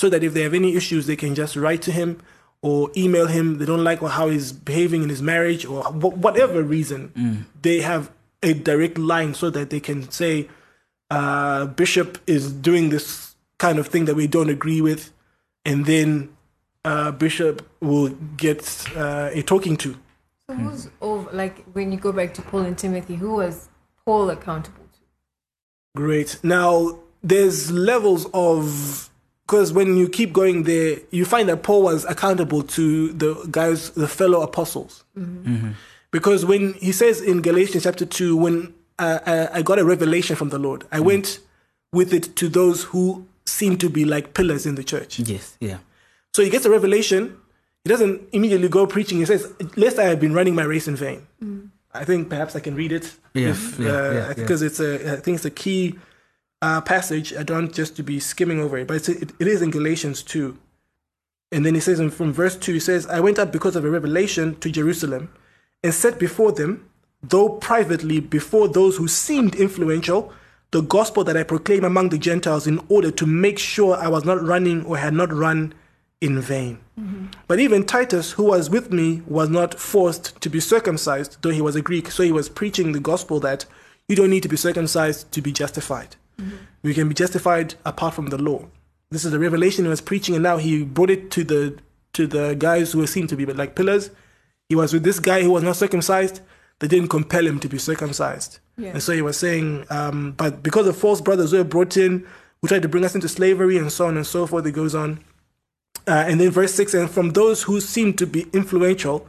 so 0.00 0.10
that 0.10 0.22
if 0.22 0.34
they 0.34 0.42
have 0.42 0.52
any 0.52 0.76
issues, 0.76 1.06
they 1.06 1.16
can 1.16 1.34
just 1.34 1.56
write 1.56 1.80
to 1.82 1.92
him 1.92 2.18
or 2.64 2.90
email 2.96 3.26
him. 3.26 3.58
They 3.58 3.66
don't 3.66 3.84
like 3.84 4.00
how 4.00 4.30
he's 4.30 4.50
behaving 4.50 5.02
in 5.02 5.10
his 5.10 5.20
marriage 5.20 5.66
or 5.66 5.82
whatever 5.92 6.62
reason, 6.62 7.46
they 7.60 7.82
have 7.82 8.10
a 8.42 8.54
direct 8.54 8.96
line 8.96 9.34
so 9.34 9.50
that 9.50 9.68
they 9.68 9.80
can 9.80 10.10
say, 10.10 10.48
uh, 11.10 11.66
Bishop 11.66 12.16
is 12.26 12.50
doing 12.50 12.88
this 12.88 13.34
kind 13.58 13.78
of 13.78 13.88
thing 13.88 14.06
that 14.06 14.16
we 14.16 14.26
don't 14.26 14.48
agree 14.48 14.80
with, 14.80 15.12
and 15.66 15.84
then 15.84 16.34
uh, 16.86 17.10
Bishop 17.12 17.68
will 17.80 18.08
get 18.38 18.62
uh, 18.96 19.28
a 19.32 19.42
talking 19.42 19.76
to. 19.76 19.94
So 20.48 20.54
who's 20.56 20.88
over? 21.02 21.30
Like 21.32 21.64
when 21.74 21.92
you 21.92 21.98
go 21.98 22.12
back 22.12 22.32
to 22.34 22.42
Paul 22.42 22.60
and 22.60 22.78
Timothy, 22.78 23.16
who 23.16 23.34
was 23.34 23.68
Paul 24.06 24.30
accountable 24.30 24.84
to? 24.84 26.00
Great. 26.00 26.38
Now, 26.42 26.98
there's 27.22 27.70
levels 27.70 28.26
of 28.32 29.10
because 29.46 29.72
when 29.72 29.96
you 29.96 30.08
keep 30.08 30.32
going 30.32 30.62
there, 30.62 30.98
you 31.10 31.24
find 31.24 31.48
that 31.48 31.62
Paul 31.62 31.82
was 31.82 32.04
accountable 32.06 32.62
to 32.62 33.12
the 33.12 33.34
guys, 33.50 33.90
the 33.90 34.08
fellow 34.08 34.40
apostles. 34.40 35.04
Mm-hmm. 35.16 35.54
Mm-hmm. 35.54 35.70
Because 36.10 36.44
when 36.44 36.74
he 36.74 36.92
says 36.92 37.20
in 37.20 37.42
Galatians 37.42 37.82
chapter 37.82 38.06
2, 38.06 38.36
when 38.36 38.74
uh, 38.98 39.18
I, 39.26 39.58
I 39.58 39.62
got 39.62 39.78
a 39.78 39.84
revelation 39.84 40.36
from 40.36 40.48
the 40.48 40.58
Lord, 40.58 40.84
I 40.90 40.96
mm-hmm. 40.96 41.06
went 41.06 41.40
with 41.92 42.14
it 42.14 42.36
to 42.36 42.48
those 42.48 42.84
who 42.84 43.26
seem 43.44 43.76
to 43.78 43.90
be 43.90 44.04
like 44.04 44.32
pillars 44.32 44.64
in 44.64 44.76
the 44.76 44.84
church. 44.84 45.18
Yes, 45.18 45.56
yeah. 45.60 45.78
So 46.32 46.42
he 46.42 46.50
gets 46.50 46.64
a 46.64 46.70
revelation. 46.70 47.36
He 47.84 47.90
doesn't 47.90 48.22
immediately 48.32 48.68
go 48.68 48.86
preaching. 48.86 49.18
He 49.18 49.26
says, 49.26 49.52
"Lest 49.76 49.98
I 49.98 50.04
have 50.04 50.20
been 50.20 50.32
running 50.32 50.54
my 50.54 50.64
race 50.64 50.88
in 50.88 50.96
vain." 50.96 51.26
Mm. 51.42 51.68
I 51.92 52.04
think 52.04 52.30
perhaps 52.30 52.56
I 52.56 52.60
can 52.60 52.74
read 52.74 52.92
it. 52.92 53.14
Yeah, 53.34 53.54
yeah, 53.78 53.88
uh, 53.88 54.12
yeah, 54.12 54.32
because 54.34 54.62
it's 54.62 54.80
a. 54.80 55.12
I 55.12 55.16
think 55.16 55.36
it's 55.36 55.44
a 55.44 55.50
key 55.50 55.98
uh, 56.64 56.80
passage. 56.80 57.34
I 57.34 57.42
don't 57.42 57.72
just 57.74 57.94
to 57.96 58.02
be 58.02 58.18
skimming 58.18 58.58
over 58.58 58.78
it, 58.78 58.88
but 58.88 58.96
it's, 58.96 59.08
it, 59.08 59.32
it 59.38 59.46
is 59.46 59.60
in 59.60 59.70
Galatians 59.70 60.22
two. 60.22 60.58
And 61.52 61.64
then 61.64 61.74
he 61.74 61.80
says 61.80 62.00
in, 62.00 62.10
from 62.10 62.32
verse 62.32 62.56
2, 62.56 62.72
he 62.72 62.80
says, 62.80 63.06
I 63.06 63.20
went 63.20 63.38
up 63.38 63.52
because 63.52 63.76
of 63.76 63.84
a 63.84 63.90
revelation 63.90 64.56
to 64.56 64.70
Jerusalem 64.70 65.30
and 65.84 65.94
set 65.94 66.18
before 66.18 66.50
them, 66.50 66.88
though 67.22 67.48
privately 67.48 68.18
before 68.18 68.66
those 68.66 68.96
who 68.96 69.06
seemed 69.06 69.54
influential, 69.54 70.32
the 70.72 70.80
gospel 70.80 71.22
that 71.22 71.36
I 71.36 71.44
proclaim 71.44 71.84
among 71.84 72.08
the 72.08 72.18
Gentiles 72.18 72.66
in 72.66 72.80
order 72.88 73.12
to 73.12 73.26
make 73.26 73.60
sure 73.60 73.94
I 73.94 74.08
was 74.08 74.24
not 74.24 74.42
running 74.42 74.84
or 74.84 74.96
had 74.96 75.14
not 75.14 75.32
run 75.32 75.74
in 76.20 76.40
vain. 76.40 76.80
But 77.46 77.60
even 77.60 77.84
Titus, 77.84 78.32
who 78.32 78.44
was 78.44 78.68
with 78.68 78.90
me, 78.90 79.22
was 79.26 79.48
not 79.48 79.78
forced 79.78 80.40
to 80.40 80.48
be 80.48 80.58
circumcised, 80.58 81.36
though 81.42 81.50
he 81.50 81.62
was 81.62 81.76
a 81.76 81.82
Greek. 81.82 82.10
So 82.10 82.24
he 82.24 82.32
was 82.32 82.48
preaching 82.48 82.90
the 82.90 83.00
gospel 83.12 83.38
that 83.40 83.66
you 84.08 84.16
don't 84.16 84.30
need 84.30 84.42
to 84.42 84.48
be 84.48 84.56
circumcised 84.56 85.30
to 85.32 85.40
be 85.40 85.52
justified. 85.52 86.16
We 86.82 86.94
can 86.94 87.08
be 87.08 87.14
justified 87.14 87.74
apart 87.84 88.14
from 88.14 88.26
the 88.26 88.38
law. 88.38 88.66
This 89.10 89.24
is 89.24 89.30
the 89.32 89.38
revelation 89.38 89.84
he 89.84 89.88
was 89.88 90.00
preaching, 90.00 90.34
and 90.34 90.42
now 90.42 90.56
he 90.56 90.82
brought 90.84 91.10
it 91.10 91.30
to 91.32 91.44
the 91.44 91.78
to 92.14 92.26
the 92.26 92.54
guys 92.54 92.92
who 92.92 93.06
seemed 93.06 93.28
to 93.30 93.36
be 93.36 93.44
like 93.46 93.74
pillars. 93.74 94.10
He 94.68 94.74
was 94.74 94.92
with 94.92 95.02
this 95.02 95.20
guy 95.20 95.42
who 95.42 95.50
was 95.50 95.62
not 95.62 95.76
circumcised. 95.76 96.40
They 96.80 96.88
didn't 96.88 97.08
compel 97.08 97.46
him 97.46 97.60
to 97.60 97.68
be 97.68 97.78
circumcised, 97.78 98.58
Yeah. 98.76 98.90
and 98.90 99.02
so 99.02 99.12
he 99.12 99.22
was 99.22 99.36
saying, 99.36 99.86
um, 99.90 100.32
but 100.36 100.62
because 100.62 100.86
of 100.88 100.96
false 100.96 101.20
brothers 101.20 101.52
who 101.52 101.58
were 101.58 101.64
brought 101.64 101.96
in, 101.96 102.26
who 102.60 102.68
tried 102.68 102.82
to 102.82 102.88
bring 102.88 103.04
us 103.04 103.14
into 103.14 103.28
slavery, 103.28 103.78
and 103.78 103.92
so 103.92 104.06
on 104.06 104.16
and 104.16 104.26
so 104.26 104.46
forth. 104.46 104.66
It 104.66 104.72
goes 104.72 104.94
on, 104.94 105.20
uh, 106.08 106.24
and 106.26 106.40
then 106.40 106.50
verse 106.50 106.74
six, 106.74 106.92
and 106.94 107.08
from 107.08 107.30
those 107.30 107.62
who 107.64 107.80
seemed 107.80 108.18
to 108.18 108.26
be 108.26 108.46
influential, 108.52 109.28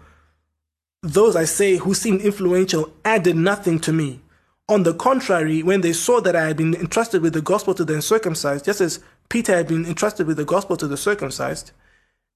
those 1.03 1.35
I 1.35 1.45
say 1.45 1.75
who 1.77 1.93
seemed 1.93 2.21
influential 2.21 2.91
added 3.03 3.35
nothing 3.35 3.79
to 3.81 3.93
me. 3.93 4.21
On 4.67 4.83
the 4.83 4.93
contrary, 4.93 5.61
when 5.61 5.81
they 5.81 5.93
saw 5.93 6.19
that 6.21 6.35
I 6.35 6.47
had 6.47 6.57
been 6.57 6.73
entrusted 6.75 7.21
with 7.21 7.33
the 7.33 7.41
gospel 7.41 7.73
to 7.75 7.85
the 7.85 7.95
uncircumcised, 7.95 8.65
just 8.65 8.81
as 8.81 8.99
Peter 9.29 9.55
had 9.55 9.67
been 9.67 9.85
entrusted 9.85 10.25
with 10.25 10.37
the 10.37 10.45
gospel 10.45 10.75
to 10.77 10.87
the 10.87 10.97
circumcised, 10.97 11.71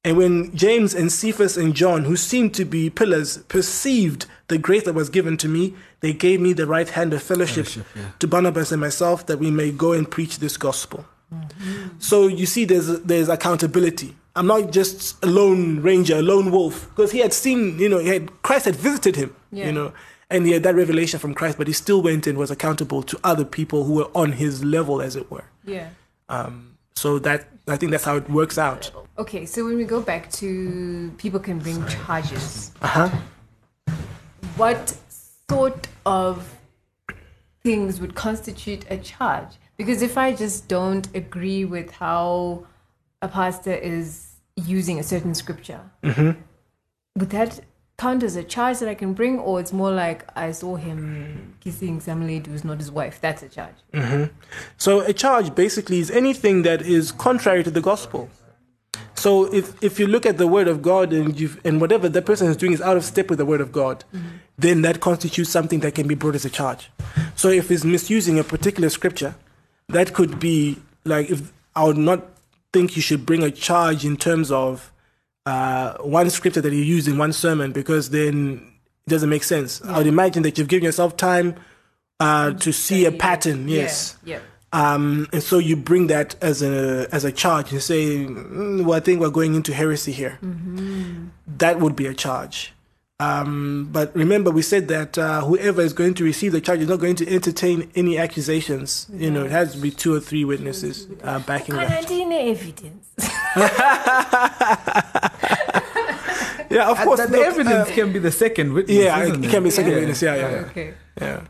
and 0.03 0.15
when 0.15 0.55
James 0.55 0.93
and 0.93 1.11
Cephas 1.11 1.57
and 1.57 1.75
John, 1.75 2.05
who 2.05 2.15
seemed 2.15 2.53
to 2.53 2.63
be 2.65 2.89
pillars, 2.89 3.39
perceived 3.49 4.27
the 4.47 4.57
grace 4.57 4.83
that 4.83 4.93
was 4.93 5.09
given 5.09 5.35
to 5.37 5.49
me, 5.49 5.73
they 5.99 6.13
gave 6.13 6.39
me 6.39 6.53
the 6.53 6.67
right 6.67 6.87
hand 6.87 7.13
of 7.13 7.21
fellowship, 7.21 7.65
Fellowship, 7.65 7.85
yeah. 7.95 8.11
to 8.19 8.27
Barnabas 8.27 8.71
and 8.71 8.79
myself 8.79 9.25
that 9.25 9.39
we 9.39 9.51
may 9.51 9.71
go 9.71 9.91
and 9.91 10.09
preach 10.09 10.39
this 10.39 10.55
gospel. 10.55 11.05
Mm-hmm. 11.33 11.99
So 11.99 12.27
you 12.27 12.45
see, 12.45 12.63
there's 12.63 13.01
there's 13.01 13.27
accountability. 13.27 14.15
I'm 14.35 14.47
not 14.47 14.71
just 14.71 15.21
a 15.23 15.27
lone 15.27 15.81
ranger, 15.81 16.17
a 16.17 16.21
lone 16.21 16.49
wolf, 16.51 16.87
because 16.89 17.11
he 17.11 17.19
had 17.19 17.33
seen, 17.33 17.77
you 17.77 17.89
know, 17.89 17.97
he 17.97 18.07
had, 18.07 18.41
Christ 18.41 18.65
had 18.65 18.75
visited 18.75 19.15
him, 19.17 19.35
Yeah. 19.51 19.65
you 19.65 19.71
know, 19.73 19.91
and 20.29 20.45
he 20.45 20.51
had 20.53 20.63
that 20.63 20.75
revelation 20.75 21.19
from 21.19 21.33
Christ, 21.33 21.57
but 21.57 21.67
he 21.67 21.73
still 21.73 22.01
went 22.01 22.27
and 22.27 22.37
was 22.37 22.51
accountable 22.51 23.01
to 23.03 23.19
other 23.23 23.45
people 23.45 23.83
who 23.85 23.93
were 23.93 24.09
on 24.15 24.33
his 24.33 24.63
level, 24.63 25.01
as 25.01 25.15
it 25.15 25.29
were. 25.31 25.45
Yeah. 25.65 25.89
Um, 26.29 26.77
so 26.95 27.17
that 27.19 27.47
I 27.67 27.77
think 27.77 27.91
that's 27.91 28.03
how 28.03 28.17
it 28.17 28.29
works 28.29 28.57
out. 28.57 28.91
Okay, 29.17 29.45
so 29.45 29.65
when 29.65 29.77
we 29.77 29.83
go 29.85 30.01
back 30.01 30.31
to 30.33 31.11
people 31.17 31.39
can 31.39 31.59
bring 31.59 31.85
charges, 31.87 32.71
Uh 32.81 32.87
huh. 32.87 33.09
what 34.57 34.95
sort 35.49 35.87
of 36.05 36.55
things 37.63 37.99
would 37.99 38.15
constitute 38.15 38.85
a 38.89 38.97
charge? 38.97 39.49
Because 39.77 40.01
if 40.01 40.17
I 40.17 40.33
just 40.33 40.67
don't 40.67 41.07
agree 41.15 41.63
with 41.65 41.91
how 41.91 42.65
a 43.21 43.27
pastor 43.27 43.73
is 43.73 44.27
using 44.55 44.99
a 44.99 45.03
certain 45.03 45.33
scripture, 45.33 45.79
would 46.03 47.29
that 47.29 47.61
count 47.99 48.23
as 48.23 48.37
a 48.37 48.43
charge 48.43 48.79
that 48.79 48.87
I 48.87 48.95
can 48.95 49.13
bring, 49.13 49.39
or 49.39 49.59
it's 49.59 49.73
more 49.73 49.91
like 49.91 50.25
I 50.35 50.51
saw 50.51 50.77
him 50.77 51.55
kissing 51.59 51.99
some 51.99 52.25
lady 52.25 52.49
who's 52.49 52.63
not 52.63 52.77
his 52.77 52.89
wife? 52.89 53.19
That's 53.19 53.43
a 53.43 53.49
charge. 53.49 53.75
Mm-hmm. 53.93 54.33
So 54.77 55.01
a 55.01 55.11
charge 55.11 55.53
basically 55.53 55.99
is 55.99 56.09
anything 56.09 56.61
that 56.61 56.81
is 56.81 57.11
contrary 57.11 57.61
to 57.63 57.69
the 57.69 57.81
gospel. 57.81 58.29
So 59.15 59.53
if, 59.53 59.83
if 59.83 59.99
you 59.99 60.07
look 60.07 60.25
at 60.25 60.37
the 60.37 60.47
word 60.47 60.69
of 60.69 60.81
God 60.81 61.11
and 61.11 61.37
you 61.37 61.49
and 61.65 61.81
whatever 61.81 62.07
the 62.07 62.21
person 62.21 62.47
is 62.47 62.55
doing 62.55 62.71
is 62.71 62.81
out 62.81 62.95
of 62.95 63.03
step 63.03 63.29
with 63.29 63.37
the 63.37 63.45
word 63.45 63.59
of 63.59 63.73
God, 63.73 64.05
mm-hmm. 64.15 64.27
then 64.57 64.81
that 64.83 65.01
constitutes 65.01 65.49
something 65.49 65.81
that 65.81 65.93
can 65.93 66.07
be 66.07 66.15
brought 66.15 66.35
as 66.35 66.45
a 66.45 66.49
charge. 66.49 66.89
So 67.35 67.49
if 67.49 67.67
he's 67.67 67.83
misusing 67.83 68.39
a 68.39 68.45
particular 68.45 68.87
scripture, 68.89 69.35
that 69.89 70.13
could 70.13 70.39
be 70.39 70.77
like 71.03 71.29
if 71.29 71.51
I 71.75 71.83
would 71.83 71.97
not 71.97 72.25
think 72.71 72.95
you 72.95 73.01
should 73.01 73.25
bring 73.25 73.43
a 73.43 73.51
charge 73.51 74.05
in 74.05 74.15
terms 74.15 74.51
of 74.51 74.93
uh, 75.45 75.93
one 75.97 76.29
scripture 76.29 76.61
that 76.61 76.73
you 76.73 76.83
use 76.83 77.07
in 77.07 77.17
one 77.17 77.33
sermon 77.33 77.71
because 77.71 78.09
then 78.09 78.71
it 79.07 79.09
doesn't 79.09 79.29
make 79.29 79.43
sense. 79.43 79.81
I 79.83 79.97
would 79.97 80.07
imagine 80.07 80.43
that 80.43 80.57
you've 80.57 80.67
given 80.67 80.83
yourself 80.83 81.17
time 81.17 81.55
uh, 82.19 82.51
to 82.53 82.71
see 82.71 83.05
a 83.05 83.11
pattern. 83.11 83.67
Yes. 83.67 84.17
Yeah. 84.23 84.37
yeah. 84.37 84.41
Um, 84.71 85.27
and 85.33 85.41
so 85.41 85.57
you 85.57 85.75
bring 85.75 86.07
that 86.07 86.35
as 86.41 86.61
a 86.61 87.07
as 87.11 87.25
a 87.25 87.31
charge 87.31 87.71
and 87.71 87.81
say, 87.81 88.25
mm, 88.25 88.85
"Well, 88.85 88.93
I 88.93 88.99
think 88.99 89.19
we're 89.19 89.31
going 89.31 89.55
into 89.55 89.73
heresy 89.73 90.11
here." 90.11 90.37
That 91.57 91.79
would 91.79 91.95
be 91.95 92.05
a 92.05 92.13
charge. 92.13 92.73
Um, 93.21 93.89
but 93.91 94.15
remember, 94.15 94.49
we 94.49 94.61
said 94.61 94.87
that 94.87 95.17
uh, 95.17 95.41
whoever 95.41 95.81
is 95.81 95.91
going 95.91 96.13
to 96.15 96.23
receive 96.23 96.53
the 96.53 96.61
charge 96.61 96.79
is 96.79 96.87
not 96.87 97.01
going 97.01 97.17
to 97.17 97.27
entertain 97.27 97.91
any 97.93 98.17
accusations. 98.17 99.07
You 99.13 99.29
know, 99.29 99.43
it 99.43 99.51
has 99.51 99.73
to 99.73 99.77
be 99.77 99.91
two 99.91 100.13
or 100.13 100.21
three 100.21 100.45
witnesses 100.45 101.05
uh, 101.23 101.39
backing 101.39 101.75
that. 101.75 102.09
evidence. 102.09 103.09
Yeah, 106.71 106.91
of 106.91 106.99
Uh, 106.99 107.03
course. 107.03 107.19
the, 107.19 107.25
the 107.27 107.37
look, 107.37 107.47
evidence 107.47 107.89
uh, 107.89 107.93
can 107.95 108.13
be 108.13 108.19
the 108.19 108.31
second 108.31 108.73
witness. 108.73 108.95
yeah, 108.95 109.19
isn't 109.23 109.43
it 109.43 109.49
can 109.49 109.63
be 109.63 109.71
second 109.71 109.91
Yeah. 109.91 109.97
witness. 109.97 110.21
Yeah, 110.21 110.35
yeah, 110.35 110.65
Okay, 110.69 110.93
yeah. 111.19 111.41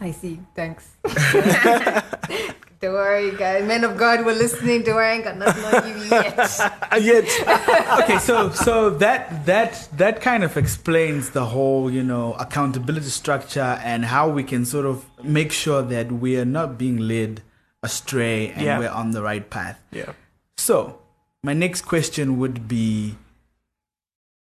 I 0.00 0.10
see. 0.10 0.40
Thanks. 0.54 0.88
Don't 2.80 2.92
worry, 2.92 3.34
guys. 3.36 3.64
Men 3.66 3.84
of 3.84 3.96
God 3.96 4.24
were 4.24 4.34
listening. 4.34 4.82
Don't 4.82 4.96
worry, 4.96 5.08
I 5.08 5.14
ain't 5.14 5.24
got 5.24 5.38
nothing 5.38 5.64
on 5.64 5.88
you 5.88 6.04
yet. 6.10 6.36
Yet, 7.00 8.00
okay, 8.02 8.18
so 8.18 8.50
so 8.50 8.90
that 8.90 9.46
that 9.46 9.88
that 9.96 10.20
kind 10.20 10.44
of 10.44 10.56
explains 10.58 11.30
the 11.30 11.46
whole, 11.46 11.90
you 11.90 12.02
know, 12.02 12.34
accountability 12.34 13.08
structure 13.08 13.80
and 13.82 14.04
how 14.04 14.28
we 14.28 14.44
can 14.44 14.64
sort 14.66 14.84
of 14.84 15.06
make 15.24 15.52
sure 15.52 15.80
that 15.82 16.12
we 16.12 16.38
are 16.38 16.44
not 16.44 16.76
being 16.76 16.98
led 16.98 17.42
astray 17.82 18.50
and 18.50 18.62
Yeah. 18.62 18.78
we're 18.78 18.90
on 18.90 19.12
the 19.12 19.22
right 19.22 19.48
path. 19.48 19.80
yeah. 19.90 20.12
So, 20.58 20.98
my 21.42 21.52
next 21.54 21.82
question 21.82 22.38
would 22.38 22.66
be 22.68 23.16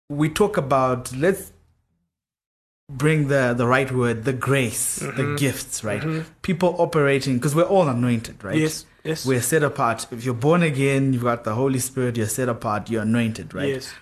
we 0.10 0.30
talk 0.30 0.58
about 0.58 1.12
let's 1.16 1.51
bring 2.98 3.28
the 3.28 3.54
the 3.54 3.68
right 3.68 3.92
word, 3.92 4.26
the 4.26 4.34
grace, 4.34 4.98
the 4.98 5.08
mm-hmm. 5.08 5.36
gifts, 5.36 5.84
right? 5.84 6.02
Mm-hmm. 6.02 6.30
People 6.42 6.76
operating 6.78 7.38
because 7.38 7.56
we're 7.56 7.64
all 7.64 7.88
anointed, 7.88 8.44
right? 8.44 8.58
Yes, 8.58 8.86
yes. 9.04 9.26
We're 9.26 9.42
set 9.42 9.64
apart. 9.64 10.08
If 10.12 10.24
you're 10.24 10.34
born 10.34 10.64
again, 10.64 11.14
you've 11.14 11.24
got 11.24 11.44
the 11.44 11.56
Holy 11.56 11.80
Spirit, 11.80 12.18
you're 12.18 12.28
set 12.28 12.50
apart, 12.50 12.90
you're 12.90 13.04
anointed, 13.04 13.54
right? 13.54 13.70
Yes. 13.70 13.94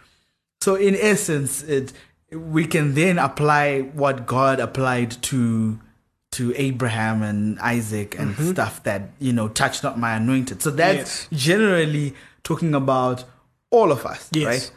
So 0.62 0.76
in 0.76 0.96
essence, 0.96 1.64
it 1.64 1.94
we 2.32 2.66
can 2.66 2.94
then 2.94 3.18
apply 3.18 3.82
what 3.82 4.26
God 4.26 4.60
applied 4.60 5.22
to 5.24 5.80
to 6.32 6.54
Abraham 6.56 7.24
and 7.24 7.60
Isaac 7.60 8.18
and 8.20 8.36
mm-hmm. 8.36 8.52
stuff 8.52 8.84
that 8.84 9.10
you 9.20 9.34
know 9.34 9.48
touch 9.48 9.84
not 9.84 9.98
my 9.98 10.16
anointed. 10.16 10.62
So 10.62 10.72
that's 10.72 11.28
generally 11.32 12.14
talking 12.44 12.74
about 12.76 13.26
all 13.72 13.92
of 13.92 14.06
us, 14.06 14.30
Yes. 14.32 14.46
right? 14.46 14.72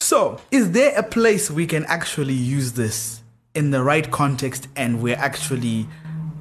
So 0.00 0.40
is 0.50 0.72
there 0.72 0.98
a 0.98 1.02
place 1.02 1.50
we 1.50 1.66
can 1.66 1.84
actually 1.86 2.34
use 2.34 2.72
this 2.72 3.21
in 3.54 3.70
the 3.70 3.82
right 3.82 4.10
context 4.10 4.68
and 4.76 5.02
we're 5.02 5.16
actually 5.16 5.86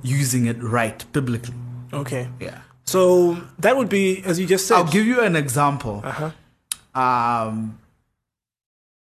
using 0.01 0.45
it 0.45 0.62
right 0.62 1.03
biblically? 1.12 1.55
Okay. 1.93 2.30
Yeah. 2.39 2.59
So 2.86 3.41
that 3.59 3.78
would 3.78 3.89
be, 3.89 4.24
as 4.24 4.39
you 4.39 4.47
just 4.47 4.68
said. 4.68 4.78
I'll 4.78 4.91
give 4.91 5.05
you 5.05 5.22
an 5.22 5.36
example. 5.36 6.01
Uh-huh. 6.03 6.32
Um, 6.99 7.80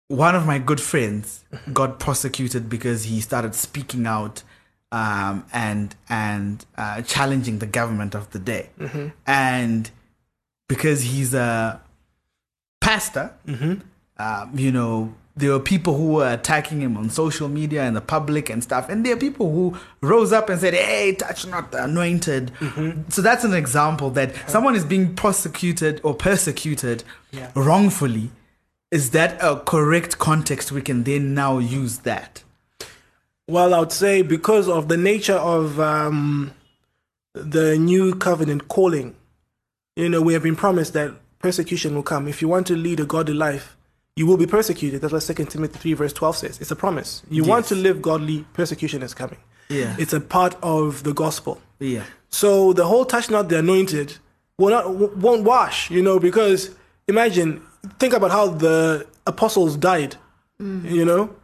one 0.08 0.36
of 0.36 0.46
my 0.46 0.58
good 0.58 0.80
friends 0.80 1.44
got 1.74 2.00
prosecuted 2.00 2.70
because 2.70 3.04
he 3.06 3.20
started 3.20 3.54
speaking 3.54 4.08
out 4.08 4.44
um, 4.92 5.46
and 5.52 5.96
and 6.08 6.66
uh, 6.78 7.02
challenging 7.02 7.60
the 7.60 7.66
government 7.66 8.16
of 8.16 8.32
the 8.32 8.40
day, 8.40 8.70
and 9.28 9.92
because 10.70 11.02
he's 11.04 11.34
a 11.34 11.82
pastor, 12.80 13.34
um, 14.18 14.52
you 14.56 14.72
know, 14.72 15.14
there 15.38 15.52
were 15.52 15.60
people 15.60 15.96
who 15.96 16.14
were 16.14 16.34
attacking 16.34 16.82
him 16.82 16.98
on 16.98 17.10
social 17.10 17.48
media 17.48 17.84
and 17.84 17.96
the 17.96 18.02
public 18.02 18.50
and 18.50 18.64
stuff. 18.64 18.90
And 18.90 19.06
there 19.06 19.14
are 19.14 19.20
people 19.20 19.52
who 19.52 19.78
rose 20.02 20.34
up 20.34 20.50
and 20.50 20.60
said, 20.60 20.74
hey, 20.74 21.14
touch 21.14 21.46
not 21.46 21.72
the 21.72 21.84
anointed. 21.84 22.52
So 23.10 23.22
that's 23.22 23.44
an 23.44 23.54
example 23.54 24.10
that 24.12 24.34
someone 24.50 24.76
is 24.76 24.84
being 24.84 25.16
prosecuted 25.16 26.02
or 26.04 26.16
persecuted 26.16 27.04
Yeah. 27.32 27.52
wrongfully. 27.56 28.32
Is 28.90 29.12
that 29.12 29.38
a 29.42 29.60
correct 29.60 30.18
context? 30.18 30.72
We 30.72 30.82
can 30.82 31.04
then 31.04 31.34
now 31.34 31.60
use 31.60 32.00
that. 32.00 32.44
Well, 33.48 33.74
I 33.74 33.80
would 33.80 33.92
say 33.92 34.24
because 34.24 34.68
of 34.68 34.88
the 34.88 34.98
nature 34.98 35.36
of 35.38 35.80
um, 35.80 36.52
the 37.34 37.78
new 37.78 38.16
covenant 38.16 38.68
calling, 38.68 39.16
you 39.96 40.10
know, 40.10 40.22
we 40.22 40.34
have 40.34 40.44
been 40.44 40.56
promised 40.56 40.94
that 40.94 41.12
persecution 41.40 41.96
will 41.96 42.04
come. 42.04 42.28
If 42.28 42.42
you 42.42 42.48
want 42.48 42.66
to 42.68 42.76
lead 42.76 43.00
a 43.00 43.06
godly 43.06 43.36
life, 43.36 43.77
you 44.18 44.26
will 44.28 44.38
be 44.38 44.48
persecuted. 44.48 45.00
That's 45.02 45.14
what 45.14 45.24
Second 45.24 45.48
Timothy 45.48 45.78
3, 45.80 45.94
verse 45.94 46.14
12 46.14 46.38
says. 46.38 46.60
It's 46.62 46.72
a 46.72 46.76
promise. 46.76 47.22
You 47.30 47.44
want 47.44 47.66
to 47.68 47.76
live 47.76 48.02
godly, 48.02 48.46
persecution 48.54 49.02
is 49.04 49.14
coming. 49.14 49.38
Yeah. 49.70 49.96
It's 50.00 50.14
a 50.14 50.20
part 50.20 50.56
of 50.64 51.04
the 51.04 51.14
gospel. 51.14 51.62
Yeah. 51.80 52.04
So 52.30 52.74
the 52.74 52.86
whole 52.86 53.06
touch 53.06 53.30
not 53.30 53.48
the 53.50 53.60
anointed 53.60 54.18
will 54.58 54.70
not 54.70 54.86
won't 55.26 55.44
wash, 55.44 55.92
you 55.92 56.02
know, 56.02 56.20
because 56.20 56.72
imagine 57.08 57.62
think 58.00 58.14
about 58.14 58.32
how 58.32 58.48
the 58.50 59.06
apostles 59.26 59.78
died. 59.78 60.16
You 60.60 61.06
know, 61.06 61.36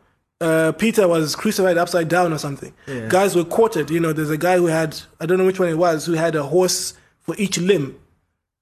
uh, 0.41 0.71
Peter 0.71 1.07
was 1.07 1.35
crucified 1.35 1.77
upside 1.77 2.07
down 2.09 2.33
or 2.33 2.39
something. 2.39 2.73
Yeah. 2.87 3.07
Guys 3.07 3.35
were 3.35 3.45
quartered. 3.45 3.91
You 3.91 3.99
know, 3.99 4.11
there's 4.11 4.31
a 4.31 4.37
guy 4.47 4.57
who 4.57 4.65
had 4.65 4.99
I 5.21 5.27
don't 5.27 5.37
know 5.37 5.45
which 5.45 5.59
one 5.59 5.69
it 5.69 5.77
was 5.77 6.07
who 6.07 6.13
had 6.13 6.33
a 6.35 6.43
horse 6.43 6.95
for 7.21 7.35
each 7.37 7.59
limb, 7.59 7.99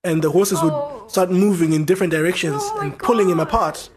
and 0.03 0.22
the 0.22 0.32
horses 0.32 0.59
Oh. 0.62 0.66
would 1.03 1.12
start 1.12 1.32
moving 1.32 1.72
in 1.72 1.86
different 1.86 2.12
directions 2.12 2.62
Oh 2.66 2.76
my 2.78 2.84
and 2.86 2.99
pulling 2.99 3.30
him 3.30 3.39
apart. 3.39 3.89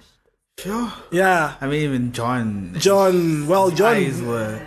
Sure. 0.59 0.92
Yeah, 1.11 1.57
I 1.61 1.66
mean, 1.66 1.82
even 1.82 2.12
John. 2.12 2.74
John. 2.78 3.46
Well, 3.46 3.70
John. 3.70 3.94
eyes 3.96 4.22
were. 4.22 4.61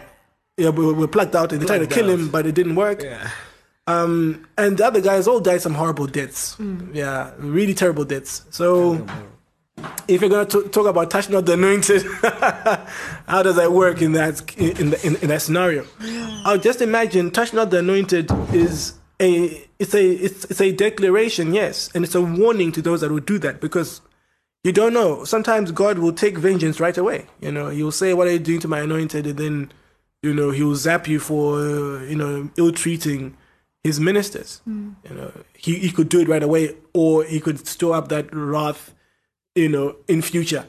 yeah, 0.57 0.69
we 0.69 0.93
were 0.93 1.07
plucked 1.07 1.35
out 1.35 1.51
and 1.53 1.61
they 1.61 1.65
tried 1.65 1.79
to 1.79 1.87
kill 1.87 2.05
out. 2.11 2.19
him, 2.19 2.29
but 2.29 2.45
it 2.45 2.55
didn't 2.55 2.75
work. 2.75 3.01
Yeah. 3.03 3.29
Um, 3.87 4.45
and 4.57 4.77
the 4.77 4.85
other 4.85 4.99
guys 4.99 5.27
all 5.27 5.39
died 5.39 5.61
some 5.61 5.73
horrible 5.73 6.07
deaths. 6.07 6.57
Yeah, 6.91 7.31
really 7.37 7.73
terrible 7.73 8.03
deaths. 8.03 8.45
So, 8.49 9.07
if 10.09 10.19
you're 10.19 10.29
gonna 10.29 10.45
t- 10.45 10.67
talk 10.67 10.87
about 10.87 11.09
touching 11.09 11.33
not 11.33 11.45
the 11.45 11.53
anointed, 11.53 12.03
how 13.27 13.43
does 13.43 13.55
that 13.55 13.71
work 13.71 14.01
in 14.01 14.11
that 14.11 14.41
in, 14.57 14.89
the, 14.89 15.07
in, 15.07 15.15
in 15.17 15.29
that 15.29 15.41
scenario? 15.41 15.85
I'll 16.43 16.57
just 16.57 16.81
imagine 16.81 17.31
touch 17.31 17.53
not 17.53 17.69
the 17.69 17.79
anointed 17.79 18.29
is 18.53 18.95
a 19.21 19.65
it's 19.79 19.93
a 19.95 20.05
it's, 20.05 20.43
it's 20.45 20.59
a 20.59 20.73
declaration, 20.73 21.53
yes, 21.53 21.89
and 21.95 22.03
it's 22.03 22.13
a 22.15 22.21
warning 22.21 22.73
to 22.73 22.81
those 22.81 22.99
that 23.01 23.09
will 23.09 23.19
do 23.21 23.39
that 23.39 23.61
because 23.61 24.01
you 24.63 24.71
don't 24.71 24.93
know. 24.93 25.23
Sometimes 25.23 25.71
God 25.71 25.99
will 25.99 26.13
take 26.13 26.37
vengeance 26.37 26.79
right 26.79 26.97
away. 26.97 27.27
You 27.39 27.51
know, 27.51 27.69
He 27.69 27.83
will 27.83 27.91
say, 27.91 28.13
"What 28.13 28.27
are 28.27 28.31
you 28.31 28.39
doing 28.39 28.59
to 28.61 28.67
my 28.67 28.81
anointed?" 28.81 29.25
and 29.25 29.37
then 29.37 29.71
you 30.21 30.33
know 30.33 30.51
He 30.51 30.63
will 30.63 30.75
zap 30.75 31.07
you 31.07 31.19
for 31.19 31.59
uh, 31.59 32.03
you 32.03 32.15
know 32.15 32.49
ill 32.57 32.71
treating 32.71 33.37
his 33.87 33.99
ministers. 33.99 34.61
You 35.09 35.15
know, 35.15 35.31
he, 35.55 35.79
he 35.79 35.91
could 35.91 36.09
do 36.09 36.19
it 36.19 36.27
right 36.27 36.43
away, 36.43 36.75
or 36.93 37.23
he 37.23 37.39
could 37.39 37.65
store 37.65 37.95
up 37.95 38.09
that 38.09 38.27
wrath, 38.33 38.93
you 39.55 39.69
know, 39.69 39.95
in 40.07 40.21
future. 40.21 40.65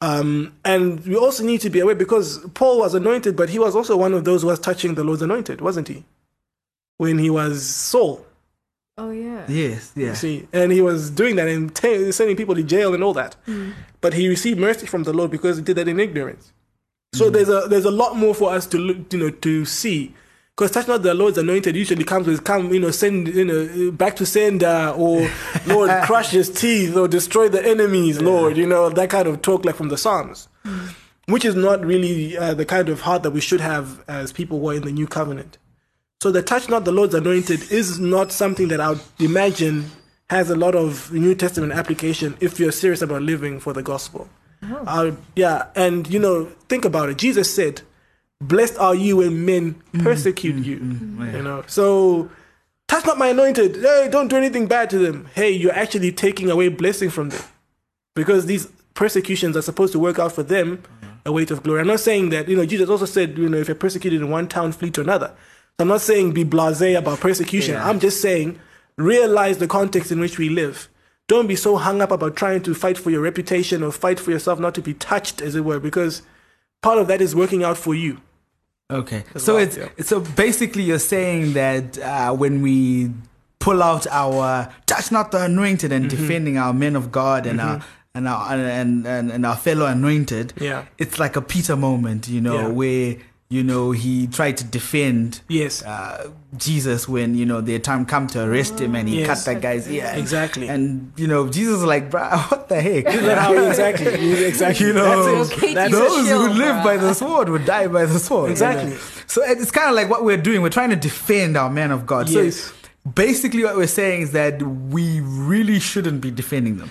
Um, 0.00 0.54
and 0.64 1.04
we 1.04 1.16
also 1.16 1.42
need 1.42 1.60
to 1.62 1.70
be 1.70 1.80
aware 1.80 1.96
because 1.96 2.38
Paul 2.54 2.78
was 2.78 2.94
anointed, 2.94 3.34
but 3.36 3.48
he 3.48 3.58
was 3.58 3.74
also 3.74 3.96
one 3.96 4.14
of 4.14 4.24
those 4.24 4.42
who 4.42 4.48
was 4.48 4.60
touching 4.60 4.94
the 4.94 5.02
Lord's 5.02 5.22
anointed, 5.22 5.60
wasn't 5.60 5.88
he? 5.88 6.04
When 6.98 7.18
he 7.18 7.30
was 7.30 7.66
Saul, 7.66 8.24
Oh 8.98 9.10
yeah. 9.10 9.25
Yes. 9.48 9.92
Yeah. 9.94 10.08
you 10.08 10.14
see, 10.14 10.48
and 10.52 10.72
he 10.72 10.80
was 10.80 11.10
doing 11.10 11.36
that 11.36 11.48
and 11.48 11.74
t- 11.74 12.12
sending 12.12 12.36
people 12.36 12.54
to 12.54 12.62
jail 12.62 12.94
and 12.94 13.02
all 13.02 13.14
that. 13.14 13.36
But 14.00 14.14
he 14.14 14.28
received 14.28 14.58
mercy 14.58 14.86
from 14.86 15.04
the 15.04 15.12
Lord 15.12 15.30
because 15.30 15.56
he 15.56 15.62
did 15.62 15.76
that 15.76 15.88
in 15.88 15.98
ignorance. 16.00 16.52
So 17.14 17.30
there's 17.30 17.48
a 17.48 17.66
there's 17.68 17.84
a 17.86 17.90
lot 17.90 18.16
more 18.16 18.34
for 18.34 18.52
us 18.52 18.66
to 18.66 18.78
look, 18.78 19.12
you 19.12 19.18
know, 19.18 19.30
to 19.30 19.64
see. 19.64 20.14
Because 20.54 20.70
touch 20.70 20.88
not 20.88 21.02
the 21.02 21.12
Lord's 21.12 21.36
anointed 21.36 21.76
usually 21.76 22.04
comes 22.04 22.26
with 22.26 22.44
come, 22.44 22.72
you 22.72 22.80
know, 22.80 22.90
send 22.90 23.28
you 23.28 23.44
know 23.44 23.90
back 23.92 24.16
to 24.16 24.26
sender 24.26 24.92
or 24.96 25.28
Lord 25.66 25.90
crush 26.04 26.30
his 26.30 26.50
teeth 26.50 26.96
or 26.96 27.08
destroy 27.08 27.48
the 27.48 27.62
enemies, 27.66 28.20
Lord, 28.22 28.56
you 28.56 28.66
know, 28.66 28.88
that 28.90 29.10
kind 29.10 29.28
of 29.28 29.42
talk 29.42 29.64
like 29.64 29.76
from 29.76 29.88
the 29.88 29.98
Psalms. 29.98 30.48
Which 31.28 31.44
is 31.44 31.54
not 31.56 31.84
really 31.84 32.38
uh, 32.38 32.54
the 32.54 32.64
kind 32.64 32.88
of 32.88 33.00
heart 33.02 33.22
that 33.24 33.32
we 33.32 33.40
should 33.40 33.60
have 33.60 34.02
as 34.08 34.32
people 34.32 34.60
who 34.60 34.70
are 34.70 34.74
in 34.74 34.82
the 34.82 34.92
new 34.92 35.06
covenant. 35.06 35.58
So 36.20 36.30
the 36.30 36.42
touch 36.42 36.68
not 36.68 36.84
the 36.84 36.92
Lord's 36.92 37.14
anointed 37.14 37.70
is 37.70 38.00
not 38.00 38.32
something 38.32 38.68
that 38.68 38.80
I 38.80 38.90
would 38.90 39.00
imagine 39.18 39.90
has 40.30 40.50
a 40.50 40.56
lot 40.56 40.74
of 40.74 41.12
New 41.12 41.34
Testament 41.34 41.72
application 41.72 42.36
if 42.40 42.58
you're 42.58 42.72
serious 42.72 43.02
about 43.02 43.22
living 43.22 43.60
for 43.60 43.72
the 43.72 43.82
gospel. 43.82 44.28
Uh, 44.62 45.12
yeah, 45.36 45.66
and 45.76 46.08
you 46.08 46.18
know, 46.18 46.46
think 46.68 46.84
about 46.84 47.10
it. 47.10 47.18
Jesus 47.18 47.54
said, 47.54 47.82
"Blessed 48.40 48.78
are 48.78 48.94
you 48.94 49.18
when 49.18 49.44
men 49.44 49.74
mm-hmm. 49.74 50.02
persecute 50.02 50.64
you." 50.64 50.78
Mm-hmm. 50.78 51.22
Mm-hmm. 51.22 51.36
You 51.36 51.42
know, 51.42 51.64
so 51.66 52.30
touch 52.88 53.04
not 53.06 53.18
my 53.18 53.28
anointed. 53.28 53.76
Hey, 53.76 54.08
don't 54.10 54.28
do 54.28 54.36
anything 54.36 54.66
bad 54.66 54.90
to 54.90 54.98
them. 54.98 55.28
Hey, 55.34 55.50
you're 55.50 55.74
actually 55.74 56.10
taking 56.10 56.50
away 56.50 56.68
blessing 56.68 57.10
from 57.10 57.28
them 57.28 57.42
because 58.14 58.46
these 58.46 58.66
persecutions 58.94 59.56
are 59.56 59.62
supposed 59.62 59.92
to 59.92 59.98
work 59.98 60.18
out 60.18 60.32
for 60.32 60.42
them 60.42 60.82
a 61.26 61.32
weight 61.32 61.50
of 61.50 61.62
glory. 61.62 61.80
I'm 61.80 61.88
not 61.88 62.00
saying 62.00 62.30
that, 62.30 62.48
you 62.48 62.56
know, 62.56 62.64
Jesus 62.64 62.88
also 62.88 63.04
said, 63.04 63.36
you 63.36 63.48
know, 63.48 63.58
if 63.58 63.68
you're 63.68 63.74
persecuted 63.74 64.22
in 64.22 64.30
one 64.30 64.48
town, 64.48 64.72
flee 64.72 64.90
to 64.92 65.00
another. 65.00 65.34
I'm 65.78 65.88
not 65.88 66.00
saying 66.00 66.32
be 66.32 66.44
blasé 66.44 66.96
about 66.98 67.20
persecution. 67.20 67.74
Yeah. 67.74 67.88
I'm 67.88 68.00
just 68.00 68.20
saying 68.22 68.58
realize 68.96 69.58
the 69.58 69.68
context 69.68 70.10
in 70.10 70.20
which 70.20 70.38
we 70.38 70.48
live. 70.48 70.88
Don't 71.28 71.46
be 71.48 71.56
so 71.56 71.76
hung 71.76 72.00
up 72.00 72.10
about 72.12 72.36
trying 72.36 72.62
to 72.62 72.74
fight 72.74 72.96
for 72.96 73.10
your 73.10 73.20
reputation 73.20 73.82
or 73.82 73.90
fight 73.92 74.18
for 74.20 74.30
yourself 74.30 74.58
not 74.60 74.74
to 74.76 74.80
be 74.80 74.94
touched, 74.94 75.42
as 75.42 75.54
it 75.56 75.64
were, 75.64 75.80
because 75.80 76.22
part 76.82 76.98
of 76.98 77.08
that 77.08 77.20
is 77.20 77.34
working 77.34 77.62
out 77.64 77.76
for 77.76 77.94
you. 77.94 78.20
Okay. 78.90 79.24
So 79.36 79.54
well, 79.54 79.64
it's 79.64 79.76
yeah. 79.76 79.88
so 80.02 80.20
basically 80.20 80.84
you're 80.84 81.00
saying 81.00 81.54
that 81.54 81.98
uh, 81.98 82.32
when 82.32 82.62
we 82.62 83.10
pull 83.58 83.82
out 83.82 84.06
our 84.06 84.72
touch 84.86 85.10
not 85.10 85.32
the 85.32 85.42
anointed 85.42 85.90
and 85.92 86.06
Mm-hmm. 86.06 86.16
defending 86.22 86.56
our 86.58 86.72
men 86.72 86.94
of 86.94 87.10
God 87.10 87.46
and 87.46 87.60
our 87.60 87.82
and 88.14 88.28
our 88.28 88.54
and, 88.54 89.04
and 89.06 89.30
and 89.32 89.44
our 89.44 89.56
fellow 89.56 89.86
anointed, 89.86 90.52
Yeah. 90.60 90.84
it's 90.96 91.18
like 91.18 91.34
a 91.36 91.42
Peter 91.42 91.74
moment, 91.76 92.28
you 92.28 92.40
know, 92.40 92.60
Yeah. 92.60 92.68
where 92.68 93.16
you 93.48 93.62
know 93.62 93.92
he 93.92 94.26
tried 94.26 94.56
to 94.56 94.64
defend 94.64 95.40
Yes. 95.48 95.82
uh, 95.84 96.30
Jesus 96.56 97.08
when 97.08 97.34
you 97.36 97.46
know 97.46 97.60
their 97.60 97.78
time 97.78 98.04
come 98.04 98.26
to 98.28 98.42
arrest 98.44 98.80
him 98.80 98.94
and 98.96 99.08
he 99.08 99.20
Yes. 99.20 99.44
cut 99.44 99.54
that 99.54 99.62
guy's 99.62 99.88
ear. 99.88 100.10
Exactly. 100.16 100.68
And 100.68 101.12
you 101.16 101.26
know 101.28 101.48
Jesus 101.48 101.78
is 101.78 101.84
like, 101.84 102.10
bruh, 102.10 102.50
what 102.50 102.68
the 102.68 102.80
heck? 102.80 103.06
Exactly. 103.06 104.08
Exactly. 104.46 104.86
You 104.88 104.92
know, 104.94 105.38
That's 105.44 105.52
Okay, 105.52 105.70
it. 105.72 105.74
That's 105.74 105.90
Jesus. 105.92 106.06
it. 106.06 106.16
those 106.16 106.26
Shield, 106.26 106.50
who 106.52 106.58
live 106.58 106.74
bruh. 106.76 106.84
by 106.84 106.96
the 106.96 107.14
sword 107.14 107.48
would 107.50 107.64
die 107.64 107.86
by 107.86 108.04
the 108.06 108.18
sword. 108.18 108.50
Exactly. 108.50 108.90
you 108.90 108.96
know? 108.96 109.02
So 109.28 109.42
it's 109.44 109.70
kind 109.70 109.88
of 109.90 109.94
like 109.94 110.08
what 110.10 110.24
we're 110.24 110.36
doing. 110.36 110.62
We're 110.62 110.70
trying 110.70 110.90
to 110.90 110.96
defend 110.96 111.56
our 111.56 111.70
men 111.70 111.90
of 111.92 112.04
God. 112.06 112.28
Yes. 112.28 112.56
So 112.56 112.72
basically, 113.14 113.62
what 113.62 113.76
we're 113.76 113.86
saying 113.86 114.22
is 114.22 114.32
that 114.32 114.60
we 114.62 115.20
really 115.20 115.78
shouldn't 115.78 116.20
be 116.20 116.30
defending 116.32 116.78
them. 116.78 116.90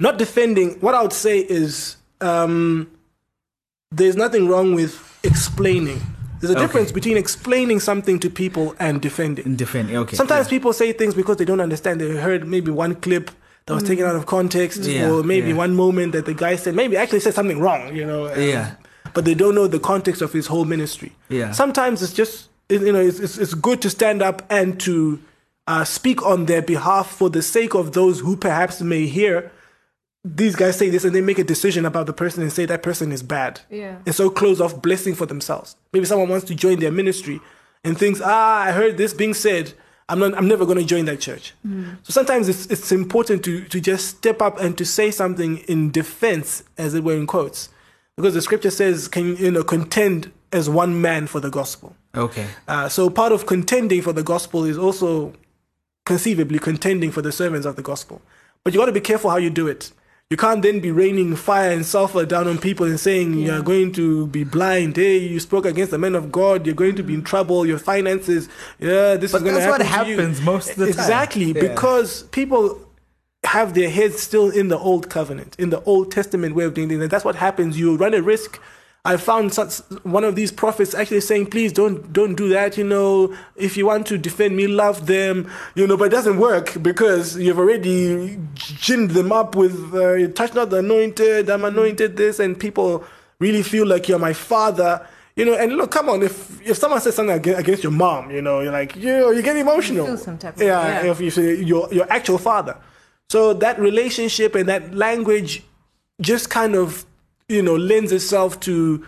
not 0.00 0.18
defending 0.18 0.80
what 0.80 0.94
i 0.96 1.00
would 1.02 1.12
say 1.12 1.38
is 1.38 1.96
um, 2.20 2.90
there's 3.92 4.16
nothing 4.16 4.48
wrong 4.48 4.74
with 4.74 4.92
explaining 5.24 6.00
there's 6.40 6.50
a 6.50 6.56
Okay. 6.56 6.66
difference 6.66 6.90
between 6.90 7.16
explaining 7.16 7.78
something 7.78 8.18
to 8.18 8.28
people 8.28 8.74
and 8.80 9.00
defending 9.00 9.54
defending, 9.56 9.96
okay. 9.96 10.16
sometimes 10.16 10.48
people 10.48 10.72
say 10.72 10.92
things 10.92 11.14
because 11.14 11.36
they 11.36 11.44
don't 11.44 11.60
understand 11.60 12.00
they 12.00 12.16
heard 12.16 12.46
maybe 12.46 12.70
one 12.70 12.94
clip 12.96 13.30
that 13.66 13.74
was 13.74 13.84
taken 13.84 14.04
out 14.04 14.16
of 14.16 14.26
context 14.26 14.80
Yeah, 14.82 15.08
or 15.10 15.22
maybe 15.22 15.50
yeah. 15.50 15.54
one 15.56 15.76
moment 15.76 16.12
that 16.12 16.26
the 16.26 16.34
guy 16.34 16.56
said 16.56 16.74
maybe 16.74 16.96
actually 16.96 17.20
said 17.20 17.34
something 17.34 17.60
wrong 17.60 17.94
you 17.94 18.04
know 18.04 18.26
um, 18.26 18.40
Yeah. 18.40 18.74
but 19.14 19.24
they 19.24 19.34
don't 19.34 19.54
know 19.54 19.68
the 19.68 19.78
context 19.78 20.20
of 20.20 20.32
his 20.32 20.48
whole 20.48 20.64
ministry 20.64 21.12
Yeah. 21.28 21.52
sometimes 21.52 22.02
it's 22.02 22.12
just 22.12 22.48
you 22.68 22.92
know 22.92 23.00
it's, 23.00 23.20
it's, 23.20 23.38
it's 23.38 23.54
good 23.54 23.80
to 23.82 23.90
stand 23.90 24.20
up 24.20 24.42
and 24.50 24.80
to 24.80 25.20
uh, 25.68 25.84
speak 25.84 26.26
on 26.26 26.46
their 26.46 26.60
behalf 26.62 27.06
for 27.08 27.30
the 27.30 27.40
sake 27.42 27.72
of 27.74 27.92
those 27.92 28.18
who 28.18 28.36
perhaps 28.36 28.80
may 28.80 29.06
hear 29.06 29.52
these 30.24 30.54
guys 30.54 30.78
say 30.78 30.88
this 30.88 31.04
and 31.04 31.14
they 31.14 31.20
make 31.20 31.38
a 31.38 31.44
decision 31.44 31.84
about 31.84 32.06
the 32.06 32.12
person 32.12 32.42
and 32.42 32.52
say 32.52 32.64
that 32.64 32.82
person 32.82 33.10
is 33.10 33.22
bad 33.22 33.60
Yeah. 33.70 33.96
and 34.06 34.14
so 34.14 34.30
close 34.30 34.60
off 34.60 34.80
blessing 34.80 35.14
for 35.14 35.26
themselves 35.26 35.76
maybe 35.92 36.06
someone 36.06 36.28
wants 36.28 36.46
to 36.46 36.54
join 36.54 36.78
their 36.78 36.92
ministry 36.92 37.40
and 37.84 37.98
thinks 37.98 38.20
ah 38.24 38.60
i 38.62 38.70
heard 38.72 38.96
this 38.98 39.12
being 39.14 39.34
said 39.34 39.72
i'm 40.08 40.20
not 40.20 40.34
i'm 40.38 40.46
never 40.46 40.64
going 40.64 40.78
to 40.78 40.84
join 40.84 41.06
that 41.06 41.20
church 41.20 41.54
so 42.04 42.10
sometimes 42.12 42.48
it's 42.48 42.66
it's 42.66 42.92
important 42.92 43.42
to 43.44 43.64
to 43.64 43.80
just 43.80 44.06
step 44.08 44.40
up 44.40 44.60
and 44.60 44.78
to 44.78 44.84
say 44.84 45.10
something 45.10 45.58
in 45.68 45.90
defense 45.90 46.62
as 46.78 46.94
it 46.94 47.02
were 47.02 47.16
in 47.16 47.26
quotes 47.26 47.68
because 48.16 48.34
the 48.34 48.42
scripture 48.42 48.70
says 48.70 49.08
can 49.08 49.36
you 49.36 49.50
know 49.50 49.64
contend 49.64 50.30
as 50.52 50.68
one 50.70 51.00
man 51.00 51.26
for 51.26 51.40
the 51.40 51.50
gospel 51.50 51.96
okay. 52.14 52.46
uh, 52.68 52.88
so 52.88 53.10
part 53.10 53.32
of 53.32 53.46
contending 53.46 54.00
for 54.02 54.12
the 54.12 54.22
gospel 54.22 54.64
is 54.64 54.78
also 54.78 55.32
conceivably 56.04 56.58
contending 56.58 57.10
for 57.10 57.22
the 57.22 57.30
servants 57.32 57.64
of 57.66 57.76
the 57.76 57.82
gospel. 57.82 58.20
But 58.64 58.74
you 58.74 58.80
got 58.80 58.86
to 58.86 58.92
be 58.92 59.00
careful 59.00 59.30
how 59.30 59.36
you 59.36 59.50
do 59.50 59.68
it. 59.68 59.92
You 60.32 60.38
can't 60.38 60.62
then 60.62 60.80
be 60.80 60.90
raining 60.90 61.36
fire 61.36 61.72
and 61.72 61.84
sulfur 61.84 62.24
down 62.24 62.48
on 62.48 62.56
people 62.56 62.86
and 62.86 62.98
saying 62.98 63.34
you're 63.34 63.60
going 63.60 63.92
to 63.92 64.26
be 64.28 64.44
blind. 64.44 64.96
Hey, 64.96 65.18
you 65.18 65.38
spoke 65.38 65.66
against 65.66 65.90
the 65.90 65.98
men 65.98 66.14
of 66.14 66.32
God. 66.32 66.64
You're 66.64 66.74
going 66.74 66.96
to 66.96 67.02
be 67.02 67.12
in 67.12 67.22
trouble. 67.22 67.66
Your 67.66 67.78
finances. 67.78 68.48
Yeah, 68.80 69.16
this 69.16 69.32
But 69.32 69.42
is 69.42 69.42
going 69.42 69.56
to 69.56 69.60
happen. 69.60 69.60
that's 69.60 69.78
what 69.80 69.82
happen 69.86 70.10
you." 70.10 70.16
happens 70.16 70.40
most 70.40 70.70
of 70.70 70.76
the 70.76 70.86
time. 70.86 70.88
Exactly, 71.00 71.52
Yeah. 71.52 71.60
because 71.60 72.22
people 72.30 72.80
have 73.44 73.74
their 73.74 73.90
heads 73.90 74.22
still 74.22 74.48
in 74.48 74.68
the 74.68 74.78
old 74.78 75.10
covenant, 75.10 75.54
in 75.58 75.68
the 75.68 75.82
Old 75.82 76.10
Testament 76.10 76.54
way 76.54 76.64
of 76.64 76.72
doing 76.72 76.88
things. 76.88 77.02
And 77.02 77.10
that's 77.10 77.26
what 77.26 77.34
happens. 77.36 77.78
You 77.78 77.94
run 77.96 78.14
a 78.14 78.22
risk. 78.22 78.58
I 79.04 79.16
found 79.16 79.52
such, 79.52 79.78
one 80.04 80.22
of 80.22 80.36
these 80.36 80.52
prophets 80.52 80.94
actually 80.94 81.22
saying, 81.22 81.46
"Please 81.46 81.72
don't 81.72 82.12
don't 82.12 82.36
do 82.36 82.48
that." 82.50 82.78
You 82.78 82.84
know, 82.84 83.34
if 83.56 83.76
you 83.76 83.86
want 83.86 84.06
to 84.08 84.16
defend 84.18 84.56
me, 84.56 84.68
love 84.68 85.06
them. 85.06 85.50
You 85.74 85.88
know, 85.88 85.96
but 85.96 86.04
it 86.04 86.10
doesn't 86.10 86.38
work 86.38 86.80
because 86.80 87.36
you've 87.36 87.58
already 87.58 88.38
ginned 88.54 89.10
them 89.10 89.32
up 89.32 89.56
with 89.56 89.92
uh, 89.92 90.28
"touch 90.34 90.54
not 90.54 90.70
the 90.70 90.76
anointed." 90.78 91.50
I'm 91.50 91.64
anointed 91.64 92.16
this, 92.16 92.38
and 92.38 92.58
people 92.58 93.02
really 93.40 93.64
feel 93.64 93.86
like 93.88 94.08
you're 94.08 94.20
my 94.20 94.32
father. 94.34 95.04
You 95.34 95.46
know, 95.46 95.54
and 95.54 95.72
look, 95.72 95.90
come 95.90 96.08
on, 96.08 96.22
if 96.22 96.60
if 96.64 96.76
someone 96.76 97.00
says 97.00 97.16
something 97.16 97.34
against 97.56 97.82
your 97.82 97.90
mom, 97.90 98.30
you 98.30 98.40
know, 98.40 98.60
you're 98.60 98.70
like, 98.70 98.94
you 98.94 99.18
know, 99.18 99.30
you 99.32 99.42
get 99.42 99.56
emotional. 99.56 100.06
feel 100.06 100.16
some 100.16 100.38
type 100.38 100.54
of- 100.54 100.62
yeah, 100.62 101.02
yeah. 101.02 101.10
if 101.10 101.20
you 101.20 101.30
say 101.30 101.56
your 101.60 101.88
your 101.92 102.06
actual 102.08 102.38
father. 102.38 102.76
So 103.30 103.52
that 103.54 103.80
relationship 103.80 104.54
and 104.54 104.68
that 104.68 104.94
language 104.94 105.64
just 106.20 106.50
kind 106.50 106.76
of, 106.76 107.04
you 107.52 107.62
know, 107.62 107.76
lends 107.76 108.12
itself 108.12 108.58
to 108.60 109.06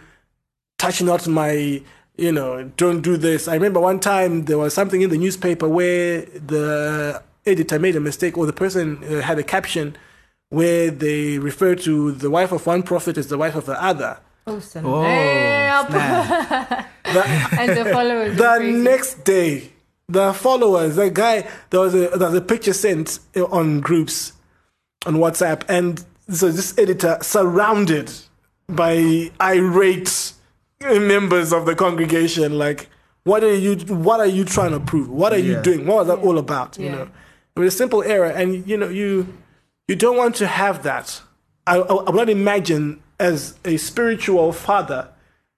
touch 0.78 1.02
not 1.02 1.26
my, 1.26 1.82
you 2.16 2.32
know, 2.32 2.64
don't 2.76 3.00
do 3.00 3.16
this. 3.16 3.48
I 3.48 3.54
remember 3.54 3.80
one 3.80 4.00
time 4.00 4.44
there 4.44 4.58
was 4.58 4.74
something 4.74 5.02
in 5.02 5.10
the 5.10 5.18
newspaper 5.18 5.68
where 5.68 6.22
the 6.22 7.22
editor 7.46 7.78
made 7.78 7.96
a 7.96 8.00
mistake 8.00 8.36
or 8.38 8.46
the 8.46 8.52
person 8.52 9.02
uh, 9.04 9.20
had 9.22 9.38
a 9.38 9.42
caption 9.42 9.96
where 10.50 10.90
they 10.90 11.38
referred 11.38 11.80
to 11.80 12.12
the 12.12 12.30
wife 12.30 12.52
of 12.52 12.66
one 12.66 12.82
prophet 12.82 13.18
as 13.18 13.28
the 13.28 13.38
wife 13.38 13.54
of 13.54 13.66
the 13.66 13.82
other. 13.82 14.18
Oh, 14.46 14.60
snap. 14.60 14.84
Oh, 15.74 15.86
snap. 15.88 16.88
and 17.58 17.76
the 17.76 17.84
followers. 17.90 18.36
the 18.44 18.58
next 18.60 19.24
day, 19.24 19.72
the 20.08 20.32
followers, 20.32 20.96
the 20.96 21.10
guy, 21.10 21.48
there 21.70 21.80
was 21.80 21.94
a 21.94 22.08
there 22.16 22.28
was 22.28 22.34
a 22.34 22.40
picture 22.40 22.72
sent 22.72 23.18
on 23.36 23.80
groups 23.80 24.32
on 25.04 25.16
WhatsApp, 25.16 25.64
and 25.68 26.04
so 26.30 26.50
this 26.50 26.76
editor 26.78 27.18
surrounded 27.22 28.12
by 28.68 29.30
irate 29.40 30.32
members 30.80 31.52
of 31.52 31.66
the 31.66 31.74
congregation, 31.74 32.58
like, 32.58 32.88
what 33.24 33.42
are 33.42 33.54
you 33.54 33.76
what 33.86 34.20
are 34.20 34.26
you 34.26 34.44
trying 34.44 34.72
to 34.72 34.80
prove? 34.80 35.08
What 35.08 35.32
are 35.32 35.38
you 35.38 35.60
doing? 35.62 35.86
What 35.86 35.96
was 35.96 36.06
that 36.08 36.18
all 36.18 36.38
about? 36.38 36.78
You 36.78 36.90
know, 36.90 37.08
it 37.56 37.60
was 37.60 37.74
a 37.74 37.76
simple 37.76 38.02
error, 38.02 38.26
and 38.26 38.66
you 38.68 38.76
know 38.76 38.88
you 38.88 39.26
you 39.88 39.96
don't 39.96 40.16
want 40.16 40.36
to 40.36 40.46
have 40.46 40.82
that. 40.82 41.22
I, 41.66 41.78
I, 41.78 41.80
I 41.80 42.10
would 42.10 42.14
not 42.14 42.28
imagine 42.28 43.02
as 43.18 43.58
a 43.64 43.78
spiritual 43.78 44.52
father 44.52 45.08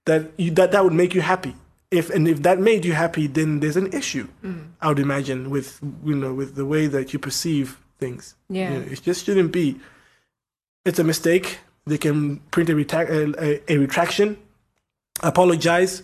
that 0.05 0.31
you, 0.37 0.53
that 0.53 0.73
that 0.73 0.85
would 0.85 0.93
make 0.93 1.15
you 1.15 1.21
happy. 1.21 1.57
If 1.91 2.11
and 2.11 2.29
if 2.29 2.43
that 2.43 2.61
made 2.61 2.85
you 2.85 2.93
happy, 2.93 3.27
then 3.27 3.61
there's 3.61 3.77
an 3.77 3.93
issue. 3.93 4.29
Mm. 4.45 4.69
I 4.81 4.89
would 4.89 4.99
imagine 5.01 5.51
with 5.51 5.81
you 6.05 6.15
know 6.15 6.35
with 6.35 6.55
the 6.55 6.67
way 6.67 6.87
that 6.87 7.13
you 7.13 7.19
perceive 7.19 7.79
things. 7.99 8.37
Yeah. 8.49 8.73
You 8.73 8.79
know, 8.79 8.87
it 8.87 9.03
just 9.03 9.25
shouldn't 9.25 9.53
be. 9.53 9.81
It's 10.85 11.01
a 11.01 11.05
mistake. 11.05 11.59
They 11.87 11.99
can 11.99 12.39
print 12.51 12.69
a, 12.69 12.75
retract, 12.75 13.11
a, 13.11 13.35
a, 13.43 13.75
a 13.75 13.79
retraction, 13.79 14.37
apologize, 15.23 16.03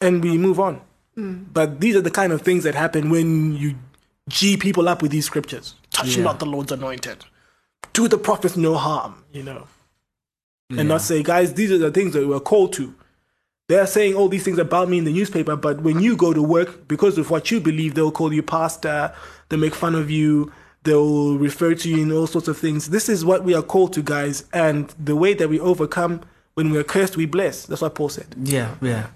and 0.00 0.22
we 0.22 0.36
move 0.38 0.58
on. 0.58 0.80
Mm. 1.16 1.46
But 1.52 1.80
these 1.80 1.96
are 1.96 2.00
the 2.00 2.10
kind 2.10 2.32
of 2.32 2.42
things 2.42 2.64
that 2.64 2.74
happen 2.74 3.10
when 3.10 3.56
you 3.56 3.76
g 4.28 4.56
people 4.56 4.88
up 4.88 5.00
with 5.02 5.10
these 5.10 5.24
scriptures. 5.24 5.74
Touch 5.90 6.16
Yeah. 6.16 6.24
not 6.24 6.38
the 6.38 6.46
Lord's 6.46 6.72
anointed. 6.72 7.24
Do 7.92 8.08
the 8.08 8.18
prophets 8.18 8.56
no 8.56 8.74
harm. 8.74 9.24
You 9.32 9.42
know 9.42 9.66
and 10.70 10.88
not 10.88 11.00
say, 11.00 11.22
guys, 11.22 11.54
these 11.54 11.70
are 11.72 11.78
the 11.78 11.90
things 11.90 12.12
that 12.12 12.26
we're 12.26 12.40
called 12.40 12.72
to. 12.74 12.94
They're 13.68 13.86
saying 13.86 14.14
all 14.14 14.28
these 14.28 14.44
things 14.44 14.58
about 14.58 14.88
me 14.88 14.98
in 14.98 15.04
the 15.04 15.12
newspaper, 15.12 15.56
but 15.56 15.82
when 15.82 16.00
you 16.00 16.16
go 16.16 16.32
to 16.32 16.42
work, 16.42 16.88
because 16.88 17.18
of 17.18 17.30
what 17.30 17.50
you 17.50 17.60
believe, 17.60 17.94
they'll 17.94 18.10
call 18.10 18.32
you 18.32 18.42
pastor, 18.42 19.12
they'll 19.48 19.58
make 19.58 19.74
fun 19.74 19.94
of 19.94 20.10
you, 20.10 20.52
they'll 20.84 21.36
refer 21.36 21.74
to 21.74 21.88
you 21.88 22.02
in 22.02 22.12
all 22.12 22.26
sorts 22.26 22.48
of 22.48 22.58
things. 22.58 22.90
This 22.90 23.08
is 23.08 23.24
what 23.24 23.44
we 23.44 23.54
are 23.54 23.62
called 23.62 23.92
to, 23.94 24.02
guys, 24.02 24.44
and 24.52 24.88
the 24.98 25.16
way 25.16 25.34
that 25.34 25.48
we 25.48 25.60
overcome 25.60 26.22
when 26.54 26.70
we're 26.70 26.84
cursed, 26.84 27.16
we 27.16 27.26
bless. 27.26 27.66
That's 27.66 27.82
what 27.82 27.94
Paul 27.94 28.08
said. 28.08 28.34
Yeah, 28.42 28.74
yeah. 28.80 29.08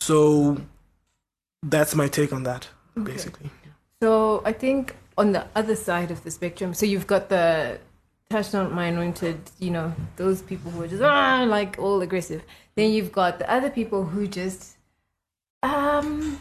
So 0.00 0.60
that's 1.62 1.94
my 1.94 2.08
take 2.08 2.32
on 2.32 2.42
that, 2.42 2.68
basically. 3.00 3.50
So 4.02 4.42
I 4.44 4.52
think 4.52 4.96
on 5.16 5.32
the 5.32 5.46
other 5.54 5.76
side 5.76 6.10
of 6.10 6.24
the 6.24 6.30
spectrum, 6.30 6.74
so 6.74 6.86
you've 6.86 7.06
got 7.06 7.28
the 7.28 7.78
touch 8.30 8.54
on 8.54 8.72
my 8.74 8.86
anointed, 8.86 9.38
you 9.58 9.70
know, 9.70 9.92
those 10.16 10.42
people 10.42 10.70
who 10.70 10.82
are 10.82 10.88
just 10.88 11.02
ah, 11.02 11.44
like 11.46 11.78
all 11.78 12.00
aggressive. 12.02 12.42
Then 12.74 12.90
you've 12.92 13.12
got 13.12 13.38
the 13.38 13.50
other 13.50 13.70
people 13.70 14.04
who 14.04 14.26
just 14.26 14.76
um 15.62 16.40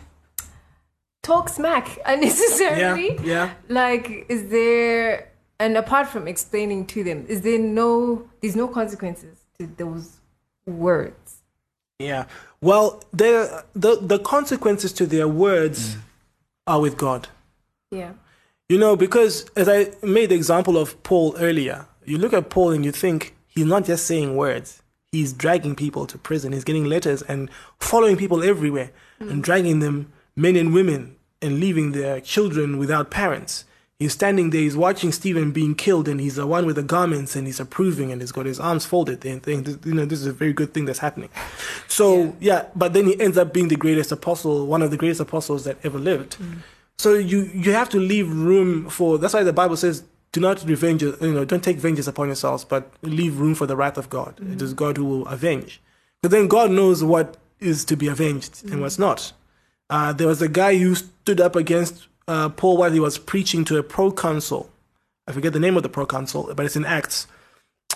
talk 1.27 1.49
smack 1.49 1.99
unnecessarily. 2.05 3.15
Yeah, 3.15 3.21
yeah. 3.23 3.53
Like, 3.67 4.25
is 4.29 4.49
there 4.49 5.29
and 5.59 5.75
apart 5.77 6.07
from 6.07 6.27
explaining 6.27 6.85
to 6.87 7.03
them, 7.03 7.25
is 7.27 7.41
there 7.41 7.59
no 7.59 8.27
there's 8.41 8.55
no 8.55 8.67
consequences 8.67 9.45
to 9.59 9.67
those 9.77 10.17
words? 10.65 11.41
Yeah. 11.99 12.25
Well, 12.61 13.03
the 13.11 13.63
the 13.73 13.97
the 14.01 14.19
consequences 14.19 14.93
to 14.93 15.05
their 15.05 15.27
words 15.27 15.95
mm. 15.95 16.01
are 16.67 16.79
with 16.79 16.97
God. 16.97 17.27
Yeah. 17.91 18.13
You 18.69 18.77
know, 18.77 18.95
because 18.95 19.49
as 19.55 19.69
I 19.69 19.91
made 20.05 20.29
the 20.29 20.35
example 20.35 20.77
of 20.77 21.01
Paul 21.03 21.35
earlier, 21.39 21.87
you 22.05 22.17
look 22.17 22.33
at 22.33 22.49
Paul 22.49 22.71
and 22.71 22.83
you 22.83 22.91
think 22.91 23.35
he's 23.47 23.65
not 23.65 23.85
just 23.85 24.05
saying 24.05 24.35
words. 24.35 24.81
He's 25.13 25.31
dragging 25.31 25.73
people 25.75 26.05
to 26.05 26.17
prison. 26.17 26.51
He's 26.51 26.65
getting 26.65 26.83
letters 26.83 27.21
and 27.23 27.49
following 27.79 28.17
people 28.17 28.43
everywhere 28.43 28.91
and 29.19 29.41
mm. 29.41 29.41
dragging 29.41 29.79
them, 29.79 30.11
men 30.35 30.57
and 30.57 30.73
women, 30.73 31.15
and 31.41 31.59
leaving 31.59 31.91
their 31.91 32.19
children 32.19 32.77
without 32.77 33.09
parents. 33.11 33.65
He's 33.99 34.13
standing 34.13 34.51
there, 34.51 34.61
he's 34.61 34.77
watching 34.77 35.11
Stephen 35.11 35.51
being 35.51 35.73
killed, 35.73 36.07
and 36.07 36.21
he's 36.21 36.35
the 36.35 36.45
one 36.45 36.67
with 36.67 36.75
the 36.75 36.83
garments, 36.83 37.35
and 37.35 37.47
he's 37.47 37.59
approving, 37.59 38.11
and 38.11 38.21
he's 38.21 38.31
got 38.31 38.45
his 38.45 38.59
arms 38.59 38.85
folded, 38.85 39.25
and 39.25 39.41
think, 39.41 39.65
this- 39.65 39.77
you 39.83 39.93
know, 39.95 40.05
this 40.05 40.19
is 40.19 40.27
a 40.27 40.31
very 40.31 40.53
good 40.53 40.71
thing 40.71 40.85
that's 40.85 40.99
happening. 40.99 41.29
So, 41.87 42.35
yeah, 42.39 42.65
but 42.75 42.93
then 42.93 43.07
he 43.07 43.19
ends 43.19 43.39
up 43.39 43.53
being 43.53 43.69
the 43.69 43.75
greatest 43.75 44.11
apostle, 44.11 44.67
one 44.67 44.83
of 44.83 44.91
the 44.91 44.97
greatest 44.97 45.21
apostles 45.21 45.63
that 45.63 45.77
ever 45.83 45.97
lived. 45.97 46.37
Mm. 46.37 46.57
So 46.99 47.13
you 47.13 47.49
you 47.53 47.73
have 47.73 47.89
to 47.89 47.99
leave 47.99 48.31
room 48.31 48.89
for. 48.89 49.19
That's 49.19 49.33
why 49.33 49.43
the 49.43 49.53
Bible 49.53 49.77
says, 49.77 50.03
"Do 50.31 50.41
not 50.41 50.63
revenge. 50.65 51.03
You 51.03 51.15
know, 51.21 51.45
don't 51.45 51.63
take 51.63 51.77
vengeance 51.77 52.07
upon 52.07 52.27
yourselves, 52.27 52.65
but 52.65 52.91
leave 53.03 53.39
room 53.39 53.53
for 53.53 53.67
the 53.67 53.75
wrath 53.75 53.97
of 53.97 54.09
God. 54.09 54.39
It 54.39 54.57
mm. 54.57 54.61
is 54.61 54.73
God 54.73 54.97
who 54.97 55.05
will 55.05 55.27
avenge. 55.27 55.79
But 56.23 56.31
then 56.31 56.47
God 56.47 56.71
knows 56.71 57.03
what 57.03 57.37
is 57.59 57.85
to 57.85 57.95
be 57.95 58.07
avenged 58.07 58.63
and 58.63 58.75
mm. 58.75 58.81
what's 58.81 58.97
not. 58.97 59.31
Uh, 59.89 60.13
there 60.13 60.27
was 60.27 60.41
a 60.41 60.47
guy 60.49 60.77
who 60.77 60.95
stood 60.95 61.39
up 61.39 61.55
against 61.55 62.07
uh, 62.27 62.49
Paul 62.49 62.77
while 62.77 62.91
he 62.91 62.99
was 62.99 63.17
preaching 63.17 63.63
to 63.65 63.77
a 63.77 63.83
proconsul. 63.83 64.69
I 65.27 65.31
forget 65.31 65.53
the 65.53 65.59
name 65.59 65.77
of 65.77 65.83
the 65.83 65.89
proconsul, 65.89 66.53
but 66.55 66.65
it's 66.65 66.75
in 66.75 66.85
Acts. 66.85 67.27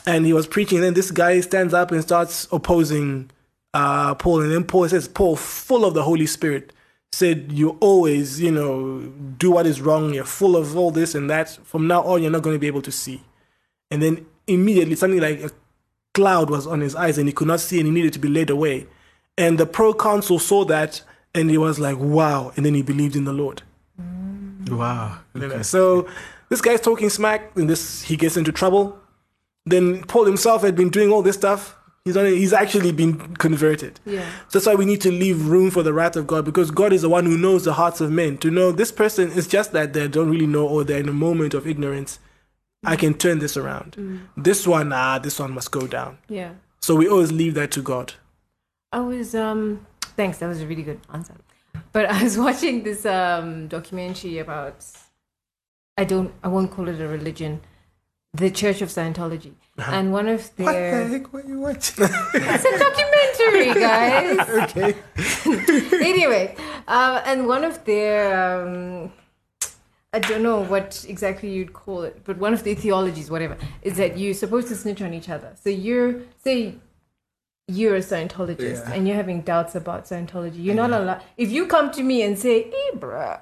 And 0.05 0.25
he 0.25 0.33
was 0.33 0.47
preaching, 0.47 0.77
and 0.77 0.85
then 0.85 0.93
this 0.93 1.11
guy 1.11 1.39
stands 1.41 1.73
up 1.73 1.91
and 1.91 2.01
starts 2.01 2.47
opposing 2.51 3.29
uh, 3.73 4.15
Paul. 4.15 4.41
And 4.41 4.51
then 4.51 4.63
Paul 4.63 4.87
says, 4.89 5.07
Paul, 5.07 5.35
full 5.35 5.85
of 5.85 5.93
the 5.93 6.03
Holy 6.03 6.25
Spirit, 6.25 6.73
said, 7.11 7.51
You 7.51 7.77
always, 7.81 8.41
you 8.41 8.51
know, 8.51 9.01
do 9.37 9.51
what 9.51 9.67
is 9.67 9.81
wrong. 9.81 10.13
You're 10.13 10.23
full 10.23 10.55
of 10.55 10.77
all 10.77 10.91
this 10.91 11.13
and 11.13 11.29
that. 11.29 11.49
From 11.63 11.87
now 11.87 12.03
on, 12.03 12.21
you're 12.21 12.31
not 12.31 12.41
going 12.41 12.55
to 12.55 12.59
be 12.59 12.67
able 12.67 12.81
to 12.83 12.91
see. 12.91 13.21
And 13.91 14.01
then 14.01 14.25
immediately, 14.47 14.95
something 14.95 15.19
like 15.19 15.41
a 15.41 15.51
cloud 16.13 16.49
was 16.49 16.67
on 16.67 16.81
his 16.81 16.95
eyes 16.95 17.17
and 17.17 17.27
he 17.27 17.33
could 17.33 17.47
not 17.47 17.59
see 17.59 17.79
and 17.79 17.87
he 17.87 17.93
needed 17.93 18.13
to 18.13 18.19
be 18.19 18.27
led 18.27 18.49
away. 18.49 18.87
And 19.37 19.57
the 19.57 19.65
proconsul 19.65 20.39
saw 20.39 20.65
that 20.65 21.01
and 21.33 21.49
he 21.49 21.57
was 21.57 21.79
like, 21.79 21.97
Wow. 21.97 22.51
And 22.55 22.65
then 22.65 22.73
he 22.73 22.81
believed 22.81 23.15
in 23.15 23.25
the 23.25 23.33
Lord. 23.33 23.63
Wow. 24.69 25.19
You 25.33 25.47
know, 25.47 25.61
So 25.61 26.07
this 26.49 26.61
guy's 26.61 26.81
talking 26.81 27.09
smack, 27.09 27.55
and 27.55 27.69
this 27.69 28.03
he 28.03 28.17
gets 28.17 28.37
into 28.37 28.51
trouble. 28.51 28.99
Then 29.65 30.03
Paul 30.03 30.25
himself 30.25 30.63
had 30.63 30.75
been 30.75 30.89
doing 30.89 31.11
all 31.11 31.21
this 31.21 31.35
stuff. 31.35 31.75
He's 32.03 32.17
on, 32.17 32.25
he's 32.25 32.51
actually 32.51 32.91
been 32.91 33.35
converted. 33.35 33.99
Yeah. 34.05 34.27
So 34.49 34.57
that's 34.57 34.65
why 34.65 34.73
we 34.73 34.85
need 34.85 35.01
to 35.01 35.11
leave 35.11 35.47
room 35.47 35.69
for 35.69 35.83
the 35.83 35.93
wrath 35.93 36.15
of 36.15 36.25
God 36.25 36.45
because 36.45 36.71
God 36.71 36.93
is 36.93 37.03
the 37.03 37.09
one 37.09 37.25
who 37.25 37.37
knows 37.37 37.63
the 37.63 37.73
hearts 37.73 38.01
of 38.01 38.11
men. 38.11 38.37
To 38.39 38.49
know 38.49 38.71
this 38.71 38.91
person 38.91 39.31
is 39.31 39.47
just 39.47 39.71
that 39.73 39.93
they 39.93 40.07
don't 40.07 40.29
really 40.29 40.47
know 40.47 40.67
or 40.67 40.83
they're 40.83 40.99
in 40.99 41.09
a 41.09 41.13
moment 41.13 41.53
of 41.53 41.67
ignorance. 41.67 42.17
I 42.83 42.95
can 42.95 43.13
turn 43.13 43.37
this 43.37 43.55
around. 43.55 44.27
This 44.35 44.65
one, 44.65 44.91
ah, 44.91 45.19
this 45.19 45.39
one 45.39 45.51
must 45.53 45.69
go 45.69 45.85
down. 45.85 46.17
Yeah. 46.27 46.53
So 46.81 46.95
we 46.95 47.07
always 47.07 47.31
leave 47.31 47.53
that 47.53 47.69
to 47.73 47.81
God. 47.83 48.13
I 48.91 49.01
was 49.01 49.35
um 49.35 49.85
thanks, 50.21 50.37
that 50.37 50.47
was 50.47 50.61
a 50.61 50.67
really 50.67 50.83
good 50.83 51.01
answer. 51.11 51.35
But 51.95 52.05
I 52.05 52.23
was 52.23 52.37
watching 52.47 52.83
this 52.87 53.05
um 53.05 53.67
documentary 53.77 54.37
about 54.45 54.77
I 56.01 56.03
don't 56.11 56.31
I 56.45 56.47
won't 56.55 56.69
call 56.75 56.87
it 56.93 56.99
a 57.07 57.07
religion, 57.07 57.53
the 58.41 58.49
Church 58.61 58.79
of 58.85 58.89
Scientology. 58.97 59.53
And 59.97 60.05
one 60.19 60.27
of 60.35 60.41
What 60.41 60.57
the 60.57 60.63
their 60.65 61.07
heck 61.13 61.33
were 61.33 61.45
you 61.51 61.59
watching? 61.67 62.05
it's 62.33 62.65
a 62.71 62.75
documentary, 62.87 63.69
guys. 63.87 64.39
okay. 64.63 64.89
anyway, 66.11 66.45
uh, 66.87 67.21
and 67.29 67.47
one 67.55 67.63
of 67.71 67.75
their 67.89 68.15
um, 68.43 69.11
I 70.13 70.19
don't 70.19 70.43
know 70.43 70.59
what 70.73 71.03
exactly 71.13 71.49
you'd 71.55 71.73
call 71.81 71.99
it, 72.09 72.15
but 72.27 72.37
one 72.45 72.53
of 72.57 72.63
their 72.65 72.77
theologies, 72.85 73.31
whatever, 73.35 73.57
is 73.81 73.93
that 74.01 74.19
you're 74.19 74.39
supposed 74.43 74.67
to 74.71 74.75
snitch 74.75 75.01
on 75.01 75.13
each 75.19 75.29
other. 75.35 75.51
So 75.63 75.69
you're 75.85 76.11
say 76.45 76.57
you're 77.67 77.95
a 77.95 77.99
Scientologist 77.99 78.87
Yeah. 78.87 78.93
and 78.93 79.07
you're 79.07 79.15
having 79.15 79.41
doubts 79.41 79.75
about 79.75 80.05
Scientology. 80.05 80.63
You're 80.63 80.75
not 80.75 80.91
allowed. 80.91 81.21
If 81.37 81.51
you 81.51 81.67
come 81.67 81.91
to 81.91 82.03
me 82.03 82.21
and 82.23 82.37
say, 82.37 82.63
"Hey, 82.63 82.89
bruh, 82.97 83.39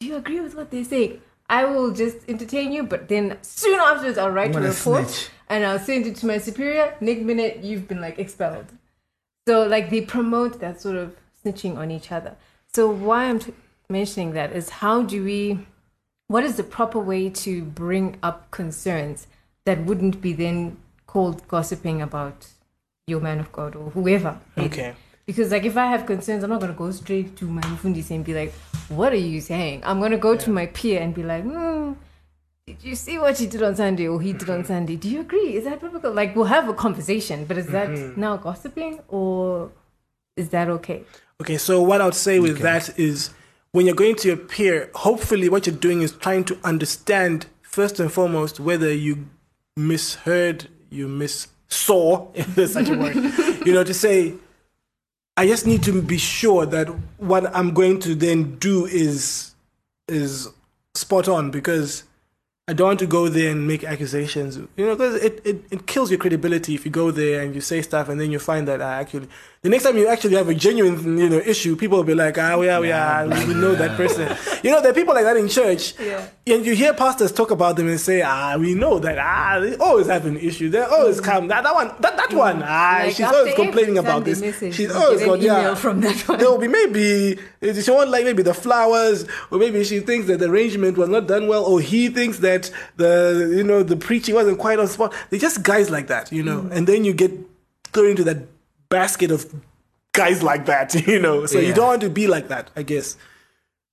do 0.00 0.06
you 0.06 0.16
agree 0.16 0.40
with 0.40 0.54
what 0.54 0.70
they 0.70 0.84
say?" 0.84 1.18
I 1.48 1.64
will 1.66 1.92
just 1.92 2.16
entertain 2.28 2.72
you, 2.72 2.84
but 2.84 3.08
then 3.08 3.36
soon 3.42 3.78
afterwards 3.78 4.16
I'll 4.18 4.30
write 4.30 4.54
a 4.56 4.60
report 4.60 5.08
snitch. 5.10 5.30
and 5.48 5.64
I'll 5.64 5.78
send 5.78 6.06
it 6.06 6.16
to 6.16 6.26
my 6.26 6.38
superior. 6.38 6.94
Next 7.00 7.20
minute 7.22 7.62
you've 7.62 7.86
been 7.86 8.00
like 8.00 8.18
expelled. 8.18 8.66
So 9.46 9.66
like 9.66 9.90
they 9.90 10.00
promote 10.00 10.60
that 10.60 10.80
sort 10.80 10.96
of 10.96 11.14
snitching 11.44 11.76
on 11.76 11.90
each 11.90 12.10
other. 12.10 12.36
So 12.72 12.88
why 12.88 13.24
I'm 13.26 13.38
t- 13.40 13.52
mentioning 13.90 14.32
that 14.32 14.52
is 14.52 14.70
how 14.70 15.02
do 15.02 15.22
we, 15.22 15.66
what 16.28 16.44
is 16.44 16.56
the 16.56 16.64
proper 16.64 16.98
way 16.98 17.28
to 17.30 17.62
bring 17.62 18.16
up 18.22 18.50
concerns 18.50 19.26
that 19.66 19.84
wouldn't 19.84 20.22
be 20.22 20.32
then 20.32 20.78
called 21.06 21.46
gossiping 21.46 22.00
about 22.00 22.46
your 23.06 23.20
man 23.20 23.40
of 23.40 23.52
God 23.52 23.76
or 23.76 23.90
whoever. 23.90 24.38
Okay. 24.56 24.94
Because 25.26 25.50
like 25.50 25.64
if 25.64 25.76
I 25.76 25.86
have 25.86 26.06
concerns, 26.06 26.42
I'm 26.42 26.50
not 26.50 26.60
gonna 26.60 26.72
go 26.74 26.90
straight 26.90 27.36
to 27.36 27.46
my 27.46 27.62
mufundisi 27.62 28.10
and 28.12 28.24
be 28.24 28.34
like, 28.34 28.52
"What 28.88 29.12
are 29.12 29.16
you 29.16 29.40
saying?" 29.40 29.82
I'm 29.84 30.00
gonna 30.00 30.18
go 30.18 30.36
to 30.36 30.50
my 30.50 30.66
peer 30.66 31.00
and 31.00 31.14
be 31.14 31.22
like, 31.22 31.44
hmm, 31.44 31.92
"Did 32.66 32.82
you 32.82 32.94
see 32.94 33.18
what 33.18 33.36
she 33.38 33.46
did 33.46 33.62
on 33.62 33.74
Sunday 33.76 34.06
or 34.06 34.20
he 34.20 34.32
did 34.32 34.50
on 34.50 34.64
Sunday? 34.72 34.96
Do 34.96 35.08
you 35.08 35.20
agree? 35.20 35.56
Is 35.56 35.64
that 35.64 35.80
biblical?" 35.80 36.12
Like 36.12 36.36
we'll 36.36 36.44
have 36.46 36.68
a 36.68 36.74
conversation, 36.74 37.46
but 37.46 37.56
is 37.58 37.68
that 37.68 38.16
now 38.16 38.36
gossiping 38.36 39.00
or 39.08 39.70
is 40.36 40.50
that 40.50 40.68
okay? 40.68 41.04
Okay, 41.40 41.56
so 41.58 41.82
what 41.82 42.00
I 42.00 42.04
would 42.06 42.14
say 42.14 42.38
with 42.38 42.58
that 42.60 42.98
is 42.98 43.30
when 43.72 43.86
you're 43.86 43.94
going 43.94 44.16
to 44.16 44.28
your 44.28 44.36
peer, 44.36 44.90
hopefully 44.94 45.48
what 45.48 45.66
you're 45.66 45.76
doing 45.76 46.02
is 46.02 46.12
trying 46.12 46.44
to 46.44 46.58
understand 46.64 47.46
first 47.62 47.98
and 47.98 48.12
foremost 48.12 48.60
whether 48.60 48.92
you 48.92 49.26
misheard, 49.76 50.68
you 50.90 51.08
missaw, 51.74 52.28
if 52.34 52.54
there's 52.54 52.72
such 52.72 52.88
a 52.88 52.96
word. 52.96 53.16
you 53.66 53.72
know, 53.72 53.84
to 53.84 53.94
say, 53.94 54.34
I 55.36 55.46
just 55.46 55.66
need 55.66 55.82
to 55.84 56.00
be 56.02 56.18
sure 56.18 56.64
that 56.66 56.86
what 57.18 57.54
I'm 57.54 57.74
going 57.74 58.00
to 58.00 58.14
then 58.14 58.56
do 58.58 58.86
is 58.86 59.54
is 60.06 60.48
spot 60.94 61.28
on 61.28 61.50
because 61.50 62.04
I 62.68 62.72
don't 62.72 62.86
want 62.86 62.98
to 63.00 63.06
go 63.06 63.28
there 63.28 63.50
and 63.50 63.66
make 63.66 63.84
accusations, 63.84 64.56
you 64.56 64.86
know, 64.86 64.94
because 64.94 65.16
it, 65.16 65.40
it, 65.44 65.64
it 65.70 65.86
kills 65.86 66.10
your 66.10 66.18
credibility 66.18 66.74
if 66.74 66.84
you 66.84 66.90
go 66.90 67.10
there 67.10 67.42
and 67.42 67.54
you 67.54 67.60
say 67.60 67.82
stuff 67.82 68.08
and 68.08 68.20
then 68.20 68.30
you 68.30 68.38
find 68.38 68.68
that 68.68 68.80
I 68.80 69.00
actually 69.00 69.28
the 69.64 69.70
next 69.70 69.84
time 69.84 69.96
you 69.96 70.06
actually 70.08 70.36
have 70.36 70.48
a 70.50 70.54
genuine 70.54 71.16
you 71.18 71.28
know 71.30 71.38
issue, 71.38 71.74
people 71.74 71.96
will 71.96 72.04
be 72.04 72.14
like, 72.14 72.36
ah, 72.36 72.60
yeah, 72.60 72.64
yeah, 72.66 72.78
we, 72.80 72.92
are, 72.92 73.46
we 73.48 73.54
know 73.54 73.74
that 73.74 73.96
person. 73.96 74.28
You 74.62 74.70
know, 74.70 74.82
there 74.82 74.90
are 74.90 74.94
people 74.94 75.14
like 75.14 75.24
that 75.24 75.38
in 75.38 75.48
church, 75.48 75.98
Yeah. 75.98 76.26
and 76.46 76.66
you 76.66 76.74
hear 76.74 76.92
pastors 76.92 77.32
talk 77.32 77.50
about 77.50 77.76
them 77.76 77.88
and 77.88 77.98
say, 77.98 78.20
ah, 78.20 78.56
we 78.58 78.74
know 78.74 78.98
that 78.98 79.16
ah, 79.18 79.60
they 79.60 79.74
always 79.76 80.06
have 80.08 80.26
an 80.26 80.36
issue. 80.36 80.68
They 80.68 80.80
always 80.82 81.18
come 81.18 81.48
that 81.48 81.64
that 81.64 81.74
one, 81.74 81.88
that 82.00 82.14
that 82.18 82.32
one, 82.34 82.62
ah, 82.62 83.00
Like, 83.04 83.14
she's 83.16 83.24
always 83.26 83.54
complaining 83.54 83.96
about 83.96 84.26
this. 84.26 84.40
message, 84.42 84.74
She's 84.74 84.90
you 84.90 84.94
always 84.94 85.20
get 85.20 85.28
an 85.28 85.34
got 85.34 85.40
yeah. 85.40 85.60
email 85.60 85.76
from 85.76 86.00
that 86.02 86.28
one. 86.28 86.38
There 86.38 86.50
will 86.50 86.58
be 86.58 86.68
maybe 86.68 87.38
she 87.82 87.90
won't 87.90 88.10
like 88.10 88.24
maybe 88.26 88.42
the 88.42 88.52
flowers, 88.54 89.24
or 89.50 89.58
maybe 89.58 89.82
she 89.84 90.00
thinks 90.00 90.26
that 90.26 90.40
the 90.40 90.50
arrangement 90.50 90.98
was 90.98 91.08
not 91.08 91.26
done 91.26 91.48
well, 91.48 91.64
or 91.64 91.80
he 91.80 92.08
thinks 92.10 92.38
that 92.40 92.70
the 92.96 93.50
you 93.56 93.64
know 93.64 93.82
the 93.82 93.96
preaching 93.96 94.34
wasn't 94.34 94.58
quite 94.58 94.78
on 94.78 94.88
spot. 94.88 95.14
They're 95.30 95.40
just 95.40 95.62
guys 95.62 95.88
like 95.88 96.08
that, 96.08 96.30
you 96.32 96.42
know, 96.42 96.68
and 96.70 96.86
then 96.86 97.06
you 97.06 97.14
get 97.14 97.32
thrown 97.94 98.10
into 98.10 98.24
that 98.24 98.38
basket 98.98 99.30
of 99.30 99.40
guys 100.12 100.42
like 100.42 100.66
that, 100.66 100.94
you 101.12 101.18
know. 101.18 101.46
So 101.46 101.58
you 101.58 101.74
don't 101.74 101.90
want 101.94 102.02
to 102.02 102.10
be 102.10 102.26
like 102.26 102.48
that, 102.48 102.70
I 102.76 102.82
guess. 102.82 103.16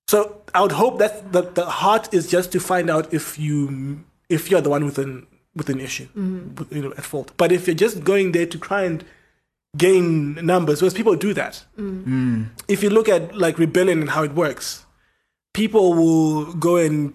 So 0.08 0.42
I 0.54 0.60
would 0.62 0.72
hope 0.72 0.98
that 0.98 1.32
the, 1.32 1.42
the 1.42 1.66
heart 1.66 2.12
is 2.12 2.30
just 2.30 2.52
to 2.52 2.60
find 2.60 2.90
out 2.90 3.12
if 3.12 3.38
you 3.38 4.04
if 4.28 4.50
you're 4.50 4.64
the 4.66 4.70
one 4.70 4.84
with 4.84 4.98
an 4.98 5.26
with 5.54 5.68
an 5.68 5.80
issue, 5.80 6.06
mm-hmm. 6.06 6.54
with, 6.54 6.72
you 6.72 6.82
know, 6.82 6.92
at 6.96 7.04
fault. 7.04 7.32
But 7.36 7.52
if 7.52 7.66
you're 7.66 7.82
just 7.86 8.04
going 8.04 8.32
there 8.32 8.46
to 8.46 8.58
try 8.58 8.82
and 8.82 9.04
gain 9.76 10.34
numbers, 10.34 10.80
because 10.80 10.94
people 10.94 11.16
do 11.16 11.34
that. 11.34 11.64
Mm-hmm. 11.78 12.36
Mm. 12.36 12.48
If 12.68 12.82
you 12.82 12.90
look 12.90 13.08
at 13.08 13.36
like 13.36 13.58
rebellion 13.58 14.00
and 14.00 14.10
how 14.10 14.22
it 14.22 14.32
works, 14.32 14.86
people 15.52 15.94
will 15.94 16.52
go 16.54 16.76
and 16.76 17.12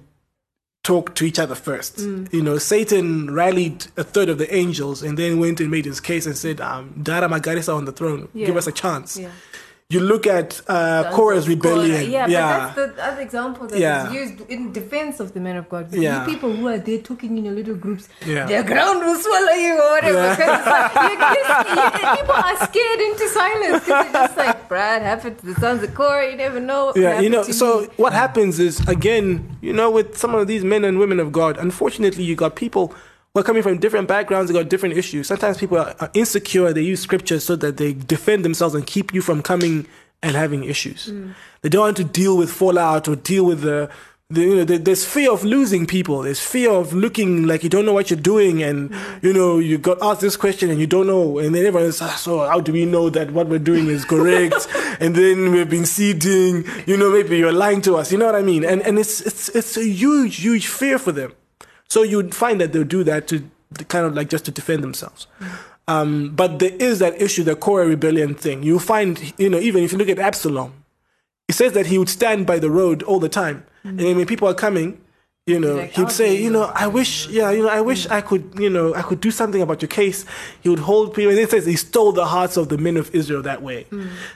talk 0.87 1.13
to 1.15 1.25
each 1.25 1.37
other 1.37 1.53
first. 1.69 1.93
You 1.99 2.41
know, 2.47 2.57
Satan 2.57 3.29
rallied 3.41 3.87
a 3.97 4.05
third 4.05 4.29
of 4.29 4.37
the 4.37 4.49
angels 4.61 5.03
and 5.03 5.13
then 5.21 5.31
went 5.37 5.59
and 5.59 5.69
made 5.69 5.83
his 5.91 5.99
case 5.99 6.25
and 6.25 6.35
said, 6.45 6.61
um, 6.61 6.83
Dara 7.09 7.27
Magarisa 7.27 7.75
on 7.75 7.83
the 7.89 7.91
throne. 7.91 8.29
Give 8.33 8.55
us 8.61 8.67
a 8.67 8.71
chance. 8.71 9.09
Yeah. 9.17 9.31
You 9.89 10.01
look 10.01 10.27
at 10.27 10.59
uh, 10.67 11.09
Korah's 11.13 11.47
rebellion. 11.47 12.11
Yeah, 12.11 12.27
yeah. 12.27 12.73
but 12.75 12.75
that's 12.75 12.95
the 12.97 13.03
other 13.05 13.21
example 13.21 13.67
that 13.67 13.79
Yeah. 13.79 14.03
was 14.09 14.13
used 14.15 14.41
in 14.49 14.73
defense 14.73 15.21
of 15.21 15.33
the 15.33 15.39
men 15.39 15.55
of 15.55 15.69
God. 15.69 15.93
Yeah. 15.93 16.25
You 16.25 16.33
people 16.33 16.51
who 16.51 16.67
are 16.67 16.77
there 16.77 16.97
talking 16.97 17.37
in 17.37 17.45
your 17.45 17.53
little 17.53 17.75
groups, 17.75 18.09
Yeah. 18.25 18.47
the 18.47 18.67
ground 18.67 18.99
will 18.99 19.15
swallow 19.15 19.53
you 19.53 19.75
or 19.81 19.91
whatever. 19.91 20.17
Yeah. 20.17 20.91
like, 20.91 20.93
you, 20.93 22.03
you, 22.03 22.09
you, 22.11 22.17
people 22.17 22.35
are 22.35 22.57
scared 22.67 22.99
into 22.99 23.29
silence 23.29 23.85
because 23.85 24.11
they're 24.11 24.27
just 24.27 24.35
like, 24.37 24.67
Brad, 24.67 25.03
happened 25.03 25.37
to 25.39 25.45
the 25.45 25.55
sons 25.55 25.81
of 25.81 25.95
Korah. 25.95 26.31
You 26.31 26.35
never 26.35 26.59
know. 26.59 26.91
yeah, 26.97 27.21
you 27.21 27.29
know, 27.29 27.43
so 27.43 27.79
me." 27.83 27.87
what 27.95 28.11
happens 28.11 28.59
is, 28.59 28.85
again, 28.89 29.57
you 29.61 29.71
know, 29.71 29.89
with 29.89 30.17
some 30.17 30.35
of 30.35 30.47
these 30.47 30.65
men 30.65 30.83
and 30.83 30.99
women 30.99 31.17
of 31.21 31.31
God, 31.31 31.55
unfortunately, 31.57 32.25
you 32.25 32.35
got 32.35 32.57
people 32.57 32.93
who 33.37 33.41
are 33.41 33.43
coming 33.45 33.61
from 33.61 33.77
different 33.77 34.07
backgrounds, 34.07 34.51
they 34.51 34.57
got 34.59 34.67
different 34.67 34.97
issues. 34.97 35.27
Sometimes 35.27 35.57
people 35.59 35.77
are, 35.77 35.95
are 35.99 36.09
insecure, 36.15 36.73
they 36.73 36.81
use 36.81 36.99
scripture 37.01 37.39
so 37.39 37.55
that 37.57 37.77
they 37.77 37.93
defend 37.93 38.43
themselves 38.43 38.73
and 38.73 38.85
keep 38.87 39.13
you 39.13 39.21
from 39.21 39.43
coming 39.43 39.85
and 40.23 40.35
having 40.35 40.63
issues. 40.63 41.11
They 41.61 41.69
don't 41.69 41.81
want 41.81 41.97
to 41.97 42.03
deal 42.03 42.35
with 42.35 42.49
fallout 42.51 43.07
or 43.07 43.15
deal 43.15 43.45
with 43.45 43.61
the. 43.61 43.89
the 44.31 44.41
you 44.41 44.55
know, 44.57 44.63
there- 44.65 44.79
there's 44.79 45.05
fear 45.05 45.31
of 45.31 45.43
losing 45.45 45.85
people. 45.85 46.23
There's 46.23 46.39
fear 46.39 46.71
of 46.71 46.91
looking 46.93 47.45
like 47.45 47.63
you 47.63 47.69
don't 47.69 47.85
know 47.85 47.93
what 47.93 48.09
you're 48.09 48.19
doing, 48.19 48.61
and 48.63 48.91
you 49.21 49.31
know 49.31 49.59
you 49.59 49.77
got 49.77 49.97
asked 50.01 50.21
this 50.21 50.35
question 50.35 50.69
and 50.71 50.79
you 50.81 50.87
don't 50.87 51.07
know, 51.07 51.37
and 51.39 51.53
then 51.55 51.63
everyone's 51.65 52.01
"Ah, 52.01 52.15
so 52.17 52.39
how 52.39 52.59
do 52.59 52.73
we 52.73 52.85
know 52.85 53.09
that 53.11 53.31
what 53.31 53.47
we're 53.47 53.59
doing 53.71 53.87
is 53.87 54.03
correct? 54.03 54.67
and 54.99 55.15
then 55.15 55.51
we've 55.53 55.69
been 55.69 55.85
seeding. 55.85 56.65
You 56.87 56.97
know, 56.97 57.09
maybe 57.11 57.37
you're 57.37 57.53
lying 57.53 57.81
to 57.83 57.95
us. 57.95 58.11
You 58.11 58.17
know 58.17 58.25
what 58.25 58.35
I 58.35 58.41
mean? 58.41 58.65
And 58.65 58.81
and 58.81 58.97
it's 58.99 59.21
it's 59.21 59.47
it's 59.49 59.77
a 59.77 59.85
huge 59.87 60.37
huge 60.41 60.67
fear 60.67 60.97
for 60.99 61.11
them. 61.13 61.31
So 61.89 62.03
you'd 62.03 62.35
find 62.35 62.59
that 62.61 62.73
they'll 62.73 62.83
do 62.83 63.03
that 63.05 63.27
to 63.29 63.43
kind 63.87 64.05
of 64.05 64.13
like 64.13 64.29
just 64.29 64.45
to 64.45 64.51
defend 64.51 64.83
themselves. 64.83 65.27
Um, 65.87 66.35
but 66.35 66.59
there 66.59 66.75
is 66.75 66.99
that 66.99 67.21
issue, 67.21 67.43
the 67.43 67.55
Korah 67.55 67.87
rebellion 67.87 68.35
thing. 68.35 68.61
You 68.63 68.77
find, 68.79 69.33
you 69.37 69.49
know, 69.49 69.59
even 69.59 69.83
if 69.83 69.91
you 69.93 69.97
look 69.97 70.09
at 70.09 70.19
Absalom, 70.19 70.73
it 71.47 71.53
says 71.53 71.71
that 71.73 71.85
he 71.85 71.97
would 71.97 72.09
stand 72.09 72.45
by 72.45 72.59
the 72.59 72.69
road 72.69 73.03
all 73.03 73.19
the 73.19 73.29
time. 73.29 73.65
And 73.83 73.99
then 73.99 74.17
when 74.17 74.25
people 74.25 74.49
are 74.49 74.53
coming, 74.53 74.99
you 75.45 75.61
know, 75.61 75.75
like, 75.75 75.91
he'd 75.91 76.11
say, 76.11 76.35
you 76.35 76.49
know, 76.49 76.63
I 76.75 76.87
wish, 76.87 77.29
yeah, 77.29 77.51
you 77.51 77.63
know, 77.63 77.69
I 77.69 77.79
wish 77.79 78.05
I 78.07 78.19
could, 78.19 78.51
you 78.59 78.69
know, 78.69 78.93
I 78.93 79.01
could 79.01 79.21
do 79.21 79.31
something 79.31 79.61
about 79.61 79.81
your 79.81 79.87
case. 79.87 80.25
He 80.61 80.67
would 80.67 80.79
hold 80.79 81.13
people, 81.13 81.31
and 81.31 81.39
it 81.39 81.49
says 81.49 81.65
he 81.65 81.77
stole 81.77 82.11
the 82.11 82.25
hearts 82.25 82.57
of 82.57 82.67
the 82.67 82.77
men 82.77 82.97
of 82.97 83.15
Israel 83.15 83.41
that 83.43 83.61
way. 83.61 83.85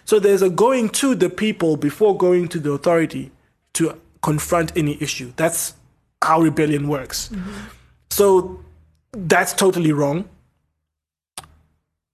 So 0.05 0.19
there's 0.19 0.41
a 0.41 0.49
going 0.49 0.87
to 0.91 1.13
the 1.15 1.29
people 1.29 1.75
before 1.75 2.15
going 2.17 2.47
to 2.47 2.59
the 2.61 2.71
authority 2.71 3.31
to 3.73 3.99
confront 4.21 4.71
any 4.77 4.97
issue. 5.01 5.33
That's 5.35 5.73
how 6.21 6.41
rebellion 6.41 6.87
works. 6.87 7.29
So 8.09 8.59
that's 9.11 9.53
totally 9.53 9.91
wrong. 9.91 10.27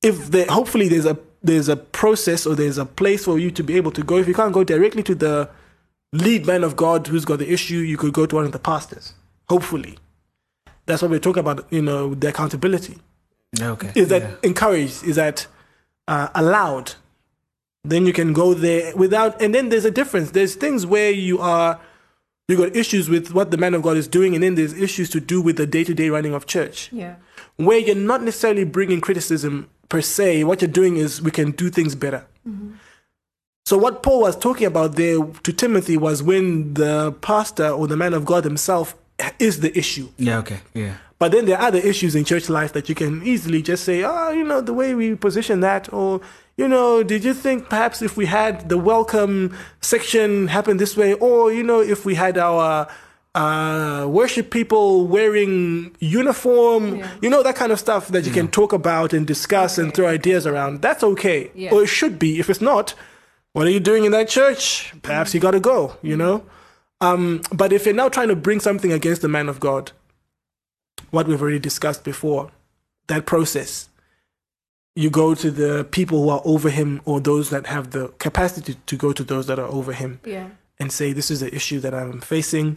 If 0.04 0.32
there, 0.32 0.46
hopefully 0.48 0.88
there's 0.88 1.06
a 1.06 1.18
there's 1.44 1.70
a 1.70 1.76
process 1.76 2.46
or 2.46 2.56
there's 2.56 2.78
a 2.78 2.86
place 2.86 3.26
for 3.26 3.40
you 3.40 3.52
to 3.52 3.64
be 3.64 3.76
able 3.78 3.92
to 3.92 4.04
go. 4.04 4.18
If 4.18 4.28
you 4.28 4.34
can't 4.34 4.54
go 4.54 4.64
directly 4.64 5.04
to 5.04 5.16
the 5.16 5.50
lead 6.14 6.46
man 6.46 6.64
of 6.64 6.76
God 6.76 7.08
who's 7.08 7.26
got 7.26 7.40
the 7.40 7.52
issue, 7.52 7.78
you 7.78 7.98
could 7.98 8.14
go 8.14 8.26
to 8.26 8.36
one 8.36 8.46
of 8.46 8.52
the 8.52 8.60
pastors. 8.60 9.14
Hopefully, 9.50 9.98
that's 10.86 11.02
what 11.02 11.12
we're 11.12 11.20
talking 11.20 11.40
about. 11.42 11.66
You 11.72 11.82
know, 11.82 12.14
the 12.16 12.30
accountability 12.30 12.98
Okay. 13.62 13.92
is 13.96 14.10
that 14.10 14.22
Yeah. 14.22 14.36
encouraged? 14.44 15.04
Is 15.04 15.16
that 15.16 15.48
uh, 16.08 16.30
allowed? 16.36 16.94
Then 17.84 18.06
you 18.06 18.14
can 18.14 18.34
go 18.34 18.54
there 18.54 18.96
without. 18.96 19.42
And 19.42 19.54
then 19.56 19.70
there's 19.70 19.86
a 19.86 19.92
difference. 19.92 20.32
There's 20.32 20.56
things 20.56 20.86
where 20.86 21.12
you 21.12 21.40
are 21.40 21.80
you 22.48 22.58
got 22.58 22.76
issues 22.76 23.10
with 23.10 23.34
what 23.34 23.52
the 23.52 23.58
man 23.58 23.74
of 23.74 23.82
God 23.82 23.98
is 23.98 24.08
doing, 24.08 24.34
and 24.34 24.44
then 24.44 24.56
there's 24.56 24.74
issues 24.74 25.10
to 25.12 25.20
do 25.20 25.42
with 25.42 25.58
the 25.58 25.68
day 25.68 25.84
to 25.84 25.94
day 25.94 26.10
running 26.10 26.34
of 26.34 26.46
church 26.46 26.90
yeah. 26.94 27.16
where 27.58 27.78
you're 27.78 27.96
not 27.96 28.24
necessarily 28.24 28.64
bringing 28.64 29.02
criticism 29.02 29.70
per 29.90 30.02
se. 30.02 30.44
What 30.46 30.62
you're 30.62 30.72
doing 30.72 30.98
is 30.98 31.22
we 31.22 31.32
can 31.32 31.52
do 31.52 31.70
things 31.70 31.96
better. 31.96 32.26
Mm-hmm. 32.48 32.76
So 33.66 33.78
what 33.78 34.02
Paul 34.02 34.22
was 34.22 34.38
talking 34.38 34.66
about 34.66 34.96
there 34.96 35.18
to 35.20 35.54
Timothy 35.54 35.98
was 35.98 36.24
when 36.24 36.74
the 36.76 37.12
pastor 37.20 37.68
or 37.68 37.86
the 37.86 37.98
man 37.98 38.14
of 38.14 38.24
God 38.24 38.46
himself 38.46 38.96
is 39.40 39.60
the 39.60 39.78
issue. 39.78 40.08
Yeah. 40.18 40.40
Okay. 40.40 40.62
Yeah. 40.74 40.96
But 41.20 41.34
then 41.34 41.46
there 41.48 41.58
are 41.58 41.68
other 41.68 41.80
issues 41.80 42.16
in 42.16 42.24
church 42.24 42.48
life 42.48 42.72
that 42.74 42.88
you 42.88 42.96
can 42.96 43.24
easily 43.24 43.62
just 43.62 43.84
say, 43.84 44.04
oh, 44.04 44.30
you 44.32 44.46
know, 44.46 44.62
the 44.62 44.72
way 44.72 44.94
we 44.94 45.16
position 45.16 45.60
that, 45.62 45.92
or, 45.92 46.22
you 46.58 46.68
know, 46.68 47.04
did 47.04 47.24
you 47.24 47.34
think 47.34 47.70
perhaps 47.70 48.02
if 48.02 48.18
we 48.18 48.26
had 48.26 48.68
the 48.70 48.78
welcome 48.78 49.56
section 49.82 50.48
happen 50.48 50.78
this 50.78 50.98
way, 50.98 51.14
or, 51.14 51.52
you 51.54 51.64
know, 51.64 51.82
if 51.82 52.04
we 52.06 52.16
had 52.16 52.38
our 52.38 52.88
uh, 53.36 54.08
worship 54.10 54.50
people 54.50 55.06
wearing 55.06 55.96
uniform, 56.00 56.96
Yeah. 56.98 57.12
you 57.22 57.30
know, 57.30 57.44
that 57.44 57.56
kind 57.56 57.72
of 57.72 57.80
stuff 57.80 58.08
that 58.08 58.26
you 58.26 58.32
can 58.32 58.48
talk 58.48 58.74
about 58.74 59.14
and 59.14 59.28
discuss 59.28 59.78
and 59.78 59.94
throw 59.94 60.08
ideas 60.08 60.48
around. 60.48 60.82
That's 60.82 61.04
okay. 61.04 61.52
Yeah. 61.54 61.72
Or 61.74 61.84
it 61.84 61.88
should 61.88 62.18
be. 62.18 62.40
If 62.40 62.50
it's 62.50 62.62
not, 62.62 62.96
what 63.54 63.68
are 63.68 63.72
you 63.72 63.80
doing 63.80 64.06
in 64.06 64.12
that 64.14 64.28
church? 64.28 64.92
Perhaps 65.04 65.36
you 65.36 65.40
got 65.40 65.52
to 65.52 65.60
go, 65.60 65.98
you 66.02 66.18
know? 66.18 66.44
Um, 67.02 67.42
but 67.54 67.72
if 67.72 67.86
you're 67.86 67.94
now 67.94 68.10
trying 68.10 68.30
to 68.30 68.36
bring 68.36 68.60
something 68.60 68.92
against 68.92 69.22
the 69.22 69.28
man 69.28 69.48
of 69.50 69.60
God, 69.60 69.92
what 71.12 71.28
we've 71.28 71.40
already 71.42 71.60
discussed 71.60 72.04
before, 72.04 72.50
that 73.06 73.28
process. 73.28 73.88
You 75.04 75.10
go 75.12 75.28
to 75.44 75.50
the 75.62 75.84
people 75.98 76.18
who 76.24 76.30
are 76.36 76.42
over 76.54 76.70
him 76.80 76.90
or 77.06 77.16
those 77.20 77.46
that 77.54 77.64
have 77.76 77.86
the 77.96 78.04
capacity 78.26 78.74
to 78.74 78.80
to 78.92 78.96
go 79.06 79.10
to 79.20 79.24
those 79.32 79.46
that 79.50 79.60
are 79.64 79.72
over 79.80 79.94
him 80.02 80.12
Yeah. 80.36 80.48
and 80.80 80.88
say, 80.92 81.08
This 81.14 81.30
is 81.34 81.40
the 81.46 81.52
issue 81.60 81.80
that 81.86 81.94
I'm 81.94 82.20
facing. 82.36 82.68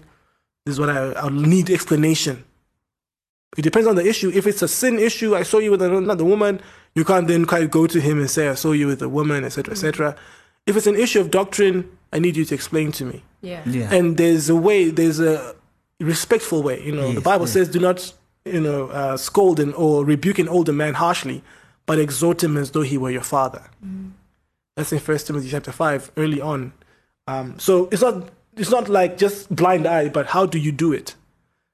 This 0.65 0.75
is 0.75 0.81
what 0.83 0.91
I, 0.91 0.99
I'll 1.23 1.39
need 1.55 1.67
explanation. 1.71 2.37
It 3.59 3.63
depends 3.63 3.89
on 3.89 3.97
the 3.97 4.07
issue. 4.13 4.31
If 4.41 4.45
it's 4.47 4.63
a 4.63 4.69
sin 4.69 4.99
issue, 4.99 5.35
I 5.35 5.43
saw 5.51 5.59
you 5.59 5.71
with 5.73 5.83
another 5.83 6.25
woman, 6.25 6.61
you 6.95 7.05
can't 7.11 7.27
then 7.27 7.43
quite 7.47 7.71
go 7.71 7.87
to 7.95 8.01
him 8.01 8.17
and 8.21 8.31
say, 8.31 8.49
I 8.49 8.55
saw 8.55 8.73
you 8.73 8.87
with 8.87 9.03
a 9.03 9.09
woman, 9.09 9.41
etc., 9.45 9.73
etc. 9.73 10.15
If 10.67 10.77
it's 10.77 10.87
an 10.87 10.97
issue 10.97 11.21
of 11.21 11.31
doctrine, 11.31 11.79
I 12.13 12.19
need 12.25 12.37
you 12.37 12.45
to 12.45 12.55
explain 12.55 12.93
to 12.93 13.05
me. 13.05 13.19
Yeah. 13.41 13.63
Yeah. 13.67 13.93
And 13.97 14.17
there's 14.19 14.49
a 14.51 14.55
way, 14.69 14.91
there's 14.91 15.19
a 15.21 15.55
respectful 15.99 16.63
way. 16.63 16.77
You 16.85 16.93
know, 16.93 17.13
the 17.13 17.21
Bible 17.21 17.47
yes. 17.47 17.55
says, 17.55 17.69
do 17.71 17.81
not, 17.81 18.13
you 18.45 18.61
know, 18.61 18.89
uh, 18.89 19.17
scold 19.17 19.59
an, 19.59 19.73
or 19.75 20.05
rebuke 20.05 20.39
an 20.39 20.49
older 20.49 20.73
man 20.73 20.95
harshly, 20.95 21.43
but 21.91 21.99
exhort 21.99 22.41
him 22.45 22.57
as 22.57 22.71
though 22.71 22.83
he 22.83 22.97
were 22.97 23.11
your 23.11 23.21
father. 23.21 23.65
That's 24.77 24.93
in 24.93 25.01
First 25.01 25.27
Timothy 25.27 25.49
chapter 25.51 25.73
five, 25.73 26.13
early 26.17 26.41
on. 26.41 26.73
Um, 27.27 27.59
so 27.59 27.89
it's 27.91 28.01
not 28.01 28.29
it's 28.57 28.71
not 28.71 28.89
like 28.89 29.19
just 29.19 29.53
blind 29.53 29.89
eye, 29.89 30.09
but 30.09 30.27
how 30.27 30.47
do 30.47 30.57
you 30.57 30.71
do 30.71 30.93
it? 30.93 31.17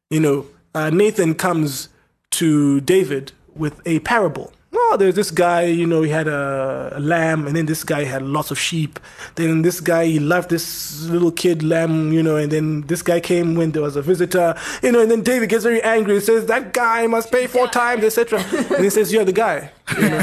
You 0.08 0.20
know, 0.20 0.46
uh, 0.74 0.88
Nathan 0.88 1.34
comes 1.34 1.90
to 2.30 2.80
David 2.80 3.32
with 3.54 3.82
a 3.84 3.98
parable. 3.98 4.54
Oh, 4.88 4.96
there's 4.96 5.16
this 5.16 5.32
guy, 5.32 5.62
you 5.62 5.84
know, 5.84 6.02
he 6.02 6.10
had 6.10 6.28
a, 6.28 6.92
a 6.94 7.00
lamb, 7.00 7.48
and 7.48 7.56
then 7.56 7.66
this 7.66 7.82
guy 7.82 8.04
had 8.04 8.22
lots 8.22 8.52
of 8.52 8.58
sheep. 8.58 9.00
Then 9.34 9.62
this 9.62 9.80
guy, 9.80 10.06
he 10.06 10.20
loved 10.20 10.48
this 10.48 11.02
little 11.06 11.32
kid 11.32 11.64
lamb, 11.64 12.12
you 12.12 12.22
know, 12.22 12.36
and 12.36 12.52
then 12.52 12.82
this 12.82 13.02
guy 13.02 13.18
came 13.18 13.56
when 13.56 13.72
there 13.72 13.82
was 13.82 13.96
a 13.96 14.02
visitor, 14.02 14.54
you 14.82 14.92
know, 14.92 15.00
and 15.00 15.10
then 15.10 15.22
David 15.22 15.48
gets 15.48 15.64
very 15.64 15.82
angry 15.82 16.14
and 16.14 16.24
says, 16.24 16.46
That 16.46 16.72
guy 16.72 17.08
must 17.08 17.32
pay 17.32 17.48
four 17.48 17.66
times, 17.66 18.04
etc. 18.04 18.40
And 18.40 18.84
he 18.84 18.90
says, 18.90 19.12
You're 19.12 19.24
the 19.24 19.32
guy. 19.32 19.72
You 19.96 20.02
know? 20.08 20.20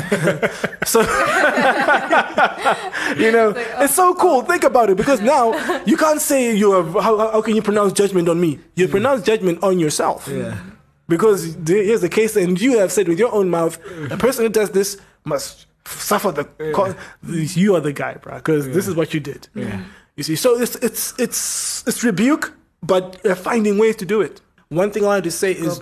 so, 0.85 1.01
you 3.17 3.31
know, 3.31 3.53
it's 3.83 3.95
so 3.95 4.11
oh, 4.11 4.15
cool. 4.15 4.37
Oh. 4.37 4.41
Think 4.43 4.63
about 4.63 4.89
it 4.89 4.97
because 4.97 5.19
now 5.19 5.83
you 5.85 5.97
can't 5.97 6.21
say 6.21 6.55
you 6.55 6.71
are, 6.71 6.83
how, 7.01 7.17
how 7.17 7.41
can 7.41 7.55
you 7.55 7.61
pronounce 7.61 7.93
judgment 7.93 8.29
on 8.29 8.39
me? 8.39 8.59
You 8.75 8.87
mm. 8.87 8.91
pronounce 8.91 9.23
judgment 9.23 9.61
on 9.61 9.79
yourself. 9.79 10.29
Yeah. 10.31 10.57
Because 11.07 11.55
the- 11.57 11.83
here's 11.83 12.01
the 12.01 12.09
case, 12.09 12.35
and 12.35 12.59
you 12.59 12.79
have 12.79 12.91
said 12.91 13.07
with 13.07 13.19
your 13.19 13.33
own 13.33 13.49
mouth, 13.49 13.77
a 14.11 14.17
person 14.17 14.45
who 14.45 14.49
does 14.49 14.69
this 14.71 14.97
must 15.25 15.65
suffer 15.85 16.31
the. 16.31 16.45
co- 16.73 16.95
You 17.23 17.75
are 17.75 17.81
the 17.81 17.91
guy, 17.93 18.13
bro, 18.15 18.35
because 18.35 18.67
this 18.69 18.87
is 18.87 18.95
what 18.95 19.13
you 19.13 19.19
did. 19.19 19.47
Yeah. 19.53 19.81
You 20.15 20.23
see, 20.23 20.35
so 20.35 20.59
it's 20.59 20.75
it's 20.77 21.13
it's 21.19 21.83
it's 21.87 22.03
rebuke, 22.03 22.53
but 22.81 23.23
uh, 23.25 23.35
finding 23.35 23.77
ways 23.79 23.95
to 23.97 24.05
do 24.05 24.21
it. 24.21 24.41
One 24.69 24.91
thing 24.91 25.05
I 25.05 25.15
have 25.15 25.23
to 25.23 25.31
say 25.31 25.53
Go 25.55 25.67
is 25.69 25.79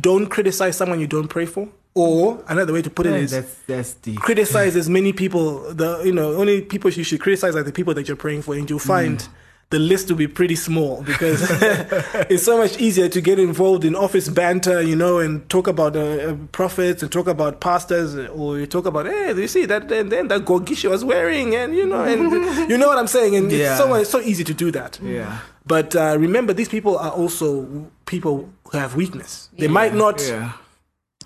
don't 0.00 0.26
criticize 0.26 0.76
someone 0.76 0.98
you 1.00 1.06
don't 1.06 1.28
pray 1.28 1.46
for, 1.46 1.68
or 1.94 2.42
another 2.48 2.72
way 2.72 2.82
to 2.82 2.90
put 2.90 3.06
it 3.06 3.10
Yeah, 3.10 3.16
is 3.18 3.30
that's 3.30 3.54
that's 3.66 3.94
deep. 3.94 4.18
criticize 4.18 4.76
as 4.76 4.88
many 4.88 5.12
people. 5.12 5.72
The 5.74 6.02
you 6.04 6.12
know 6.12 6.34
only 6.36 6.62
people 6.62 6.90
you 6.90 7.04
should 7.04 7.20
criticize 7.20 7.54
are 7.54 7.62
the 7.62 7.72
people 7.72 7.94
that 7.94 8.08
you're 8.08 8.16
praying 8.16 8.42
for, 8.42 8.54
and 8.54 8.68
you'll 8.68 8.78
find 8.78 9.26
the 9.70 9.78
list 9.80 10.08
will 10.08 10.16
be 10.16 10.28
pretty 10.28 10.54
small 10.54 11.02
because 11.02 11.42
it's 12.30 12.44
so 12.44 12.56
much 12.56 12.78
easier 12.78 13.08
to 13.08 13.20
get 13.20 13.38
involved 13.38 13.84
in 13.84 13.96
office 13.96 14.28
banter, 14.28 14.80
you 14.80 14.94
know, 14.94 15.18
and 15.18 15.48
talk 15.48 15.66
about 15.66 15.96
uh, 15.96 16.00
uh, 16.00 16.36
prophets 16.52 17.02
and 17.02 17.10
talk 17.10 17.26
about 17.26 17.60
pastors, 17.60 18.14
uh, 18.16 18.26
or 18.28 18.58
you 18.60 18.66
talk 18.66 18.86
about 18.86 19.06
hey, 19.06 19.34
you 19.34 19.48
see 19.48 19.64
that 19.66 19.88
then 19.88 20.08
then 20.08 20.28
that 20.28 20.44
Gogisha 20.44 20.88
was 20.88 21.04
wearing, 21.04 21.56
and 21.56 21.74
you 21.74 21.84
know, 21.84 22.02
and 22.04 22.30
you 22.70 22.78
know 22.78 22.86
what 22.86 22.96
I'm 22.98 23.08
saying, 23.08 23.34
and 23.34 23.50
Yeah. 23.50 23.72
it's 23.72 23.78
so 23.80 23.94
it's 23.94 24.10
so 24.10 24.20
easy 24.20 24.44
to 24.44 24.54
do 24.54 24.70
that. 24.70 25.00
Yeah. 25.02 25.38
But 25.66 25.96
uh, 25.96 26.16
remember, 26.16 26.52
these 26.52 26.68
people 26.68 26.96
are 26.96 27.10
also 27.10 27.66
people 28.06 28.48
who 28.70 28.78
have 28.78 28.94
weakness. 28.94 29.48
They 29.58 29.66
might 29.68 29.94
not 29.94 30.22
Yeah. 30.22 30.52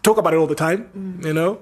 talk 0.02 0.16
about 0.16 0.32
it 0.32 0.38
all 0.38 0.46
the 0.46 0.54
time, 0.54 1.20
you 1.22 1.34
know. 1.34 1.58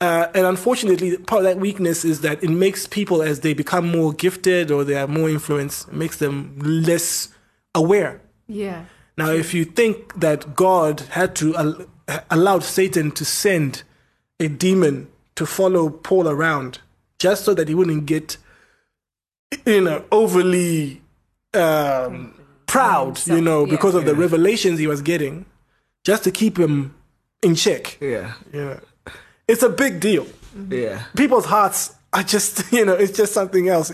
Uh, 0.00 0.28
and 0.34 0.46
unfortunately, 0.46 1.16
part 1.16 1.40
of 1.40 1.44
that 1.44 1.58
weakness 1.58 2.04
is 2.04 2.20
that 2.20 2.42
it 2.44 2.50
makes 2.50 2.86
people, 2.86 3.20
as 3.20 3.40
they 3.40 3.52
become 3.52 3.90
more 3.90 4.12
gifted 4.12 4.70
or 4.70 4.84
they 4.84 4.94
have 4.94 5.10
more 5.10 5.28
influence, 5.28 5.86
it 5.88 5.94
makes 5.94 6.18
them 6.18 6.56
less 6.60 7.28
aware. 7.74 8.20
Yeah. 8.46 8.84
Now, 9.16 9.30
if 9.32 9.52
you 9.52 9.64
think 9.64 10.20
that 10.20 10.54
God 10.54 11.00
had 11.10 11.34
to 11.36 11.56
al- 11.56 11.86
allowed 12.30 12.62
Satan 12.62 13.10
to 13.12 13.24
send 13.24 13.82
a 14.38 14.46
demon 14.48 15.08
to 15.34 15.44
follow 15.44 15.90
Paul 15.90 16.28
around 16.28 16.78
just 17.18 17.44
so 17.44 17.52
that 17.54 17.66
he 17.68 17.74
wouldn't 17.74 18.06
get, 18.06 18.36
you 19.66 19.80
know, 19.80 20.04
overly 20.12 21.02
um, 21.54 22.40
proud, 22.66 23.26
you 23.26 23.40
know, 23.40 23.64
Yeah. 23.64 23.70
because 23.72 23.96
of 23.96 24.04
the 24.04 24.14
revelations 24.14 24.78
he 24.78 24.86
was 24.86 25.02
getting, 25.02 25.44
just 26.04 26.22
to 26.22 26.30
keep 26.30 26.56
him 26.56 26.94
in 27.42 27.56
check. 27.56 27.98
Yeah. 28.00 28.34
Yeah. 28.52 28.78
It's 29.48 29.62
a 29.62 29.68
big 29.68 30.00
deal. 30.00 30.26
Yeah. 30.70 31.02
People's 31.16 31.46
hearts 31.46 31.94
are 32.12 32.22
just, 32.22 32.70
you 32.72 32.84
know, 32.84 32.94
it's 32.94 33.16
just 33.16 33.32
something 33.32 33.68
else. 33.68 33.90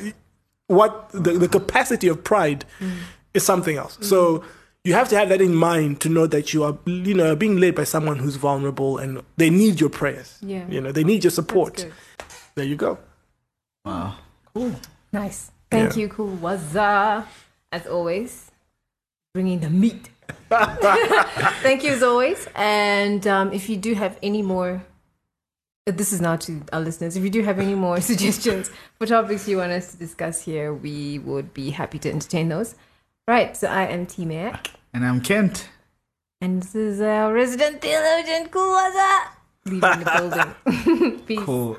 What 0.67 1.11
the, 1.13 1.33
the 1.39 1.49
capacity 1.49 2.09
of 2.09 2.25
pride 2.25 2.65
is 3.35 3.45
something 3.45 3.77
else. 3.77 3.99
So 4.01 4.45
you 4.83 4.95
have 4.95 5.09
to 5.11 5.17
have 5.17 5.29
that 5.29 5.41
in 5.41 5.55
mind 5.55 6.01
to 6.01 6.09
know 6.09 6.27
that 6.27 6.53
you 6.53 6.65
are, 6.65 6.77
you 6.87 7.15
know, 7.15 7.37
being 7.37 7.59
led 7.59 7.75
by 7.75 7.85
someone 7.85 8.19
who's 8.19 8.37
vulnerable 8.37 8.99
and 8.99 9.23
they 9.37 9.51
need 9.51 9.81
your 9.81 9.91
prayers. 9.91 10.39
Yeah. 10.43 10.67
You 10.69 10.81
know, 10.81 10.93
they 10.93 11.05
need 11.05 11.23
your 11.25 11.31
support. 11.31 11.87
There 12.55 12.65
you 12.65 12.77
go. 12.77 12.99
Wow. 13.85 14.17
Cool. 14.55 14.75
Nice. 15.13 15.51
Thank 15.71 15.95
Yeah. 15.97 16.03
you, 16.03 16.09
Kuwaza. 16.09 17.27
As 17.71 17.87
always, 17.87 18.51
bringing 19.35 19.61
the 19.61 19.71
meat. 19.71 20.09
Thank 20.49 21.83
you 21.85 21.91
as 21.91 22.03
always. 22.03 22.47
And 22.55 23.27
um, 23.27 23.53
if 23.53 23.69
you 23.69 23.77
do 23.77 23.95
have 23.95 24.17
any 24.23 24.43
more, 24.43 24.83
this 25.87 26.13
is 26.15 26.21
now 26.21 26.37
to 26.37 26.63
our 26.73 26.81
listeners. 26.81 27.15
If 27.17 27.23
you 27.25 27.31
do 27.31 27.43
have 27.43 27.59
any 27.59 27.75
more 27.75 28.01
suggestions 28.11 28.71
for 28.99 29.07
topics 29.07 29.47
you 29.47 29.59
want 29.59 29.73
us 29.73 29.93
to 29.93 29.99
discuss 29.99 30.43
here, 30.43 30.73
we 30.73 31.19
would 31.19 31.53
be 31.53 31.71
happy 31.71 31.99
to 32.01 32.11
entertain 32.11 32.49
those. 32.49 32.75
Right. 33.29 33.55
So 33.57 33.69
I 33.69 33.85
am 33.87 34.07
T 34.07 34.25
Mac, 34.25 34.71
And 34.95 35.05
I'm 35.05 35.21
Kent. 35.21 35.69
and 36.41 36.63
this 36.63 36.75
is 36.75 37.01
our 37.01 37.33
resident 37.33 37.83
theologian, 37.83 38.49
cool 38.49 38.63
Waza. 38.75 39.21
Leaving 39.67 39.81
the 40.05 40.55
building. 40.97 41.19
Peace. 41.27 41.41
Cool. 41.41 41.79